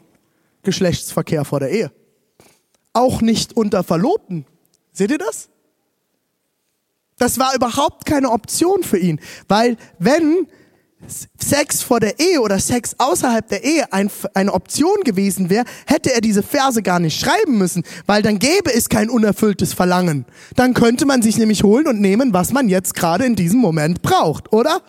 Geschlechtsverkehr 0.64 1.44
vor 1.46 1.60
der 1.60 1.72
Ehe. 1.72 1.92
Auch 2.98 3.22
nicht 3.22 3.56
unter 3.56 3.84
Verlobten. 3.84 4.48
Seht 4.92 5.12
ihr 5.12 5.20
das? 5.20 5.50
Das 7.20 7.38
war 7.38 7.54
überhaupt 7.54 8.08
keine 8.08 8.32
Option 8.32 8.82
für 8.82 8.98
ihn, 8.98 9.20
weil 9.48 9.78
wenn 10.00 10.48
Sex 11.38 11.84
vor 11.84 12.00
der 12.00 12.20
Ehe 12.20 12.42
oder 12.42 12.58
Sex 12.58 12.96
außerhalb 12.98 13.48
der 13.48 13.64
Ehe 13.64 13.94
ein, 13.94 14.10
eine 14.34 14.52
Option 14.52 15.04
gewesen 15.04 15.52
wäre, 15.52 15.66
hätte 15.86 16.12
er 16.12 16.22
diese 16.22 16.42
Verse 16.42 16.82
gar 16.82 17.00
nicht 17.00 17.20
schreiben 17.20 17.60
müssen, 17.60 17.84
weil 18.08 18.24
dann 18.24 18.40
gäbe 18.40 18.74
es 18.74 18.90
kein 18.90 19.12
unerfülltes 19.12 19.76
Verlangen. 19.76 20.26
Dann 20.56 20.74
könnte 20.74 21.06
man 21.06 21.22
sich 21.22 21.38
nämlich 21.38 21.62
holen 21.62 21.86
und 21.86 22.02
nehmen, 22.02 22.34
was 22.34 22.52
man 22.52 22.68
jetzt 22.68 22.96
gerade 22.96 23.26
in 23.26 23.36
diesem 23.36 23.60
Moment 23.60 24.02
braucht, 24.02 24.52
oder? 24.52 24.82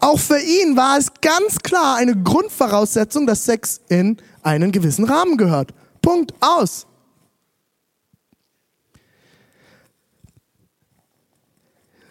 Auch 0.00 0.20
für 0.20 0.38
ihn 0.38 0.76
war 0.76 0.98
es 0.98 1.14
ganz 1.22 1.60
klar 1.60 1.96
eine 1.96 2.14
Grundvoraussetzung, 2.14 3.26
dass 3.26 3.46
Sex 3.46 3.80
in 3.88 4.18
einen 4.42 4.70
gewissen 4.70 5.06
Rahmen 5.06 5.38
gehört. 5.38 5.72
Punkt 6.06 6.34
aus. 6.38 6.86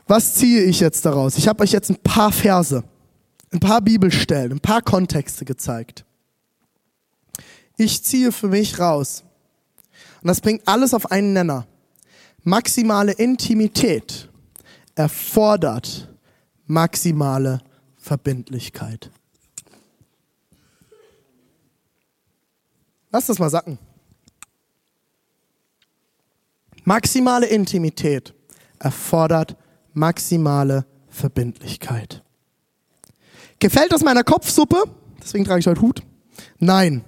Was 0.05 0.35
ziehe 0.35 0.63
ich 0.63 0.81
jetzt 0.81 1.05
daraus? 1.05 1.37
Ich 1.37 1.47
habe 1.47 1.63
euch 1.63 1.71
jetzt 1.71 1.89
ein 1.89 2.03
paar 2.03 2.33
Verse, 2.33 2.83
ein 3.53 3.61
paar 3.61 3.79
Bibelstellen, 3.79 4.51
ein 4.51 4.59
paar 4.59 4.81
Kontexte 4.81 5.45
gezeigt. 5.45 6.03
Ich 7.77 8.03
ziehe 8.03 8.33
für 8.33 8.49
mich 8.49 8.79
raus. 8.79 9.23
Und 10.21 10.27
das 10.27 10.41
bringt 10.41 10.67
alles 10.67 10.93
auf 10.93 11.09
einen 11.09 11.31
Nenner. 11.31 11.65
Maximale 12.43 13.13
Intimität 13.13 14.27
erfordert 14.95 16.13
maximale 16.67 17.61
Verbindlichkeit. 17.95 19.09
Lass 23.16 23.28
das 23.28 23.39
mal 23.39 23.49
sacken. 23.49 23.78
Maximale 26.84 27.45
Intimität 27.45 28.34
erfordert 28.78 29.55
maximale 29.93 30.86
Verbindlichkeit. 31.07 32.26
Gefällt 33.59 33.93
das 33.93 34.03
meiner 34.03 34.26
Kopfsuppe? 34.26 34.84
Deswegen 35.24 35.45
trage 35.45 35.61
ich 35.61 35.68
heute 35.68 35.80
Hut. 35.80 36.01
Nein. 36.59 37.05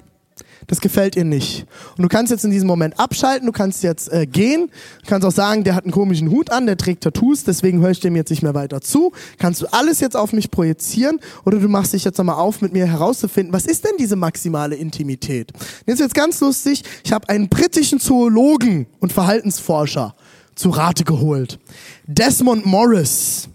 Das 0.67 0.81
gefällt 0.81 1.15
ihr 1.15 1.23
nicht. 1.23 1.65
Und 1.97 2.03
du 2.03 2.09
kannst 2.09 2.29
jetzt 2.29 2.43
in 2.43 2.51
diesem 2.51 2.67
Moment 2.67 2.99
abschalten, 2.99 3.45
du 3.45 3.53
kannst 3.53 3.83
jetzt 3.83 4.11
äh, 4.11 4.25
gehen, 4.25 4.69
du 5.01 5.07
kannst 5.07 5.25
auch 5.25 5.31
sagen, 5.31 5.63
der 5.63 5.75
hat 5.75 5.85
einen 5.85 5.93
komischen 5.93 6.29
Hut 6.29 6.51
an, 6.51 6.65
der 6.65 6.75
trägt 6.75 7.03
Tattoos, 7.03 7.45
deswegen 7.45 7.79
höre 7.79 7.91
ich 7.91 8.01
dem 8.01 8.17
jetzt 8.17 8.29
nicht 8.29 8.43
mehr 8.43 8.53
weiter 8.53 8.81
zu. 8.81 9.13
Kannst 9.37 9.61
du 9.61 9.67
alles 9.71 10.01
jetzt 10.01 10.17
auf 10.17 10.33
mich 10.33 10.51
projizieren 10.51 11.21
oder 11.45 11.59
du 11.59 11.69
machst 11.69 11.93
dich 11.93 12.03
jetzt 12.03 12.17
nochmal 12.17 12.35
auf, 12.35 12.59
mit 12.59 12.73
mir 12.73 12.85
herauszufinden, 12.85 13.53
was 13.53 13.65
ist 13.65 13.85
denn 13.85 13.93
diese 13.97 14.17
maximale 14.17 14.75
Intimität? 14.75 15.53
Jetzt 15.85 15.99
wird's 15.99 16.13
ganz 16.13 16.41
lustig, 16.41 16.83
ich 17.05 17.13
habe 17.13 17.29
einen 17.29 17.47
britischen 17.47 18.01
Zoologen 18.01 18.87
und 18.99 19.13
Verhaltensforscher 19.13 20.15
zu 20.55 20.69
Rate 20.69 21.05
geholt. 21.05 21.59
Desmond 22.07 22.65
Morris. 22.65 23.47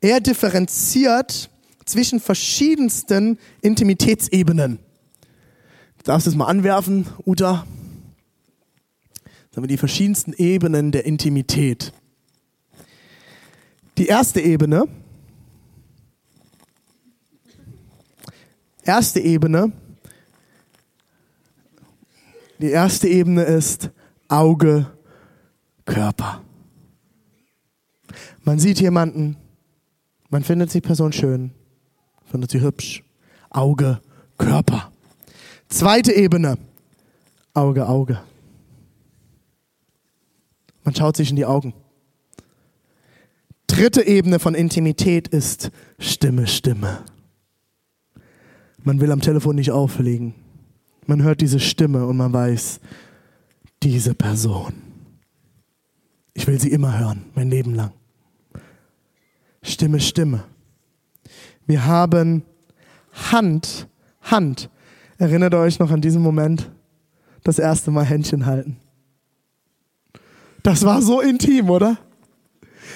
Er 0.00 0.20
differenziert 0.20 1.50
zwischen 1.84 2.20
verschiedensten 2.20 3.38
Intimitätsebenen. 3.60 4.78
Du 6.00 6.04
darfst 6.04 6.26
es 6.26 6.34
mal 6.34 6.46
anwerfen, 6.46 7.06
Uta. 7.26 7.66
Jetzt 9.44 9.56
haben 9.56 9.64
wir 9.64 9.68
die 9.68 9.76
verschiedensten 9.76 10.32
Ebenen 10.32 10.92
der 10.92 11.04
Intimität. 11.04 11.92
Die 13.98 14.06
erste 14.06 14.40
Ebene, 14.40 14.84
erste 18.82 19.20
Ebene, 19.20 19.72
die 22.60 22.70
erste 22.70 23.06
Ebene 23.06 23.42
ist 23.42 23.90
Auge, 24.28 24.90
Körper. 25.84 26.40
Man 28.42 28.58
sieht 28.58 28.80
jemanden, 28.80 29.36
man 30.30 30.44
findet 30.44 30.72
die 30.72 30.80
Person 30.80 31.12
schön, 31.12 31.50
findet 32.24 32.52
sie 32.52 32.62
hübsch. 32.62 33.04
Auge, 33.50 34.00
Körper. 34.38 34.90
Zweite 35.70 36.12
Ebene, 36.12 36.58
Auge, 37.54 37.88
Auge. 37.88 38.20
Man 40.82 40.94
schaut 40.96 41.16
sich 41.16 41.30
in 41.30 41.36
die 41.36 41.46
Augen. 41.46 41.74
Dritte 43.68 44.04
Ebene 44.04 44.40
von 44.40 44.56
Intimität 44.56 45.28
ist 45.28 45.70
Stimme, 46.00 46.48
Stimme. 46.48 47.04
Man 48.82 49.00
will 49.00 49.12
am 49.12 49.20
Telefon 49.20 49.54
nicht 49.54 49.70
auflegen. 49.70 50.34
Man 51.06 51.22
hört 51.22 51.40
diese 51.40 51.60
Stimme 51.60 52.04
und 52.04 52.16
man 52.16 52.32
weiß, 52.32 52.80
diese 53.84 54.14
Person. 54.14 54.74
Ich 56.34 56.48
will 56.48 56.60
sie 56.60 56.72
immer 56.72 56.98
hören, 56.98 57.26
mein 57.34 57.48
Leben 57.48 57.74
lang. 57.74 57.92
Stimme, 59.62 60.00
Stimme. 60.00 60.44
Wir 61.66 61.86
haben 61.86 62.42
Hand, 63.30 63.86
Hand. 64.22 64.68
Erinnert 65.20 65.54
euch 65.54 65.78
noch 65.78 65.90
an 65.90 66.00
diesen 66.00 66.22
Moment? 66.22 66.70
Das 67.44 67.58
erste 67.58 67.90
Mal 67.90 68.06
Händchen 68.06 68.46
halten. 68.46 68.78
Das 70.62 70.82
war 70.86 71.02
so 71.02 71.20
intim, 71.20 71.68
oder? 71.68 71.98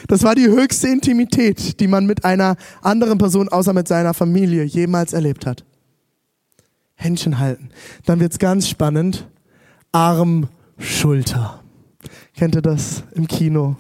Das 0.08 0.22
war 0.22 0.34
die 0.34 0.46
höchste 0.46 0.88
Intimität, 0.88 1.80
die 1.80 1.86
man 1.86 2.06
mit 2.06 2.24
einer 2.24 2.56
anderen 2.80 3.18
Person 3.18 3.50
außer 3.50 3.74
mit 3.74 3.88
seiner 3.88 4.14
Familie 4.14 4.64
jemals 4.64 5.12
erlebt 5.12 5.44
hat. 5.44 5.66
Händchen 6.94 7.38
halten. 7.38 7.68
Dann 8.06 8.20
wird's 8.20 8.38
ganz 8.38 8.68
spannend. 8.70 9.28
Arm, 9.92 10.48
Schulter. 10.78 11.62
Kennt 12.34 12.54
ihr 12.54 12.62
das 12.62 13.04
im 13.12 13.28
Kino? 13.28 13.76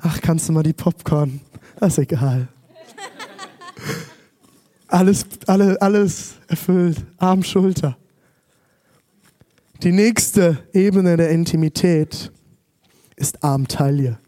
Ach, 0.00 0.20
kannst 0.20 0.48
du 0.48 0.52
mal 0.52 0.64
die 0.64 0.72
Popcorn? 0.72 1.40
Das 1.78 1.92
ist 1.92 2.10
egal. 2.10 2.48
Alles, 4.94 5.26
alle, 5.48 5.82
alles 5.82 6.34
erfüllt. 6.46 7.04
Arm, 7.16 7.42
Schulter. 7.42 7.98
Die 9.82 9.90
nächste 9.90 10.68
Ebene 10.72 11.16
der 11.16 11.30
Intimität 11.30 12.30
ist 13.16 13.42
Arm-Taille. 13.42 14.20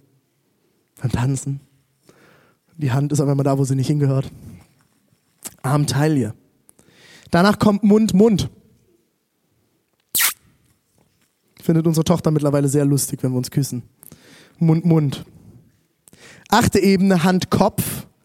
Beim 1.00 1.12
Tanzen. 1.12 1.60
Die 2.78 2.90
Hand 2.90 3.12
ist 3.12 3.20
aber 3.20 3.30
immer 3.30 3.44
da, 3.44 3.56
wo 3.56 3.62
sie 3.62 3.76
nicht 3.76 3.86
hingehört. 3.86 4.28
Arm-Taille. 5.62 6.34
Danach 7.30 7.60
kommt 7.60 7.84
Mund-Mund. 7.84 8.50
Findet 11.62 11.86
unsere 11.86 12.02
Tochter 12.02 12.32
mittlerweile 12.32 12.66
sehr 12.66 12.84
lustig, 12.84 13.22
wenn 13.22 13.30
wir 13.30 13.38
uns 13.38 13.52
küssen. 13.52 13.84
Mund-Mund. 14.58 15.24
Achte 16.48 16.80
Ebene, 16.80 17.22
Hand-Kopf. 17.22 17.84
Ich 17.84 18.15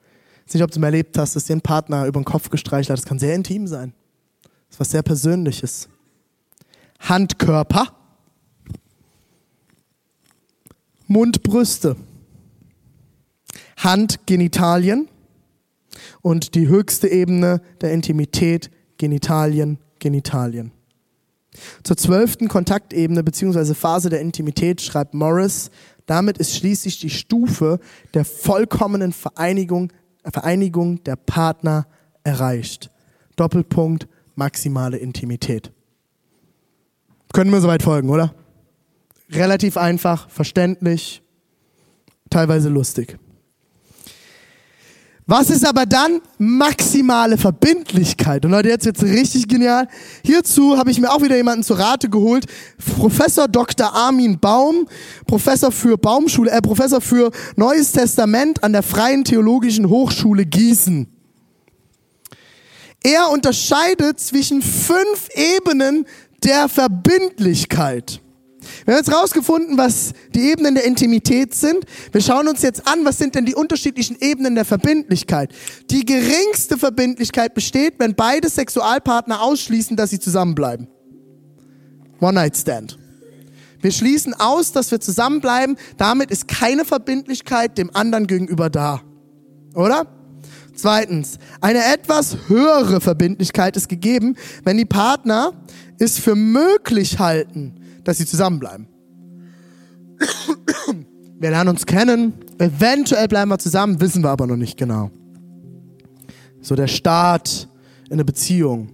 weiß 0.52 0.56
nicht, 0.56 0.64
ob 0.64 0.72
du 0.72 0.82
mal 0.82 0.88
erlebt 0.88 1.18
hast, 1.18 1.38
dass 1.38 1.46
dir 1.46 1.56
ein 1.56 1.62
Partner 1.62 2.06
über 2.08 2.20
den 2.20 2.26
Kopf 2.26 2.50
gestreichelt 2.50 2.90
hat. 2.90 2.98
Das 2.98 3.06
kann 3.06 3.20
sehr 3.20 3.36
intim 3.36 3.68
sein. 3.68 3.94
Das 4.44 4.76
ist 4.76 4.80
was 4.82 4.92
sehr 4.92 5.02
Persönliches. 5.02 5.88
Handkörper. 7.00 7.96
Mundbrüste. 11.08 11.96
Handgenitalien. 13.78 15.08
Und 16.22 16.54
die 16.56 16.68
höchste 16.68 17.08
Ebene 17.08 17.62
der 17.80 17.94
Intimität, 17.94 18.72
Genitalien, 18.98 19.78
Genitalien. 20.00 20.74
Zur 21.84 21.96
zwölften 21.96 22.50
Kontaktebene 22.50 23.24
bzw. 23.24 23.74
Phase 23.74 24.10
der 24.10 24.20
Intimität 24.20 24.82
schreibt 24.82 25.14
Morris, 25.14 25.72
damit 26.08 26.38
ist 26.40 26.58
schließlich 26.58 27.00
die 27.00 27.10
Stufe 27.10 27.80
der 28.14 28.26
vollkommenen 28.26 29.14
Vereinigung, 29.14 29.94
Vereinigung 30.24 31.04
der 31.04 31.16
Partner 31.16 31.88
erreicht. 32.24 32.92
Doppelpunkt, 33.36 34.08
maximale 34.36 34.98
Intimität. 34.98 35.72
Können 37.34 37.52
wir 37.52 37.62
soweit 37.62 37.84
folgen, 37.84 38.10
oder? 38.10 38.34
Relativ 39.30 39.78
einfach, 39.78 40.30
verständlich, 40.30 41.24
teilweise 42.30 42.70
lustig. 42.70 43.18
Was 45.32 45.50
ist 45.50 45.66
aber 45.66 45.86
dann 45.86 46.20
maximale 46.40 47.38
Verbindlichkeit? 47.38 48.44
Und 48.44 48.52
Leute, 48.52 48.68
jetzt 48.68 48.86
wird's 48.86 49.02
richtig 49.02 49.48
genial. 49.48 49.88
Hierzu 50.26 50.78
habe 50.78 50.92
ich 50.92 51.00
mir 51.00 51.10
auch 51.10 51.22
wieder 51.22 51.38
jemanden 51.38 51.64
zu 51.64 51.74
Rate 51.74 52.10
geholt. 52.10 52.48
Professor 52.98 53.48
Dr. 53.48 53.94
Armin 53.96 54.38
Baum, 54.38 54.90
Professor 55.26 55.72
für 55.72 55.98
Baumschule, 55.98 56.52
äh, 56.52 56.60
Professor 56.60 57.00
für 57.00 57.32
Neues 57.56 57.94
Testament 57.94 58.62
an 58.62 58.74
der 58.74 58.84
Freien 58.84 59.24
Theologischen 59.24 59.88
Hochschule 59.88 60.46
Gießen. 60.46 61.08
Er 63.02 63.30
unterscheidet 63.30 64.20
zwischen 64.20 64.62
fünf 64.62 65.30
Ebenen 65.34 66.08
der 66.44 66.68
Verbindlichkeit. 66.68 68.20
Wir 68.86 68.94
haben 68.94 69.04
jetzt 69.04 69.14
rausgefunden, 69.14 69.78
was 69.78 70.14
die 70.34 70.52
Ebenen 70.52 70.76
der 70.76 70.86
Intimität 70.86 71.54
sind. 71.54 71.86
Wir 72.12 72.22
schauen 72.22 72.48
uns 72.48 72.62
jetzt 72.62 72.88
an, 72.88 73.04
was 73.06 73.18
sind 73.18 73.36
denn 73.36 73.46
die 73.46 73.56
unterschiedlichen 73.56 74.18
Ebenen 74.20 74.56
der 74.56 74.66
Verbindlichkeit. 74.66 75.54
Die 75.90 76.06
geringste 76.06 76.78
Verbindlichkeit 76.78 77.54
besteht, 77.54 77.96
wenn 77.98 78.16
beide 78.16 78.50
Sexualpartner 78.50 79.42
ausschließen, 79.42 79.98
dass 79.98 80.12
sie 80.12 80.20
zusammenbleiben. 80.20 80.88
One 82.20 82.34
Night 82.34 82.56
Stand. 82.56 82.98
Wir 83.82 83.92
schließen 83.92 84.36
aus, 84.36 84.72
dass 84.72 84.92
wir 84.92 85.00
zusammenbleiben. 85.00 85.76
Damit 85.98 86.30
ist 86.30 86.48
keine 86.48 86.86
Verbindlichkeit 86.86 87.78
dem 87.80 87.96
anderen 87.96 88.28
gegenüber 88.28 88.70
da. 88.70 89.02
Oder? 89.74 90.06
Zweitens, 90.76 91.38
eine 91.60 91.84
etwas 91.94 92.38
höhere 92.48 93.02
Verbindlichkeit 93.02 93.76
ist 93.76 93.90
gegeben, 93.90 94.36
wenn 94.64 94.78
die 94.78 94.86
Partner 94.86 95.54
es 96.00 96.18
für 96.18 96.36
möglich 96.36 97.20
halten, 97.20 97.76
dass 98.04 98.18
sie 98.18 98.26
zusammenbleiben. 98.26 98.88
Wir 101.40 101.50
lernen 101.50 101.70
uns 101.72 101.86
kennen, 101.86 102.34
eventuell 102.60 103.28
bleiben 103.28 103.50
wir 103.50 103.58
zusammen, 103.58 104.00
wissen 104.00 104.24
wir 104.24 104.30
aber 104.30 104.46
noch 104.46 104.58
nicht 104.58 104.78
genau. 104.78 105.10
So 106.62 106.76
der 106.76 106.88
Start 106.88 107.68
in 108.08 108.14
eine 108.14 108.26
Beziehung. 108.26 108.90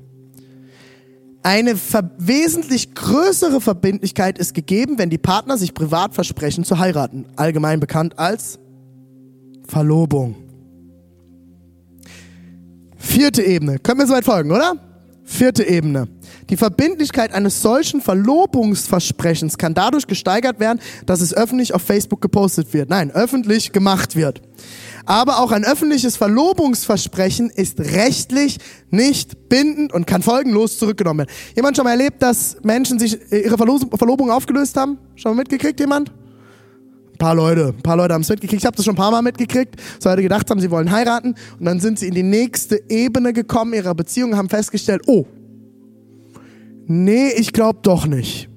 Eine 1.43 1.76
wesentlich 2.18 2.95
größere 2.95 3.62
Verbindlichkeit 3.62 4.38
ist 4.38 4.53
gegeben, 4.53 4.97
wenn 4.97 5.10
die 5.10 5.18
Partner 5.18 5.58
sich 5.58 5.74
privat 5.74 6.14
versprechen 6.14 6.64
zu 6.64 6.80
heiraten, 6.80 7.26
allgemein 7.36 7.80
bekannt 7.80 8.18
als 8.18 8.60
Verlobung. 9.68 10.36
Vierte 12.97 13.43
Ebene. 13.43 13.80
Können 13.80 13.99
wir 13.99 14.08
soweit 14.08 14.26
folgen, 14.26 14.51
oder? 14.51 14.86
Vierte 15.30 15.67
Ebene. 15.67 16.07
Die 16.49 16.55
Verbindlichkeit 16.55 17.34
eines 17.34 17.61
solchen 17.61 17.99
Verlobungsversprechens 17.99 19.57
kann 19.57 19.73
dadurch 19.73 20.07
gesteigert 20.07 20.61
werden, 20.61 20.80
dass 21.05 21.19
es 21.19 21.34
öffentlich 21.34 21.73
auf 21.73 21.82
Facebook 21.82 22.21
gepostet 22.21 22.73
wird. 22.73 22.89
Nein, 22.89 23.11
öffentlich 23.11 23.73
gemacht 23.73 24.15
wird. 24.15 24.41
Aber 25.05 25.39
auch 25.39 25.51
ein 25.51 25.65
öffentliches 25.65 26.15
Verlobungsversprechen 26.15 27.49
ist 27.49 27.78
rechtlich 27.82 28.59
nicht 28.89 29.49
bindend 29.49 29.91
und 29.91 30.07
kann 30.07 30.23
folgenlos 30.23 30.80
zurückgenommen 30.80 31.19
werden. 31.19 31.32
Jemand 31.57 31.75
schon 31.75 31.84
mal 31.84 31.91
erlebt, 31.91 32.23
dass 32.23 32.55
Menschen 32.63 32.97
sich 32.97 33.19
äh, 33.30 33.41
ihre 33.41 33.57
Verlobung 33.57 34.32
aufgelöst 34.32 34.78
haben? 34.78 34.97
Schon 35.15 35.34
mal 35.34 35.39
mitgekriegt, 35.39 35.78
jemand? 35.82 36.09
Ein 37.18 37.26
paar 37.26 37.34
Leute, 37.34 37.74
ein 37.76 37.82
paar 37.82 37.97
Leute 37.97 38.13
haben 38.13 38.22
es 38.22 38.30
mitgekriegt. 38.30 38.61
Ich 38.61 38.65
habe 38.68 38.76
das 38.78 38.86
schon 38.86 38.93
ein 38.93 38.97
paar 38.97 39.09
Mal 39.09 39.24
mitgekriegt. 39.24 39.76
So 39.99 40.07
Leute 40.07 40.22
gedacht 40.22 40.51
haben, 40.51 40.59
sie 40.59 40.70
wollen 40.70 40.91
heiraten. 40.91 41.34
Und 41.57 41.65
dann 41.65 41.80
sind 41.80 41.97
sie 41.97 42.07
in 42.07 42.13
die 42.13 42.22
nächste 42.22 42.80
Ebene 42.89 43.34
gekommen 43.34 43.74
ihrer 43.74 43.95
Beziehung, 43.95 44.38
haben 44.38 44.49
festgestellt, 44.49 45.01
oh, 45.07 45.26
nee, 46.86 47.30
ich 47.36 47.53
glaube 47.53 47.80
doch 47.82 48.05
nicht. 48.05 48.49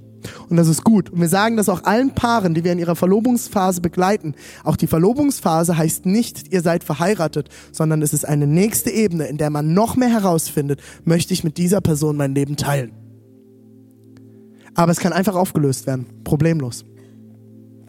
Und 0.51 0.59
das 0.59 0.69
ist 0.69 0.85
gut. 0.85 1.09
Und 1.09 1.23
wir 1.23 1.29
sagen 1.29 1.57
das 1.57 1.71
auch 1.71 1.85
allen 1.85 2.15
Paaren, 2.15 2.53
die 2.53 2.63
wir 2.63 2.73
in 2.73 2.79
ihrer 2.79 2.97
Verlobungsphase 2.97 3.81
begleiten. 3.81 4.35
Auch 4.63 4.77
die 4.77 4.87
Verlobungsphase 4.87 5.79
heißt 5.79 6.05
nicht, 6.05 6.53
ihr 6.53 6.61
seid 6.61 6.85
verheiratet, 6.85 7.49
sondern 7.73 8.03
es 8.03 8.13
ist 8.13 8.29
eine 8.29 8.47
nächste 8.47 8.91
Ebene, 8.91 9.25
in 9.25 9.39
der 9.39 9.49
man 9.49 9.73
noch 9.73 9.97
mehr 9.97 10.11
herausfindet, 10.11 10.83
möchte 11.05 11.33
ich 11.33 11.45
mit 11.45 11.57
dieser 11.57 11.81
Person 11.81 12.19
mein 12.19 12.35
Leben 12.35 12.57
teilen. 12.57 12.93
Aber 14.75 14.93
es 14.93 15.01
kann 15.01 15.15
einfach 15.15 15.35
aufgelöst 15.35 15.87
werden. 15.87 16.05
Problemlos. 16.25 16.85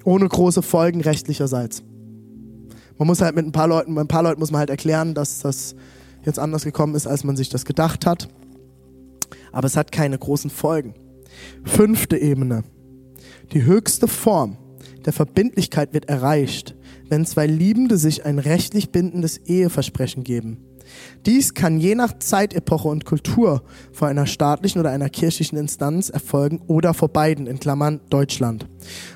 Ohne 0.04 0.28
große 0.28 0.62
Folgen 0.62 1.02
rechtlicherseits. 1.02 1.84
Man 2.98 3.08
muss 3.08 3.22
halt 3.22 3.36
mit 3.36 3.46
ein 3.46 3.52
paar 3.52 3.68
Leuten, 3.68 3.94
mit 3.94 4.02
ein 4.02 4.08
paar 4.08 4.24
Leuten 4.24 4.40
muss 4.40 4.52
man 4.52 4.60
halt 4.60 4.70
erklären, 4.70 5.14
dass 5.14 5.40
das 5.40 5.76
jetzt 6.24 6.40
anders 6.40 6.64
gekommen 6.64 6.96
ist, 6.96 7.08
als 7.08 7.24
man 7.24 7.36
sich 7.36 7.50
das 7.50 7.66
gedacht 7.66 8.06
hat. 8.06 8.30
aber 9.52 9.66
es 9.66 9.78
hat 9.78 9.92
keine 9.92 10.18
großen 10.18 10.50
Folgen. 10.50 10.94
Fünfte 11.64 12.18
Ebene. 12.18 12.64
Die 13.54 13.64
höchste 13.64 14.08
Form 14.08 14.58
der 15.06 15.14
Verbindlichkeit 15.14 15.94
wird 15.94 16.10
erreicht, 16.10 16.76
wenn 17.10 17.26
zwei 17.26 17.48
Liebende 17.48 17.98
sich 17.98 18.26
ein 18.26 18.40
rechtlich 18.40 18.92
bindendes 18.92 19.38
Eheversprechen 19.38 20.24
geben. 20.24 20.58
Dies 21.26 21.54
kann 21.54 21.80
je 21.80 21.96
nach 21.96 22.18
Zeitepoche 22.18 22.88
und 22.88 23.06
Kultur 23.06 23.64
vor 23.92 24.08
einer 24.08 24.26
staatlichen 24.26 24.80
oder 24.80 24.90
einer 24.90 25.10
kirchlichen 25.10 25.58
Instanz 25.58 26.10
erfolgen 26.10 26.62
oder 26.68 26.94
vor 26.94 27.10
beiden, 27.10 27.48
in 27.48 27.60
Klammern 27.60 28.02
Deutschland. 28.10 28.66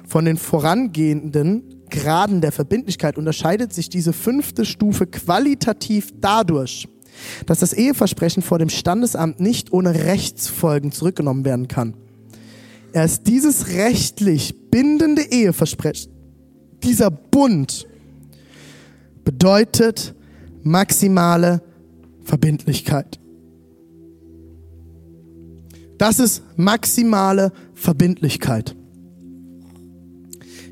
Von 0.08 0.26
den 0.26 0.38
vorangehenden 0.38 1.84
Graden 1.90 2.42
der 2.42 2.52
Verbindlichkeit 2.52 3.18
unterscheidet 3.18 3.74
sich 3.74 3.90
diese 3.90 4.14
fünfte 4.14 4.66
Stufe 4.66 5.08
qualitativ 5.08 6.12
dadurch, 6.20 6.88
dass 7.46 7.60
das 7.60 7.74
Eheversprechen 7.74 8.44
vor 8.44 8.60
dem 8.60 8.70
Standesamt 8.70 9.40
nicht 9.40 9.72
ohne 9.72 9.96
Rechtsfolgen 9.96 10.92
zurückgenommen 10.92 11.46
werden 11.46 11.68
kann. 11.68 11.96
Erst 12.94 13.28
dieses 13.28 13.70
rechtlich 13.70 14.70
bindende 14.70 15.24
Eheversprechen, 15.24 16.12
dieser 16.84 17.10
Bund, 17.12 17.88
bedeutet 19.24 20.16
maximale 20.66 21.62
Verbindlichkeit. 22.24 23.20
Das 25.98 26.20
ist 26.20 26.44
maximale 26.58 27.54
Verbindlichkeit. 27.74 28.76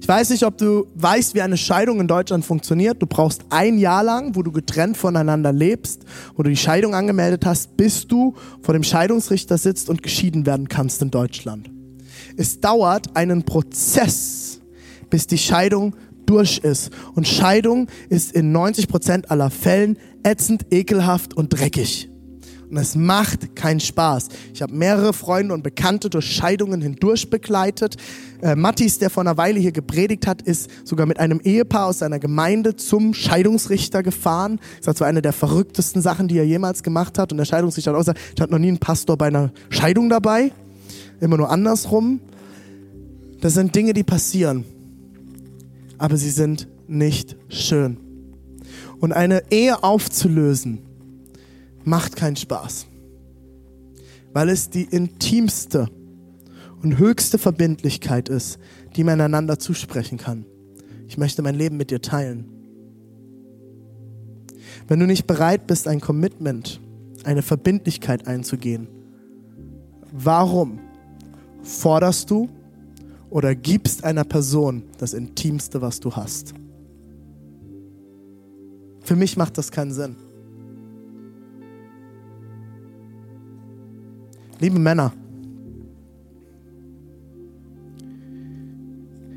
Ich 0.01 0.07
weiß 0.07 0.31
nicht, 0.31 0.43
ob 0.43 0.57
du 0.57 0.87
weißt, 0.95 1.33
wie 1.35 1.41
eine 1.41 1.55
Scheidung 1.55 2.01
in 2.01 2.09
Deutschland 2.09 2.43
funktioniert. 2.43 3.01
Du 3.01 3.05
brauchst 3.05 3.45
ein 3.51 3.77
Jahr 3.77 4.03
lang, 4.03 4.35
wo 4.35 4.41
du 4.41 4.51
getrennt 4.51 4.97
voneinander 4.97 5.53
lebst, 5.53 6.03
wo 6.35 6.43
du 6.43 6.49
die 6.49 6.57
Scheidung 6.57 6.93
angemeldet 6.93 7.45
hast, 7.45 7.77
bis 7.77 8.05
du 8.05 8.33
vor 8.61 8.73
dem 8.73 8.83
Scheidungsrichter 8.83 9.57
sitzt 9.57 9.89
und 9.89 10.03
geschieden 10.03 10.45
werden 10.45 10.67
kannst 10.67 11.01
in 11.01 11.11
Deutschland. 11.11 11.69
Es 12.35 12.59
dauert 12.59 13.15
einen 13.15 13.43
Prozess, 13.43 14.59
bis 15.09 15.27
die 15.27 15.37
Scheidung 15.37 15.95
durch 16.25 16.59
ist. 16.59 16.91
Und 17.15 17.27
Scheidung 17.27 17.87
ist 18.09 18.31
in 18.33 18.51
90 18.51 18.87
Prozent 18.87 19.31
aller 19.31 19.49
Fällen 19.49 19.97
ätzend, 20.23 20.65
ekelhaft 20.71 21.33
und 21.33 21.49
dreckig. 21.49 22.09
Und 22.73 22.79
es 22.79 22.95
macht 22.95 23.55
keinen 23.55 23.79
Spaß. 23.79 24.29
Ich 24.51 24.63
habe 24.63 24.73
mehrere 24.73 25.13
Freunde 25.13 25.53
und 25.53 25.61
Bekannte 25.61 26.09
durch 26.09 26.25
Scheidungen 26.25 26.81
hindurch 26.81 27.29
begleitet. 27.29 27.97
Äh, 28.41 28.55
Mattis, 28.55 28.97
der 28.97 29.11
vor 29.11 29.21
einer 29.21 29.37
Weile 29.37 29.59
hier 29.59 29.71
gepredigt 29.71 30.25
hat, 30.25 30.41
ist 30.41 30.71
sogar 30.83 31.05
mit 31.05 31.19
einem 31.19 31.39
Ehepaar 31.39 31.85
aus 31.85 31.99
seiner 31.99 32.17
Gemeinde 32.17 32.75
zum 32.75 33.13
Scheidungsrichter 33.13 34.01
gefahren. 34.01 34.59
Das 34.83 34.99
war 34.99 35.05
eine 35.05 35.21
der 35.21 35.33
verrücktesten 35.33 36.01
Sachen, 36.01 36.27
die 36.27 36.39
er 36.39 36.47
jemals 36.47 36.81
gemacht 36.81 37.19
hat. 37.19 37.31
Und 37.31 37.37
der 37.37 37.45
Scheidungsrichter 37.45 37.91
hat 37.91 37.95
auch 37.95 38.01
gesagt, 38.01 38.19
ich 38.33 38.41
hatte 38.41 38.51
noch 38.51 38.57
nie 38.57 38.69
einen 38.69 38.79
Pastor 38.79 39.19
bei 39.19 39.27
einer 39.27 39.51
Scheidung 39.69 40.09
dabei. 40.09 40.51
Immer 41.19 41.37
nur 41.37 41.51
andersrum. 41.51 42.21
Das 43.39 43.53
sind 43.53 43.75
Dinge, 43.75 43.93
die 43.93 44.03
passieren. 44.03 44.65
Aber 46.03 46.17
sie 46.17 46.31
sind 46.31 46.67
nicht 46.85 47.37
schön. 47.47 47.95
Und 48.99 49.13
eine 49.13 49.49
Ehe 49.51 49.83
aufzulösen, 49.83 50.79
macht 51.85 52.17
keinen 52.17 52.35
Spaß, 52.35 52.87
weil 54.33 54.49
es 54.49 54.69
die 54.69 54.83
intimste 54.83 55.87
und 56.81 56.97
höchste 56.97 57.37
Verbindlichkeit 57.37 58.27
ist, 58.27 58.59
die 58.97 59.05
man 59.05 59.21
einander 59.21 59.59
zusprechen 59.59 60.17
kann. 60.17 60.43
Ich 61.07 61.17
möchte 61.17 61.41
mein 61.41 61.55
Leben 61.55 61.77
mit 61.77 61.89
dir 61.89 62.01
teilen. 62.01 62.49
Wenn 64.89 64.99
du 64.99 65.07
nicht 65.07 65.25
bereit 65.25 65.67
bist, 65.67 65.87
ein 65.87 66.01
Commitment, 66.01 66.81
eine 67.23 67.43
Verbindlichkeit 67.43 68.27
einzugehen, 68.27 68.89
warum 70.11 70.81
forderst 71.61 72.29
du 72.29 72.49
oder 73.33 73.55
gibst 73.55 74.03
einer 74.03 74.25
Person 74.25 74.83
das 74.99 75.15
Intimste, 75.15 75.81
was 75.81 75.99
du 75.99 76.15
hast? 76.15 76.53
Für 79.01 79.15
mich 79.15 79.37
macht 79.37 79.57
das 79.57 79.71
keinen 79.71 79.91
Sinn. 79.91 80.15
Liebe 84.59 84.77
Männer, 84.77 85.13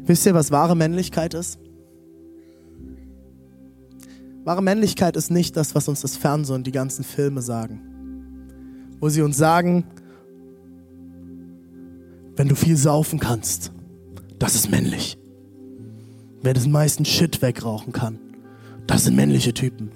wisst 0.05 0.26
ihr, 0.26 0.34
was 0.34 0.51
wahre 0.51 0.76
Männlichkeit 0.76 1.32
ist? 1.32 1.59
Wahre 4.44 4.62
Männlichkeit 4.62 5.16
ist 5.16 5.30
nicht 5.30 5.57
das, 5.57 5.74
was 5.74 5.88
uns 5.88 6.03
das 6.03 6.18
Fernsehen 6.18 6.57
und 6.57 6.66
die 6.66 6.72
ganzen 6.72 7.03
Filme 7.03 7.40
sagen. 7.40 7.80
Wo 9.01 9.09
sie 9.09 9.22
uns 9.22 9.38
sagen, 9.38 9.84
wenn 12.36 12.49
du 12.49 12.55
viel 12.55 12.76
saufen 12.76 13.18
kannst, 13.18 13.72
das 14.39 14.55
ist 14.55 14.70
männlich. 14.70 15.18
Wer 16.43 16.55
den 16.55 16.70
meisten 16.70 17.05
Shit 17.05 17.43
wegrauchen 17.43 17.93
kann, 17.93 18.18
das 18.87 19.05
sind 19.05 19.16
männliche 19.16 19.55
Typen. 19.55 19.91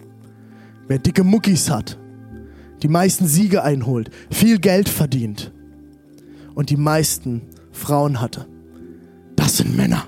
Wer 0.89 0.99
dicke 0.99 1.23
Muckis 1.23 1.71
hat, 1.71 1.99
die 2.83 2.89
meisten 2.89 3.27
Siege 3.27 3.63
einholt, 3.63 4.11
viel 4.31 4.59
Geld 4.59 4.89
verdient 4.89 5.53
und 6.55 6.71
die 6.71 6.77
meisten 6.77 7.43
Frauen 7.71 8.21
hatte. 8.21 8.47
Das 9.37 9.59
sind 9.59 9.77
Männer. 9.77 10.07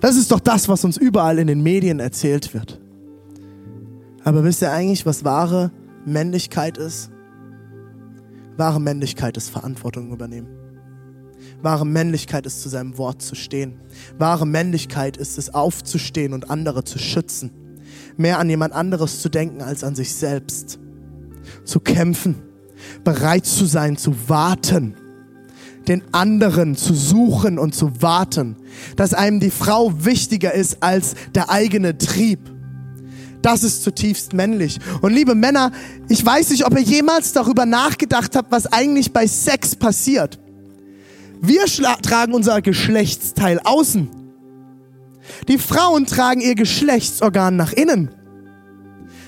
Das 0.00 0.16
ist 0.16 0.32
doch 0.32 0.40
das, 0.40 0.68
was 0.68 0.84
uns 0.84 0.96
überall 0.96 1.38
in 1.38 1.46
den 1.46 1.62
Medien 1.62 2.00
erzählt 2.00 2.54
wird. 2.54 2.80
Aber 4.24 4.42
wisst 4.42 4.62
ihr 4.62 4.72
eigentlich, 4.72 5.06
was 5.06 5.24
wahre 5.24 5.70
Männlichkeit 6.04 6.76
ist? 6.78 7.10
Wahre 8.56 8.80
Männlichkeit 8.80 9.36
ist 9.36 9.50
Verantwortung 9.50 10.12
übernehmen. 10.12 10.61
Wahre 11.62 11.86
Männlichkeit 11.86 12.46
ist 12.46 12.62
zu 12.62 12.68
seinem 12.68 12.98
Wort 12.98 13.22
zu 13.22 13.34
stehen. 13.34 13.80
Wahre 14.18 14.46
Männlichkeit 14.46 15.16
ist 15.16 15.38
es 15.38 15.54
aufzustehen 15.54 16.32
und 16.32 16.50
andere 16.50 16.84
zu 16.84 16.98
schützen. 16.98 17.50
Mehr 18.16 18.38
an 18.38 18.48
jemand 18.50 18.74
anderes 18.74 19.20
zu 19.22 19.28
denken 19.28 19.62
als 19.62 19.84
an 19.84 19.94
sich 19.94 20.14
selbst 20.14 20.78
zu 21.64 21.80
kämpfen, 21.80 22.42
bereit 23.04 23.46
zu 23.46 23.66
sein, 23.66 23.96
zu 23.96 24.28
warten, 24.28 24.96
den 25.88 26.02
anderen 26.12 26.76
zu 26.76 26.94
suchen 26.94 27.58
und 27.58 27.74
zu 27.74 28.02
warten, 28.02 28.56
dass 28.96 29.14
einem 29.14 29.40
die 29.40 29.50
Frau 29.50 30.04
wichtiger 30.04 30.52
ist 30.52 30.82
als 30.82 31.14
der 31.34 31.50
eigene 31.50 31.98
Trieb. 31.98 32.50
Das 33.42 33.64
ist 33.64 33.82
zutiefst 33.82 34.32
männlich. 34.32 34.78
Und 35.00 35.12
liebe 35.12 35.34
Männer, 35.34 35.72
ich 36.08 36.24
weiß 36.24 36.50
nicht, 36.50 36.64
ob 36.64 36.74
ihr 36.74 36.84
jemals 36.84 37.32
darüber 37.32 37.66
nachgedacht 37.66 38.36
habt, 38.36 38.52
was 38.52 38.72
eigentlich 38.72 39.12
bei 39.12 39.26
Sex 39.26 39.74
passiert. 39.74 40.38
Wir 41.44 41.64
tragen 41.66 42.34
unser 42.34 42.62
Geschlechtsteil 42.62 43.58
außen. 43.64 44.08
Die 45.48 45.58
Frauen 45.58 46.06
tragen 46.06 46.40
ihr 46.40 46.54
Geschlechtsorgan 46.54 47.56
nach 47.56 47.72
innen. 47.72 48.14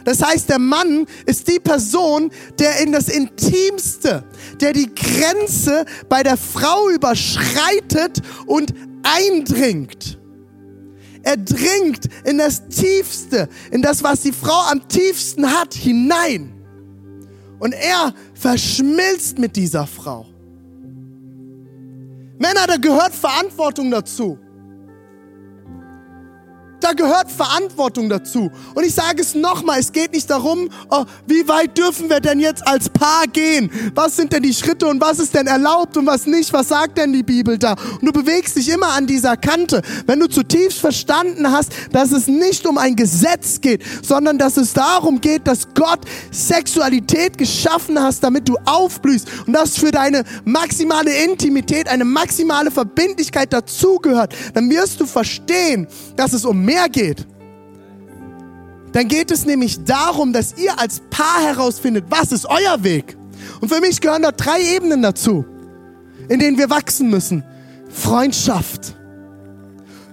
Das 0.04 0.22
heißt, 0.22 0.48
der 0.48 0.60
Mann 0.60 1.06
ist 1.26 1.48
die 1.50 1.58
Person, 1.58 2.30
der 2.60 2.80
in 2.82 2.92
das 2.92 3.08
Intimste, 3.08 4.22
der 4.60 4.72
die 4.72 4.94
Grenze 4.94 5.86
bei 6.08 6.22
der 6.22 6.36
Frau 6.36 6.88
überschreitet 6.88 8.22
und 8.46 8.74
eindringt. 9.02 10.20
Er 11.24 11.36
dringt 11.36 12.08
in 12.24 12.38
das 12.38 12.68
Tiefste, 12.68 13.48
in 13.72 13.82
das, 13.82 14.04
was 14.04 14.20
die 14.20 14.32
Frau 14.32 14.70
am 14.70 14.86
tiefsten 14.86 15.50
hat, 15.50 15.74
hinein. 15.74 16.52
Und 17.58 17.72
er 17.72 18.14
verschmilzt 18.34 19.38
mit 19.38 19.56
dieser 19.56 19.88
Frau. 19.88 20.26
Männer, 22.44 22.66
da 22.66 22.76
gehört 22.76 23.14
Verantwortung 23.14 23.90
dazu. 23.90 24.38
Da 26.84 26.92
gehört 26.92 27.32
Verantwortung 27.32 28.10
dazu. 28.10 28.52
Und 28.74 28.84
ich 28.84 28.94
sage 28.94 29.22
es 29.22 29.34
nochmal, 29.34 29.80
es 29.80 29.90
geht 29.90 30.12
nicht 30.12 30.28
darum, 30.28 30.68
oh, 30.90 31.06
wie 31.26 31.48
weit 31.48 31.78
dürfen 31.78 32.10
wir 32.10 32.20
denn 32.20 32.40
jetzt 32.40 32.68
als 32.68 32.90
Paar 32.90 33.26
gehen? 33.26 33.70
Was 33.94 34.16
sind 34.16 34.34
denn 34.34 34.42
die 34.42 34.52
Schritte 34.52 34.86
und 34.86 35.00
was 35.00 35.18
ist 35.18 35.34
denn 35.34 35.46
erlaubt 35.46 35.96
und 35.96 36.04
was 36.04 36.26
nicht? 36.26 36.52
Was 36.52 36.68
sagt 36.68 36.98
denn 36.98 37.14
die 37.14 37.22
Bibel 37.22 37.56
da? 37.56 37.72
Und 37.72 38.04
du 38.04 38.12
bewegst 38.12 38.56
dich 38.56 38.68
immer 38.68 38.88
an 38.88 39.06
dieser 39.06 39.38
Kante. 39.38 39.80
Wenn 40.04 40.20
du 40.20 40.26
zutiefst 40.26 40.78
verstanden 40.78 41.50
hast, 41.50 41.72
dass 41.90 42.12
es 42.12 42.26
nicht 42.26 42.66
um 42.66 42.76
ein 42.76 42.96
Gesetz 42.96 43.62
geht, 43.62 43.82
sondern 44.02 44.36
dass 44.36 44.58
es 44.58 44.74
darum 44.74 45.22
geht, 45.22 45.46
dass 45.46 45.66
Gott 45.72 46.00
Sexualität 46.32 47.38
geschaffen 47.38 47.98
hast, 47.98 48.22
damit 48.22 48.46
du 48.46 48.58
aufblühst 48.66 49.26
und 49.46 49.54
dass 49.54 49.78
für 49.78 49.90
deine 49.90 50.22
maximale 50.44 51.14
Intimität 51.24 51.88
eine 51.88 52.04
maximale 52.04 52.70
Verbindlichkeit 52.70 53.54
dazugehört, 53.54 54.34
dann 54.52 54.68
wirst 54.68 55.00
du 55.00 55.06
verstehen, 55.06 55.88
dass 56.16 56.34
es 56.34 56.44
um 56.44 56.62
mehr 56.62 56.73
mehr 56.74 56.88
geht, 56.88 57.26
dann 58.92 59.08
geht 59.08 59.30
es 59.30 59.44
nämlich 59.44 59.82
darum, 59.84 60.32
dass 60.32 60.54
ihr 60.56 60.78
als 60.78 61.00
Paar 61.10 61.42
herausfindet, 61.42 62.04
was 62.08 62.32
ist 62.32 62.46
euer 62.46 62.82
Weg. 62.82 63.16
Und 63.60 63.68
für 63.68 63.80
mich 63.80 64.00
gehören 64.00 64.22
da 64.22 64.30
drei 64.30 64.60
Ebenen 64.76 65.02
dazu, 65.02 65.44
in 66.28 66.38
denen 66.38 66.58
wir 66.58 66.70
wachsen 66.70 67.10
müssen. 67.10 67.42
Freundschaft. 67.88 68.94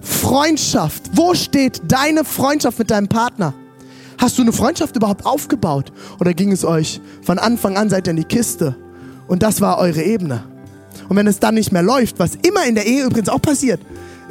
Freundschaft. 0.01 1.03
Wo 1.13 1.35
steht 1.35 1.81
deine 1.87 2.23
Freundschaft 2.23 2.79
mit 2.79 2.89
deinem 2.89 3.07
Partner? 3.07 3.53
Hast 4.17 4.37
du 4.37 4.41
eine 4.41 4.53
Freundschaft 4.53 4.95
überhaupt 4.95 5.25
aufgebaut? 5.25 5.91
Oder 6.19 6.33
ging 6.33 6.51
es 6.51 6.65
euch 6.65 7.01
von 7.23 7.39
Anfang 7.39 7.77
an, 7.77 7.89
seid 7.89 8.07
ihr 8.07 8.11
in 8.11 8.17
die 8.17 8.23
Kiste 8.23 8.75
Und 9.27 9.43
das 9.43 9.61
war 9.61 9.77
eure 9.77 10.01
Ebene. 10.01 10.43
Und 11.07 11.17
wenn 11.17 11.27
es 11.27 11.39
dann 11.39 11.55
nicht 11.55 11.71
mehr 11.71 11.83
läuft, 11.83 12.19
was 12.19 12.35
immer 12.41 12.65
in 12.65 12.75
der 12.75 12.85
Ehe 12.85 13.03
übrigens 13.05 13.29
auch 13.29 13.41
passiert, 13.41 13.79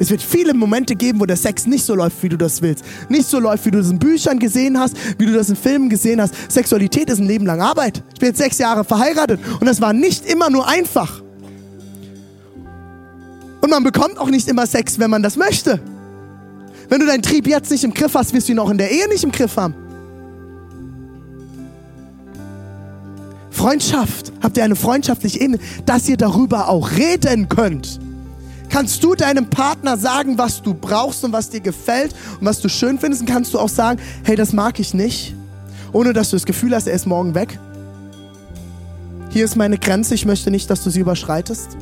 es 0.01 0.09
wird 0.09 0.23
viele 0.23 0.55
Momente 0.55 0.95
geben, 0.95 1.19
wo 1.19 1.27
der 1.27 1.35
Sex 1.35 1.67
nicht 1.67 1.85
so 1.85 1.93
läuft, 1.93 2.23
wie 2.23 2.29
du 2.29 2.35
das 2.35 2.63
willst. 2.63 2.83
Nicht 3.07 3.29
so 3.29 3.39
läuft, 3.39 3.67
wie 3.67 3.69
du 3.69 3.77
das 3.77 3.91
in 3.91 3.99
Büchern 3.99 4.39
gesehen 4.39 4.79
hast, 4.79 4.95
wie 5.19 5.27
du 5.27 5.31
das 5.31 5.47
in 5.49 5.55
Filmen 5.55 5.89
gesehen 5.89 6.19
hast. 6.19 6.33
Sexualität 6.51 7.07
ist 7.11 7.19
ein 7.19 7.27
Leben 7.27 7.45
lang 7.45 7.61
Arbeit. 7.61 8.01
Ich 8.15 8.19
bin 8.19 8.29
jetzt 8.29 8.39
sechs 8.39 8.57
Jahre 8.57 8.83
verheiratet 8.83 9.39
und 9.59 9.67
es 9.67 9.79
war 9.79 9.93
nicht 9.93 10.25
immer 10.25 10.49
nur 10.49 10.67
einfach. 10.67 11.21
Und 13.61 13.69
man 13.69 13.83
bekommt 13.83 14.17
auch 14.17 14.31
nicht 14.31 14.47
immer 14.47 14.65
Sex, 14.65 14.97
wenn 14.97 15.11
man 15.11 15.21
das 15.21 15.37
möchte. 15.37 15.79
Wenn 16.89 16.99
du 16.99 17.05
deinen 17.05 17.21
Trieb 17.21 17.45
jetzt 17.45 17.69
nicht 17.69 17.83
im 17.83 17.93
Griff 17.93 18.15
hast, 18.15 18.33
wirst 18.33 18.47
du 18.47 18.53
ihn 18.53 18.59
auch 18.59 18.71
in 18.71 18.79
der 18.79 18.89
Ehe 18.89 19.07
nicht 19.07 19.23
im 19.23 19.31
Griff 19.31 19.55
haben. 19.55 19.75
Freundschaft. 23.51 24.33
Habt 24.41 24.57
ihr 24.57 24.63
eine 24.63 24.75
freundschaftliche 24.75 25.41
Ebene, 25.41 25.59
dass 25.85 26.09
ihr 26.09 26.17
darüber 26.17 26.69
auch 26.69 26.89
reden 26.93 27.49
könnt? 27.49 27.99
Kannst 28.71 29.03
du 29.03 29.15
deinem 29.15 29.49
Partner 29.49 29.97
sagen, 29.97 30.37
was 30.37 30.61
du 30.61 30.73
brauchst 30.73 31.25
und 31.25 31.33
was 31.33 31.49
dir 31.49 31.59
gefällt 31.59 32.15
und 32.39 32.45
was 32.45 32.61
du 32.61 32.69
schön 32.69 32.97
findest? 32.97 33.21
Und 33.21 33.27
kannst 33.27 33.53
du 33.53 33.59
auch 33.59 33.67
sagen, 33.67 33.99
hey, 34.23 34.37
das 34.37 34.53
mag 34.53 34.79
ich 34.79 34.93
nicht, 34.93 35.35
ohne 35.91 36.13
dass 36.13 36.29
du 36.29 36.37
das 36.37 36.45
Gefühl 36.45 36.73
hast, 36.73 36.87
er 36.87 36.93
ist 36.93 37.05
morgen 37.05 37.35
weg? 37.35 37.59
Hier 39.29 39.43
ist 39.43 39.57
meine 39.57 39.77
Grenze, 39.77 40.15
ich 40.15 40.25
möchte 40.25 40.51
nicht, 40.51 40.69
dass 40.69 40.85
du 40.85 40.89
sie 40.89 41.01
überschreitest. 41.01 41.77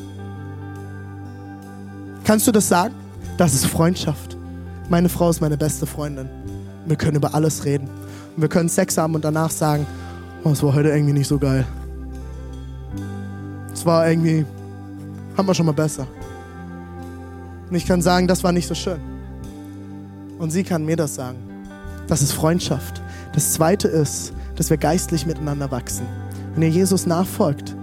Kannst 2.23 2.47
du 2.47 2.51
das 2.51 2.67
sagen? 2.67 2.95
Das 3.37 3.53
ist 3.53 3.67
Freundschaft. 3.67 4.35
Meine 4.89 5.09
Frau 5.09 5.29
ist 5.29 5.41
meine 5.41 5.57
beste 5.57 5.85
Freundin. 5.85 6.27
Wir 6.87 6.95
können 6.95 7.17
über 7.17 7.35
alles 7.35 7.65
reden. 7.65 7.87
Und 8.35 8.41
wir 8.41 8.49
können 8.49 8.67
Sex 8.67 8.97
haben 8.97 9.13
und 9.13 9.23
danach 9.23 9.51
sagen, 9.51 9.85
oh, 10.43 10.49
es 10.49 10.63
war 10.63 10.73
heute 10.73 10.89
irgendwie 10.89 11.13
nicht 11.13 11.27
so 11.27 11.37
geil. 11.37 11.67
Es 13.71 13.85
war 13.85 14.09
irgendwie, 14.09 14.43
haben 15.37 15.47
wir 15.47 15.53
schon 15.53 15.67
mal 15.67 15.71
besser. 15.71 16.07
Und 17.69 17.75
ich 17.75 17.85
kann 17.85 18.01
sagen, 18.01 18.27
das 18.27 18.43
war 18.43 18.51
nicht 18.51 18.67
so 18.67 18.75
schön. 18.75 18.99
Und 20.39 20.51
sie 20.51 20.63
kann 20.63 20.85
mir 20.85 20.95
das 20.95 21.15
sagen. 21.15 21.37
Das 22.07 22.21
ist 22.21 22.31
Freundschaft. 22.31 23.01
Das 23.33 23.53
Zweite 23.53 23.87
ist, 23.87 24.33
dass 24.55 24.69
wir 24.69 24.77
geistlich 24.77 25.25
miteinander 25.25 25.69
wachsen. 25.69 26.05
Wenn 26.53 26.63
ihr 26.63 26.69
Jesus 26.69 27.05
nachfolgt, 27.05 27.75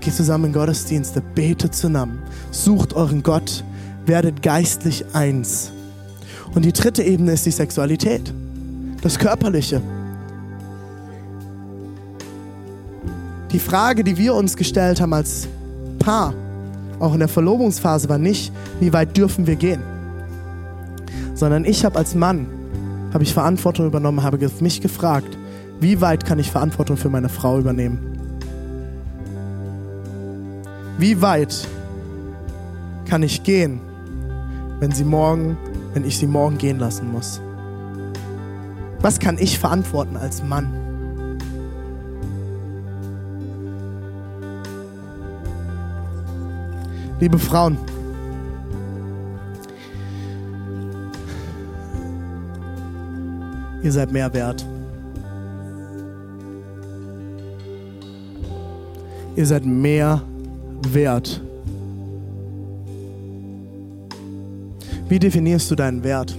geht 0.00 0.14
zusammen 0.14 0.46
in 0.46 0.52
Gottesdienste, 0.52 1.20
betet 1.20 1.74
zusammen, 1.74 2.22
sucht 2.50 2.94
euren 2.94 3.22
Gott, 3.22 3.64
werdet 4.06 4.42
geistlich 4.42 5.04
eins. 5.12 5.72
Und 6.54 6.64
die 6.64 6.72
dritte 6.72 7.02
Ebene 7.02 7.32
ist 7.32 7.44
die 7.44 7.50
Sexualität, 7.50 8.32
das 9.02 9.18
Körperliche. 9.18 9.82
Die 13.52 13.58
Frage, 13.58 14.04
die 14.04 14.16
wir 14.16 14.34
uns 14.34 14.56
gestellt 14.56 15.00
haben 15.00 15.12
als 15.12 15.48
Paar, 15.98 16.34
auch 16.98 17.12
in 17.12 17.18
der 17.18 17.28
Verlobungsphase 17.28 18.08
war 18.08 18.18
nicht, 18.18 18.52
wie 18.80 18.92
weit 18.92 19.16
dürfen 19.16 19.46
wir 19.46 19.56
gehen, 19.56 19.82
sondern 21.34 21.64
ich 21.64 21.84
habe 21.84 21.98
als 21.98 22.14
Mann 22.14 22.46
habe 23.12 23.24
ich 23.24 23.32
Verantwortung 23.32 23.86
übernommen, 23.86 24.22
habe 24.22 24.38
mich 24.60 24.80
gefragt, 24.80 25.38
wie 25.80 26.00
weit 26.00 26.24
kann 26.26 26.38
ich 26.38 26.50
Verantwortung 26.50 26.96
für 26.96 27.08
meine 27.08 27.28
Frau 27.28 27.58
übernehmen? 27.58 27.98
Wie 30.98 31.20
weit 31.20 31.66
kann 33.06 33.22
ich 33.22 33.42
gehen, 33.42 33.80
wenn 34.80 34.92
sie 34.92 35.04
morgen, 35.04 35.56
wenn 35.94 36.04
ich 36.04 36.18
sie 36.18 36.26
morgen 36.26 36.58
gehen 36.58 36.78
lassen 36.78 37.10
muss? 37.10 37.40
Was 39.00 39.18
kann 39.18 39.38
ich 39.38 39.58
verantworten 39.58 40.16
als 40.16 40.42
Mann? 40.42 40.75
Liebe 47.18 47.38
Frauen, 47.38 47.78
ihr 53.82 53.90
seid 53.90 54.12
mehr 54.12 54.32
wert. 54.34 54.66
Ihr 59.34 59.46
seid 59.46 59.64
mehr 59.64 60.20
wert. 60.92 61.40
Wie 65.08 65.18
definierst 65.18 65.70
du 65.70 65.74
deinen 65.74 66.04
Wert? 66.04 66.36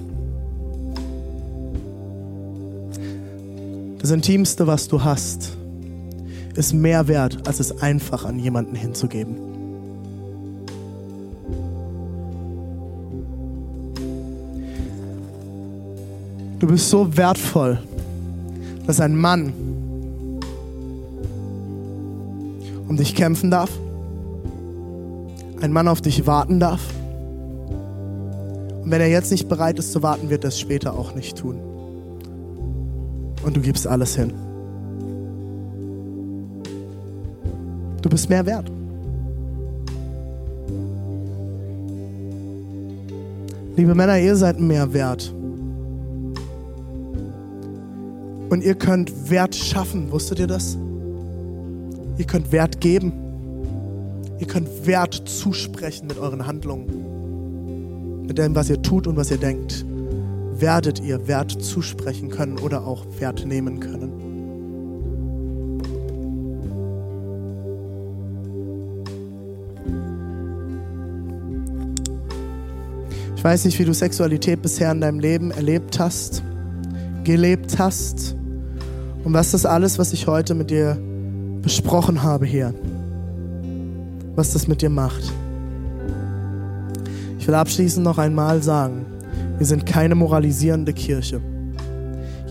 Das 4.00 4.12
Intimste, 4.12 4.68
was 4.68 4.88
du 4.88 5.04
hast, 5.04 5.58
ist 6.56 6.74
mehr 6.74 7.08
wert, 7.08 7.48
als 7.48 7.60
es 7.60 7.82
einfach 7.82 8.26
an 8.26 8.38
jemanden 8.38 8.76
hinzugeben. 8.76 9.57
Du 16.60 16.66
bist 16.66 16.90
so 16.90 17.16
wertvoll, 17.16 17.80
dass 18.88 19.00
ein 19.00 19.16
Mann 19.16 19.54
um 22.88 22.98
dich 22.98 23.14
kämpfen 23.14 23.52
darf, 23.52 23.70
ein 25.62 25.72
Mann 25.72 25.88
auf 25.88 26.02
dich 26.02 26.26
warten 26.26 26.60
darf. 26.60 26.82
Und 28.82 28.90
wenn 28.90 29.02
er 29.02 29.10
jetzt 29.10 29.30
nicht 29.30 29.48
bereit 29.48 29.78
ist 29.78 29.92
zu 29.92 30.02
warten, 30.02 30.32
wird 30.32 30.46
er 30.46 30.48
es 30.48 30.60
später 30.60 30.94
auch 30.98 31.14
nicht 31.14 31.38
tun. 31.38 31.60
Und 33.44 33.56
du 33.56 33.62
gibst 33.62 33.86
alles 33.86 34.16
hin. 34.16 34.34
Du 38.02 38.10
bist 38.10 38.30
mehr 38.30 38.46
wert. 38.48 38.72
Liebe 43.76 43.94
Männer, 43.94 44.18
ihr 44.18 44.36
seid 44.36 44.60
mehr 44.60 44.92
wert. 44.92 45.32
Und 48.50 48.64
ihr 48.64 48.76
könnt 48.76 49.30
Wert 49.30 49.56
schaffen. 49.56 50.12
Wusstet 50.12 50.40
ihr 50.40 50.48
das? 50.48 50.78
Ihr 52.18 52.26
könnt 52.26 52.52
Wert 52.52 52.80
geben. 52.80 53.12
Ihr 54.40 54.48
könnt 54.48 54.88
Wert 54.88 55.14
zusprechen 55.26 56.08
mit 56.08 56.18
euren 56.18 56.48
Handlungen. 56.48 58.26
Mit 58.26 58.38
dem, 58.38 58.56
was 58.56 58.70
ihr 58.70 58.82
tut 58.82 59.06
und 59.08 59.18
was 59.18 59.32
ihr 59.32 59.38
denkt. 59.38 59.86
Werdet 60.58 61.02
ihr 61.02 61.28
Wert 61.28 61.52
zusprechen 61.52 62.30
können 62.30 62.58
oder 62.60 62.88
auch 62.88 63.06
Wert 63.20 63.46
nehmen 63.46 63.80
können. 63.80 64.14
Ich 73.36 73.44
weiß 73.44 73.66
nicht, 73.66 73.78
wie 73.78 73.86
du 73.86 73.94
Sexualität 73.94 74.62
bisher 74.62 74.92
in 74.92 75.02
deinem 75.02 75.20
Leben 75.20 75.52
erlebt 75.52 76.00
hast, 76.00 76.44
gelebt 77.24 77.78
hast 77.78 78.37
und 79.28 79.34
was 79.34 79.52
das 79.52 79.66
alles, 79.66 80.00
was 80.00 80.14
ich 80.14 80.26
heute 80.26 80.56
mit 80.56 80.70
dir 80.70 80.98
besprochen 81.62 82.24
habe 82.24 82.46
hier, 82.46 82.74
was 84.38 84.54
das 84.54 84.70
mit 84.70 84.82
dir 84.82 84.90
macht. 84.90 85.22
Ich 87.38 87.46
will 87.46 87.56
abschließend 87.56 88.06
noch 88.06 88.20
einmal 88.20 88.64
sagen, 88.64 89.06
wir 89.58 89.66
sind 89.66 89.86
keine 89.86 90.16
moralisierende 90.16 90.94
Kirche. 90.94 91.42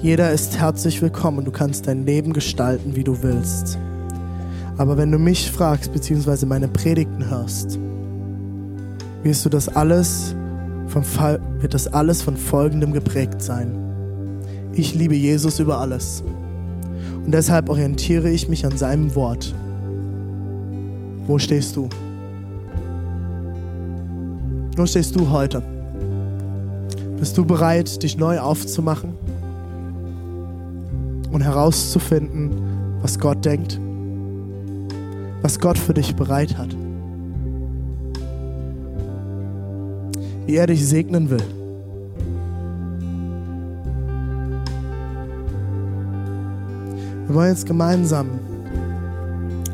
Jeder 0.03 0.33
ist 0.33 0.59
herzlich 0.59 1.01
willkommen 1.01 1.39
und 1.39 1.45
du 1.47 1.51
kannst 1.51 1.87
dein 1.87 2.05
Leben 2.05 2.35
gestalten, 2.35 2.95
wie 2.95 3.05
du 3.05 3.23
willst. 3.23 3.79
Aber 4.77 4.99
wenn 4.99 5.11
du 5.11 5.19
mich 5.19 5.51
fragst, 5.51 5.95
beziehungsweise 5.95 6.45
meine 6.45 6.69
Predigten 6.69 7.31
hörst, 7.31 7.79
wirst 9.23 9.47
du 9.47 9.49
das 9.49 9.75
alles 9.75 10.37
vom 10.89 11.05
wird 11.59 11.73
das 11.73 11.89
alles 11.89 12.21
von 12.21 12.37
Folgendem 12.37 12.93
geprägt 12.93 13.41
sein. 13.41 13.75
Ich 14.75 14.95
liebe 14.95 15.15
Jesus 15.15 15.59
über 15.59 15.79
alles. 15.79 16.23
Und 17.27 17.33
deshalb 17.33 17.69
orientiere 17.69 18.31
ich 18.31 18.49
mich 18.49 18.65
an 18.65 18.79
seinem 18.79 19.13
Wort. 19.17 19.53
Wo 21.27 21.41
stehst 21.41 21.75
du? 21.75 21.89
Wo 24.77 24.87
stehst 24.87 25.17
du 25.17 25.29
heute? 25.29 25.61
Bist 27.19 27.37
du 27.37 27.45
bereit, 27.45 28.01
dich 28.05 28.17
neu 28.17 28.39
aufzumachen 28.39 29.15
und 31.33 31.41
herauszufinden, 31.41 32.53
was 33.03 33.19
Gott 33.19 33.45
denkt? 33.45 33.81
Was 35.43 35.59
Gott 35.59 35.79
für 35.79 35.95
dich 35.95 36.15
bereit 36.15 36.57
hat? 36.57 36.77
Wie 40.47 40.55
er 40.55 40.69
dich 40.69 40.87
segnen 40.87 41.29
will? 41.29 41.66
Wir 47.37 47.43
wollen 47.43 47.53
jetzt 47.53 47.67
gemeinsam 47.67 48.31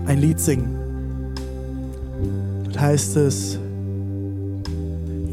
ein 0.06 0.18
Lied 0.18 0.40
singen. 0.40 0.74
Dort 2.64 2.80
heißt 2.80 3.16
es 3.18 3.56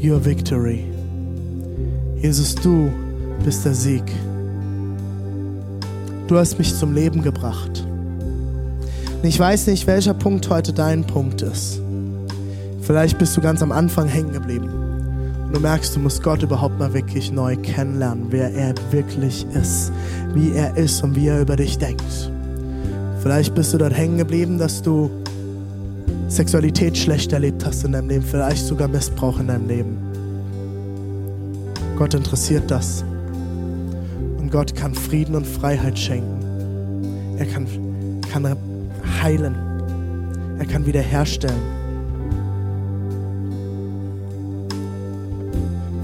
Your 0.00 0.24
Victory. 0.24 0.84
Jesus, 2.22 2.54
du 2.54 2.88
bist 3.44 3.64
der 3.64 3.74
Sieg. 3.74 4.04
Du 6.28 6.38
hast 6.38 6.56
mich 6.56 6.72
zum 6.72 6.94
Leben 6.94 7.20
gebracht. 7.20 7.84
Und 9.20 9.24
ich 9.24 9.40
weiß 9.40 9.66
nicht, 9.66 9.88
welcher 9.88 10.14
Punkt 10.14 10.48
heute 10.50 10.72
dein 10.72 11.04
Punkt 11.04 11.42
ist. 11.42 11.80
Vielleicht 12.80 13.18
bist 13.18 13.36
du 13.36 13.40
ganz 13.40 13.60
am 13.60 13.72
Anfang 13.72 14.06
hängen 14.06 14.32
geblieben. 14.32 14.79
Du 15.52 15.58
merkst, 15.58 15.96
du 15.96 16.00
musst 16.00 16.22
Gott 16.22 16.42
überhaupt 16.42 16.78
mal 16.78 16.94
wirklich 16.94 17.32
neu 17.32 17.56
kennenlernen, 17.56 18.26
wer 18.30 18.54
er 18.54 18.72
wirklich 18.92 19.44
ist, 19.52 19.90
wie 20.32 20.52
er 20.52 20.76
ist 20.76 21.02
und 21.02 21.16
wie 21.16 21.26
er 21.26 21.40
über 21.40 21.56
dich 21.56 21.76
denkt. 21.76 22.30
Vielleicht 23.20 23.54
bist 23.54 23.74
du 23.74 23.78
dort 23.78 23.92
hängen 23.92 24.18
geblieben, 24.18 24.58
dass 24.58 24.80
du 24.80 25.10
Sexualität 26.28 26.96
schlecht 26.96 27.32
erlebt 27.32 27.66
hast 27.66 27.84
in 27.84 27.92
deinem 27.92 28.08
Leben, 28.08 28.24
vielleicht 28.24 28.64
sogar 28.64 28.86
Missbrauch 28.86 29.40
in 29.40 29.48
deinem 29.48 29.66
Leben. 29.66 29.98
Gott 31.98 32.14
interessiert 32.14 32.70
das. 32.70 33.04
Und 34.38 34.50
Gott 34.52 34.74
kann 34.76 34.94
Frieden 34.94 35.34
und 35.34 35.46
Freiheit 35.46 35.98
schenken. 35.98 37.36
Er 37.36 37.46
kann, 37.46 37.66
kann 38.32 38.56
heilen. 39.20 39.56
Er 40.60 40.66
kann 40.66 40.86
wiederherstellen. 40.86 41.79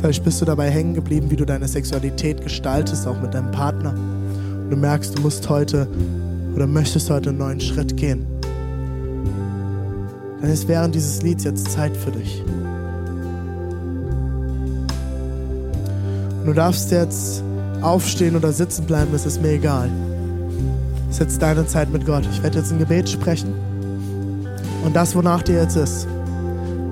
Vielleicht 0.01 0.25
bist 0.25 0.41
du 0.41 0.45
dabei 0.45 0.71
hängen 0.71 0.95
geblieben, 0.95 1.31
wie 1.31 1.37
du 1.37 1.45
deine 1.45 1.67
Sexualität 1.67 2.43
gestaltest, 2.43 3.07
auch 3.07 3.21
mit 3.21 3.35
deinem 3.35 3.51
Partner. 3.51 3.91
Und 3.93 4.71
du 4.71 4.77
merkst, 4.77 5.17
du 5.17 5.23
musst 5.23 5.49
heute 5.49 5.89
oder 6.55 6.67
möchtest 6.67 7.11
heute 7.11 7.31
einen 7.31 7.39
neuen 7.39 7.61
Schritt 7.61 7.97
gehen. 7.97 8.27
Dann 10.41 10.51
ist 10.51 10.69
während 10.69 10.95
dieses 10.95 11.23
Lieds 11.23 11.45
jetzt 11.45 11.71
Zeit 11.71 11.97
für 11.97 12.11
dich. 12.11 12.43
Und 16.41 16.47
du 16.47 16.53
darfst 16.53 16.91
jetzt 16.93 17.43
aufstehen 17.81 18.37
oder 18.37 18.53
sitzen 18.53 18.85
bleiben, 18.85 19.11
das 19.13 19.27
ist 19.27 19.43
mir 19.43 19.53
egal. 19.53 19.89
Das 21.09 21.17
ist 21.17 21.21
jetzt 21.21 21.43
deine 21.43 21.67
Zeit 21.67 21.91
mit 21.91 22.05
Gott. 22.05 22.25
Ich 22.31 22.43
werde 22.43 22.59
jetzt 22.59 22.71
ein 22.71 22.79
Gebet 22.79 23.09
sprechen. 23.09 23.55
Und 24.85 24.95
das, 24.95 25.17
wonach 25.17 25.43
dir 25.43 25.63
jetzt 25.63 25.77
ist. 25.77 26.07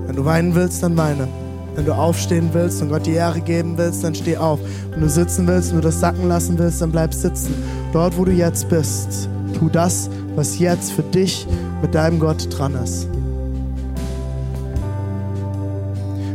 Wenn 0.06 0.16
du 0.16 0.24
weinen 0.24 0.54
willst, 0.54 0.82
dann 0.82 0.96
weine. 0.96 1.28
Wenn 1.74 1.86
du 1.86 1.92
aufstehen 1.92 2.50
willst 2.52 2.80
und 2.82 2.90
Gott 2.90 3.06
die 3.06 3.14
Ehre 3.14 3.40
geben 3.40 3.76
willst, 3.76 4.04
dann 4.04 4.14
steh 4.14 4.36
auf. 4.36 4.60
Wenn 4.90 5.00
du 5.00 5.08
sitzen 5.08 5.46
willst 5.46 5.72
und 5.72 5.78
du 5.78 5.82
das 5.82 5.98
sacken 5.98 6.28
lassen 6.28 6.58
willst, 6.58 6.80
dann 6.80 6.92
bleib 6.92 7.12
sitzen. 7.12 7.54
Dort, 7.92 8.16
wo 8.16 8.24
du 8.24 8.32
jetzt 8.32 8.68
bist, 8.68 9.28
tu 9.58 9.68
das, 9.68 10.08
was 10.36 10.58
jetzt 10.58 10.92
für 10.92 11.02
dich 11.02 11.46
mit 11.82 11.94
deinem 11.94 12.20
Gott 12.20 12.46
dran 12.56 12.74
ist. 12.82 13.08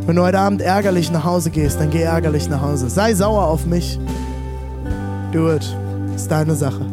Wenn 0.06 0.16
du 0.16 0.24
heute 0.24 0.40
Abend 0.40 0.62
ärgerlich 0.62 1.12
nach 1.12 1.24
Hause 1.24 1.52
gehst, 1.52 1.80
dann 1.80 1.90
geh 1.90 2.02
ärgerlich 2.02 2.50
nach 2.50 2.62
Hause. 2.62 2.90
Sei 2.90 3.14
sauer 3.14 3.46
auf 3.46 3.66
mich. 3.66 4.00
Do 5.32 5.54
it. 5.54 5.76
Ist 6.16 6.32
deine 6.32 6.56
Sache. 6.56 6.86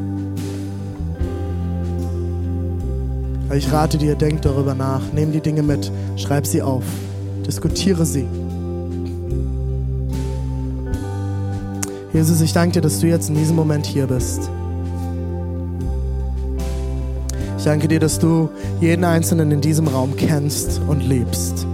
ich 3.54 3.72
rate 3.72 3.96
dir, 3.96 4.16
denk 4.16 4.42
darüber 4.42 4.74
nach. 4.74 5.00
Nimm 5.14 5.32
die 5.32 5.40
Dinge 5.40 5.62
mit. 5.62 5.90
Schreib 6.16 6.46
sie 6.46 6.60
auf. 6.60 6.84
Diskutiere 7.46 8.04
sie. 8.04 8.26
Jesus, 12.12 12.40
ich 12.40 12.52
danke 12.52 12.72
dir, 12.72 12.80
dass 12.80 13.00
du 13.00 13.06
jetzt 13.06 13.28
in 13.28 13.34
diesem 13.34 13.54
Moment 13.56 13.86
hier 13.86 14.06
bist. 14.06 14.50
Ich 17.58 17.64
danke 17.64 17.88
dir, 17.88 18.00
dass 18.00 18.18
du 18.18 18.48
jeden 18.80 19.04
Einzelnen 19.04 19.50
in 19.50 19.60
diesem 19.60 19.86
Raum 19.86 20.16
kennst 20.16 20.80
und 20.88 21.00
liebst. 21.00 21.66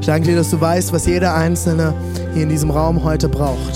Ich 0.00 0.06
danke 0.06 0.28
dir, 0.28 0.36
dass 0.36 0.50
du 0.50 0.60
weißt, 0.60 0.92
was 0.92 1.06
jeder 1.06 1.34
Einzelne 1.34 1.92
hier 2.32 2.44
in 2.44 2.48
diesem 2.48 2.70
Raum 2.70 3.02
heute 3.02 3.28
braucht. 3.28 3.75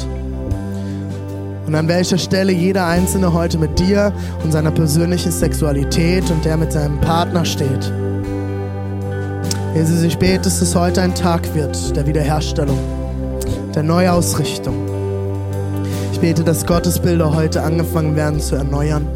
Und 1.70 1.76
an 1.76 1.86
welcher 1.86 2.18
Stelle 2.18 2.50
jeder 2.50 2.84
Einzelne 2.88 3.32
heute 3.32 3.56
mit 3.56 3.78
dir 3.78 4.12
und 4.42 4.50
seiner 4.50 4.72
persönlichen 4.72 5.30
Sexualität 5.30 6.28
und 6.28 6.44
der 6.44 6.56
mit 6.56 6.72
seinem 6.72 7.00
Partner 7.00 7.44
steht. 7.44 7.92
Jesus, 9.76 10.02
ich 10.02 10.18
bete, 10.18 10.40
dass 10.40 10.60
es 10.60 10.74
heute 10.74 11.00
ein 11.00 11.14
Tag 11.14 11.54
wird 11.54 11.94
der 11.94 12.08
Wiederherstellung, 12.08 12.76
der 13.72 13.84
Neuausrichtung. 13.84 14.74
Ich 16.12 16.18
bete, 16.18 16.42
dass 16.42 16.66
Gottesbilder 16.66 17.32
heute 17.32 17.62
angefangen 17.62 18.16
werden 18.16 18.40
zu 18.40 18.56
erneuern. 18.56 19.06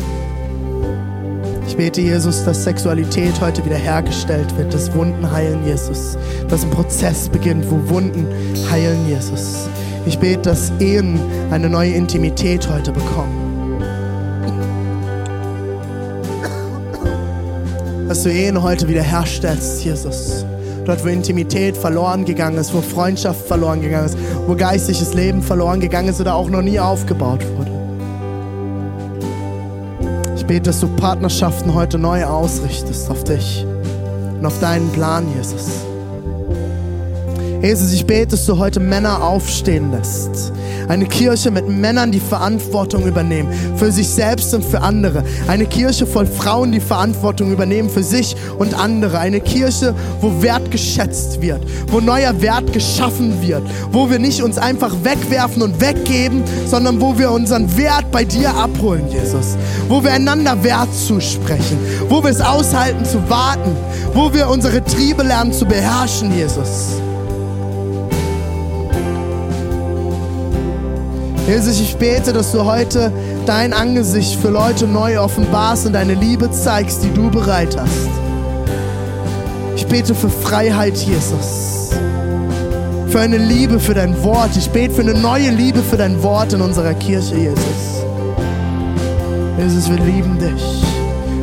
Ich 1.66 1.76
bete, 1.76 2.02
Jesus, 2.02 2.44
dass 2.44 2.62
Sexualität 2.62 3.32
heute 3.40 3.64
wiederhergestellt 3.64 4.56
wird, 4.56 4.72
dass 4.72 4.94
Wunden 4.94 5.28
heilen, 5.28 5.66
Jesus. 5.66 6.16
Dass 6.48 6.62
ein 6.62 6.70
Prozess 6.70 7.28
beginnt, 7.28 7.68
wo 7.68 7.90
Wunden 7.90 8.28
heilen, 8.70 9.08
Jesus. 9.08 9.68
Ich 10.06 10.18
bete, 10.18 10.42
dass 10.42 10.70
Ehen 10.80 11.18
eine 11.50 11.70
neue 11.70 11.92
Intimität 11.92 12.68
heute 12.70 12.92
bekommen. 12.92 13.80
Dass 18.08 18.22
du 18.22 18.30
Ehen 18.30 18.62
heute 18.62 18.86
wiederherstellst, 18.86 19.82
Jesus. 19.82 20.44
Dort, 20.84 21.02
wo 21.02 21.08
Intimität 21.08 21.74
verloren 21.74 22.26
gegangen 22.26 22.58
ist, 22.58 22.74
wo 22.74 22.82
Freundschaft 22.82 23.46
verloren 23.46 23.80
gegangen 23.80 24.04
ist, 24.04 24.18
wo 24.46 24.54
geistliches 24.54 25.14
Leben 25.14 25.42
verloren 25.42 25.80
gegangen 25.80 26.08
ist 26.08 26.20
oder 26.20 26.34
auch 26.34 26.50
noch 26.50 26.60
nie 26.60 26.78
aufgebaut 26.78 27.42
wurde. 27.56 27.70
Ich 30.36 30.44
bete, 30.44 30.64
dass 30.64 30.80
du 30.80 30.88
Partnerschaften 30.88 31.72
heute 31.74 31.96
neu 31.96 32.22
ausrichtest 32.26 33.10
auf 33.10 33.24
dich 33.24 33.64
und 34.38 34.44
auf 34.44 34.60
deinen 34.60 34.90
Plan, 34.90 35.24
Jesus. 35.34 35.93
Jesus, 37.64 37.94
ich 37.94 38.04
bete, 38.04 38.26
dass 38.26 38.44
du 38.44 38.58
heute 38.58 38.78
Männer 38.78 39.22
aufstehen 39.22 39.90
lässt. 39.90 40.52
Eine 40.86 41.06
Kirche 41.06 41.50
mit 41.50 41.66
Männern, 41.66 42.12
die 42.12 42.20
Verantwortung 42.20 43.06
übernehmen 43.06 43.48
für 43.76 43.90
sich 43.90 44.06
selbst 44.06 44.52
und 44.52 44.62
für 44.62 44.82
andere. 44.82 45.24
Eine 45.48 45.64
Kirche 45.64 46.06
voll 46.06 46.26
Frauen, 46.26 46.72
die 46.72 46.80
Verantwortung 46.80 47.50
übernehmen 47.50 47.88
für 47.88 48.02
sich 48.02 48.36
und 48.58 48.78
andere. 48.78 49.18
Eine 49.18 49.40
Kirche, 49.40 49.94
wo 50.20 50.42
Wert 50.42 50.70
geschätzt 50.70 51.40
wird, 51.40 51.62
wo 51.86 52.00
neuer 52.00 52.38
Wert 52.42 52.70
geschaffen 52.74 53.40
wird, 53.40 53.62
wo 53.92 54.10
wir 54.10 54.18
nicht 54.18 54.42
uns 54.42 54.58
einfach 54.58 54.94
wegwerfen 55.02 55.62
und 55.62 55.80
weggeben, 55.80 56.42
sondern 56.66 57.00
wo 57.00 57.18
wir 57.18 57.30
unseren 57.30 57.78
Wert 57.78 58.10
bei 58.12 58.26
dir 58.26 58.54
abholen, 58.54 59.08
Jesus. 59.10 59.56
Wo 59.88 60.04
wir 60.04 60.12
einander 60.12 60.62
Wert 60.62 60.94
zusprechen, 60.94 61.78
wo 62.10 62.22
wir 62.22 62.30
es 62.30 62.42
aushalten 62.42 63.06
zu 63.06 63.30
warten, 63.30 63.74
wo 64.12 64.34
wir 64.34 64.50
unsere 64.50 64.84
Triebe 64.84 65.22
lernen 65.22 65.54
zu 65.54 65.64
beherrschen, 65.64 66.30
Jesus. 66.36 67.00
Jesus, 71.46 71.78
ich 71.78 71.96
bete, 71.96 72.32
dass 72.32 72.52
du 72.52 72.64
heute 72.64 73.12
dein 73.44 73.74
Angesicht 73.74 74.40
für 74.40 74.48
Leute 74.48 74.86
neu 74.86 75.20
offenbarst 75.20 75.84
und 75.86 75.92
deine 75.92 76.14
Liebe 76.14 76.50
zeigst, 76.50 77.04
die 77.04 77.12
du 77.12 77.30
bereit 77.30 77.76
hast. 77.78 78.08
Ich 79.76 79.86
bete 79.86 80.14
für 80.14 80.30
Freiheit, 80.30 80.96
Jesus. 80.96 81.90
Für 83.08 83.20
eine 83.20 83.36
Liebe 83.36 83.78
für 83.78 83.92
dein 83.92 84.22
Wort. 84.24 84.56
Ich 84.56 84.70
bete 84.70 84.94
für 84.94 85.02
eine 85.02 85.14
neue 85.14 85.50
Liebe 85.50 85.82
für 85.82 85.98
dein 85.98 86.22
Wort 86.22 86.54
in 86.54 86.62
unserer 86.62 86.94
Kirche, 86.94 87.36
Jesus. 87.36 88.04
Jesus, 89.58 89.90
wir 89.90 89.98
lieben 89.98 90.38
dich. 90.38 90.82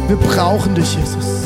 Wir 0.08 0.18
brauchen 0.18 0.74
dich, 0.74 0.96
Jesus. 0.96 1.41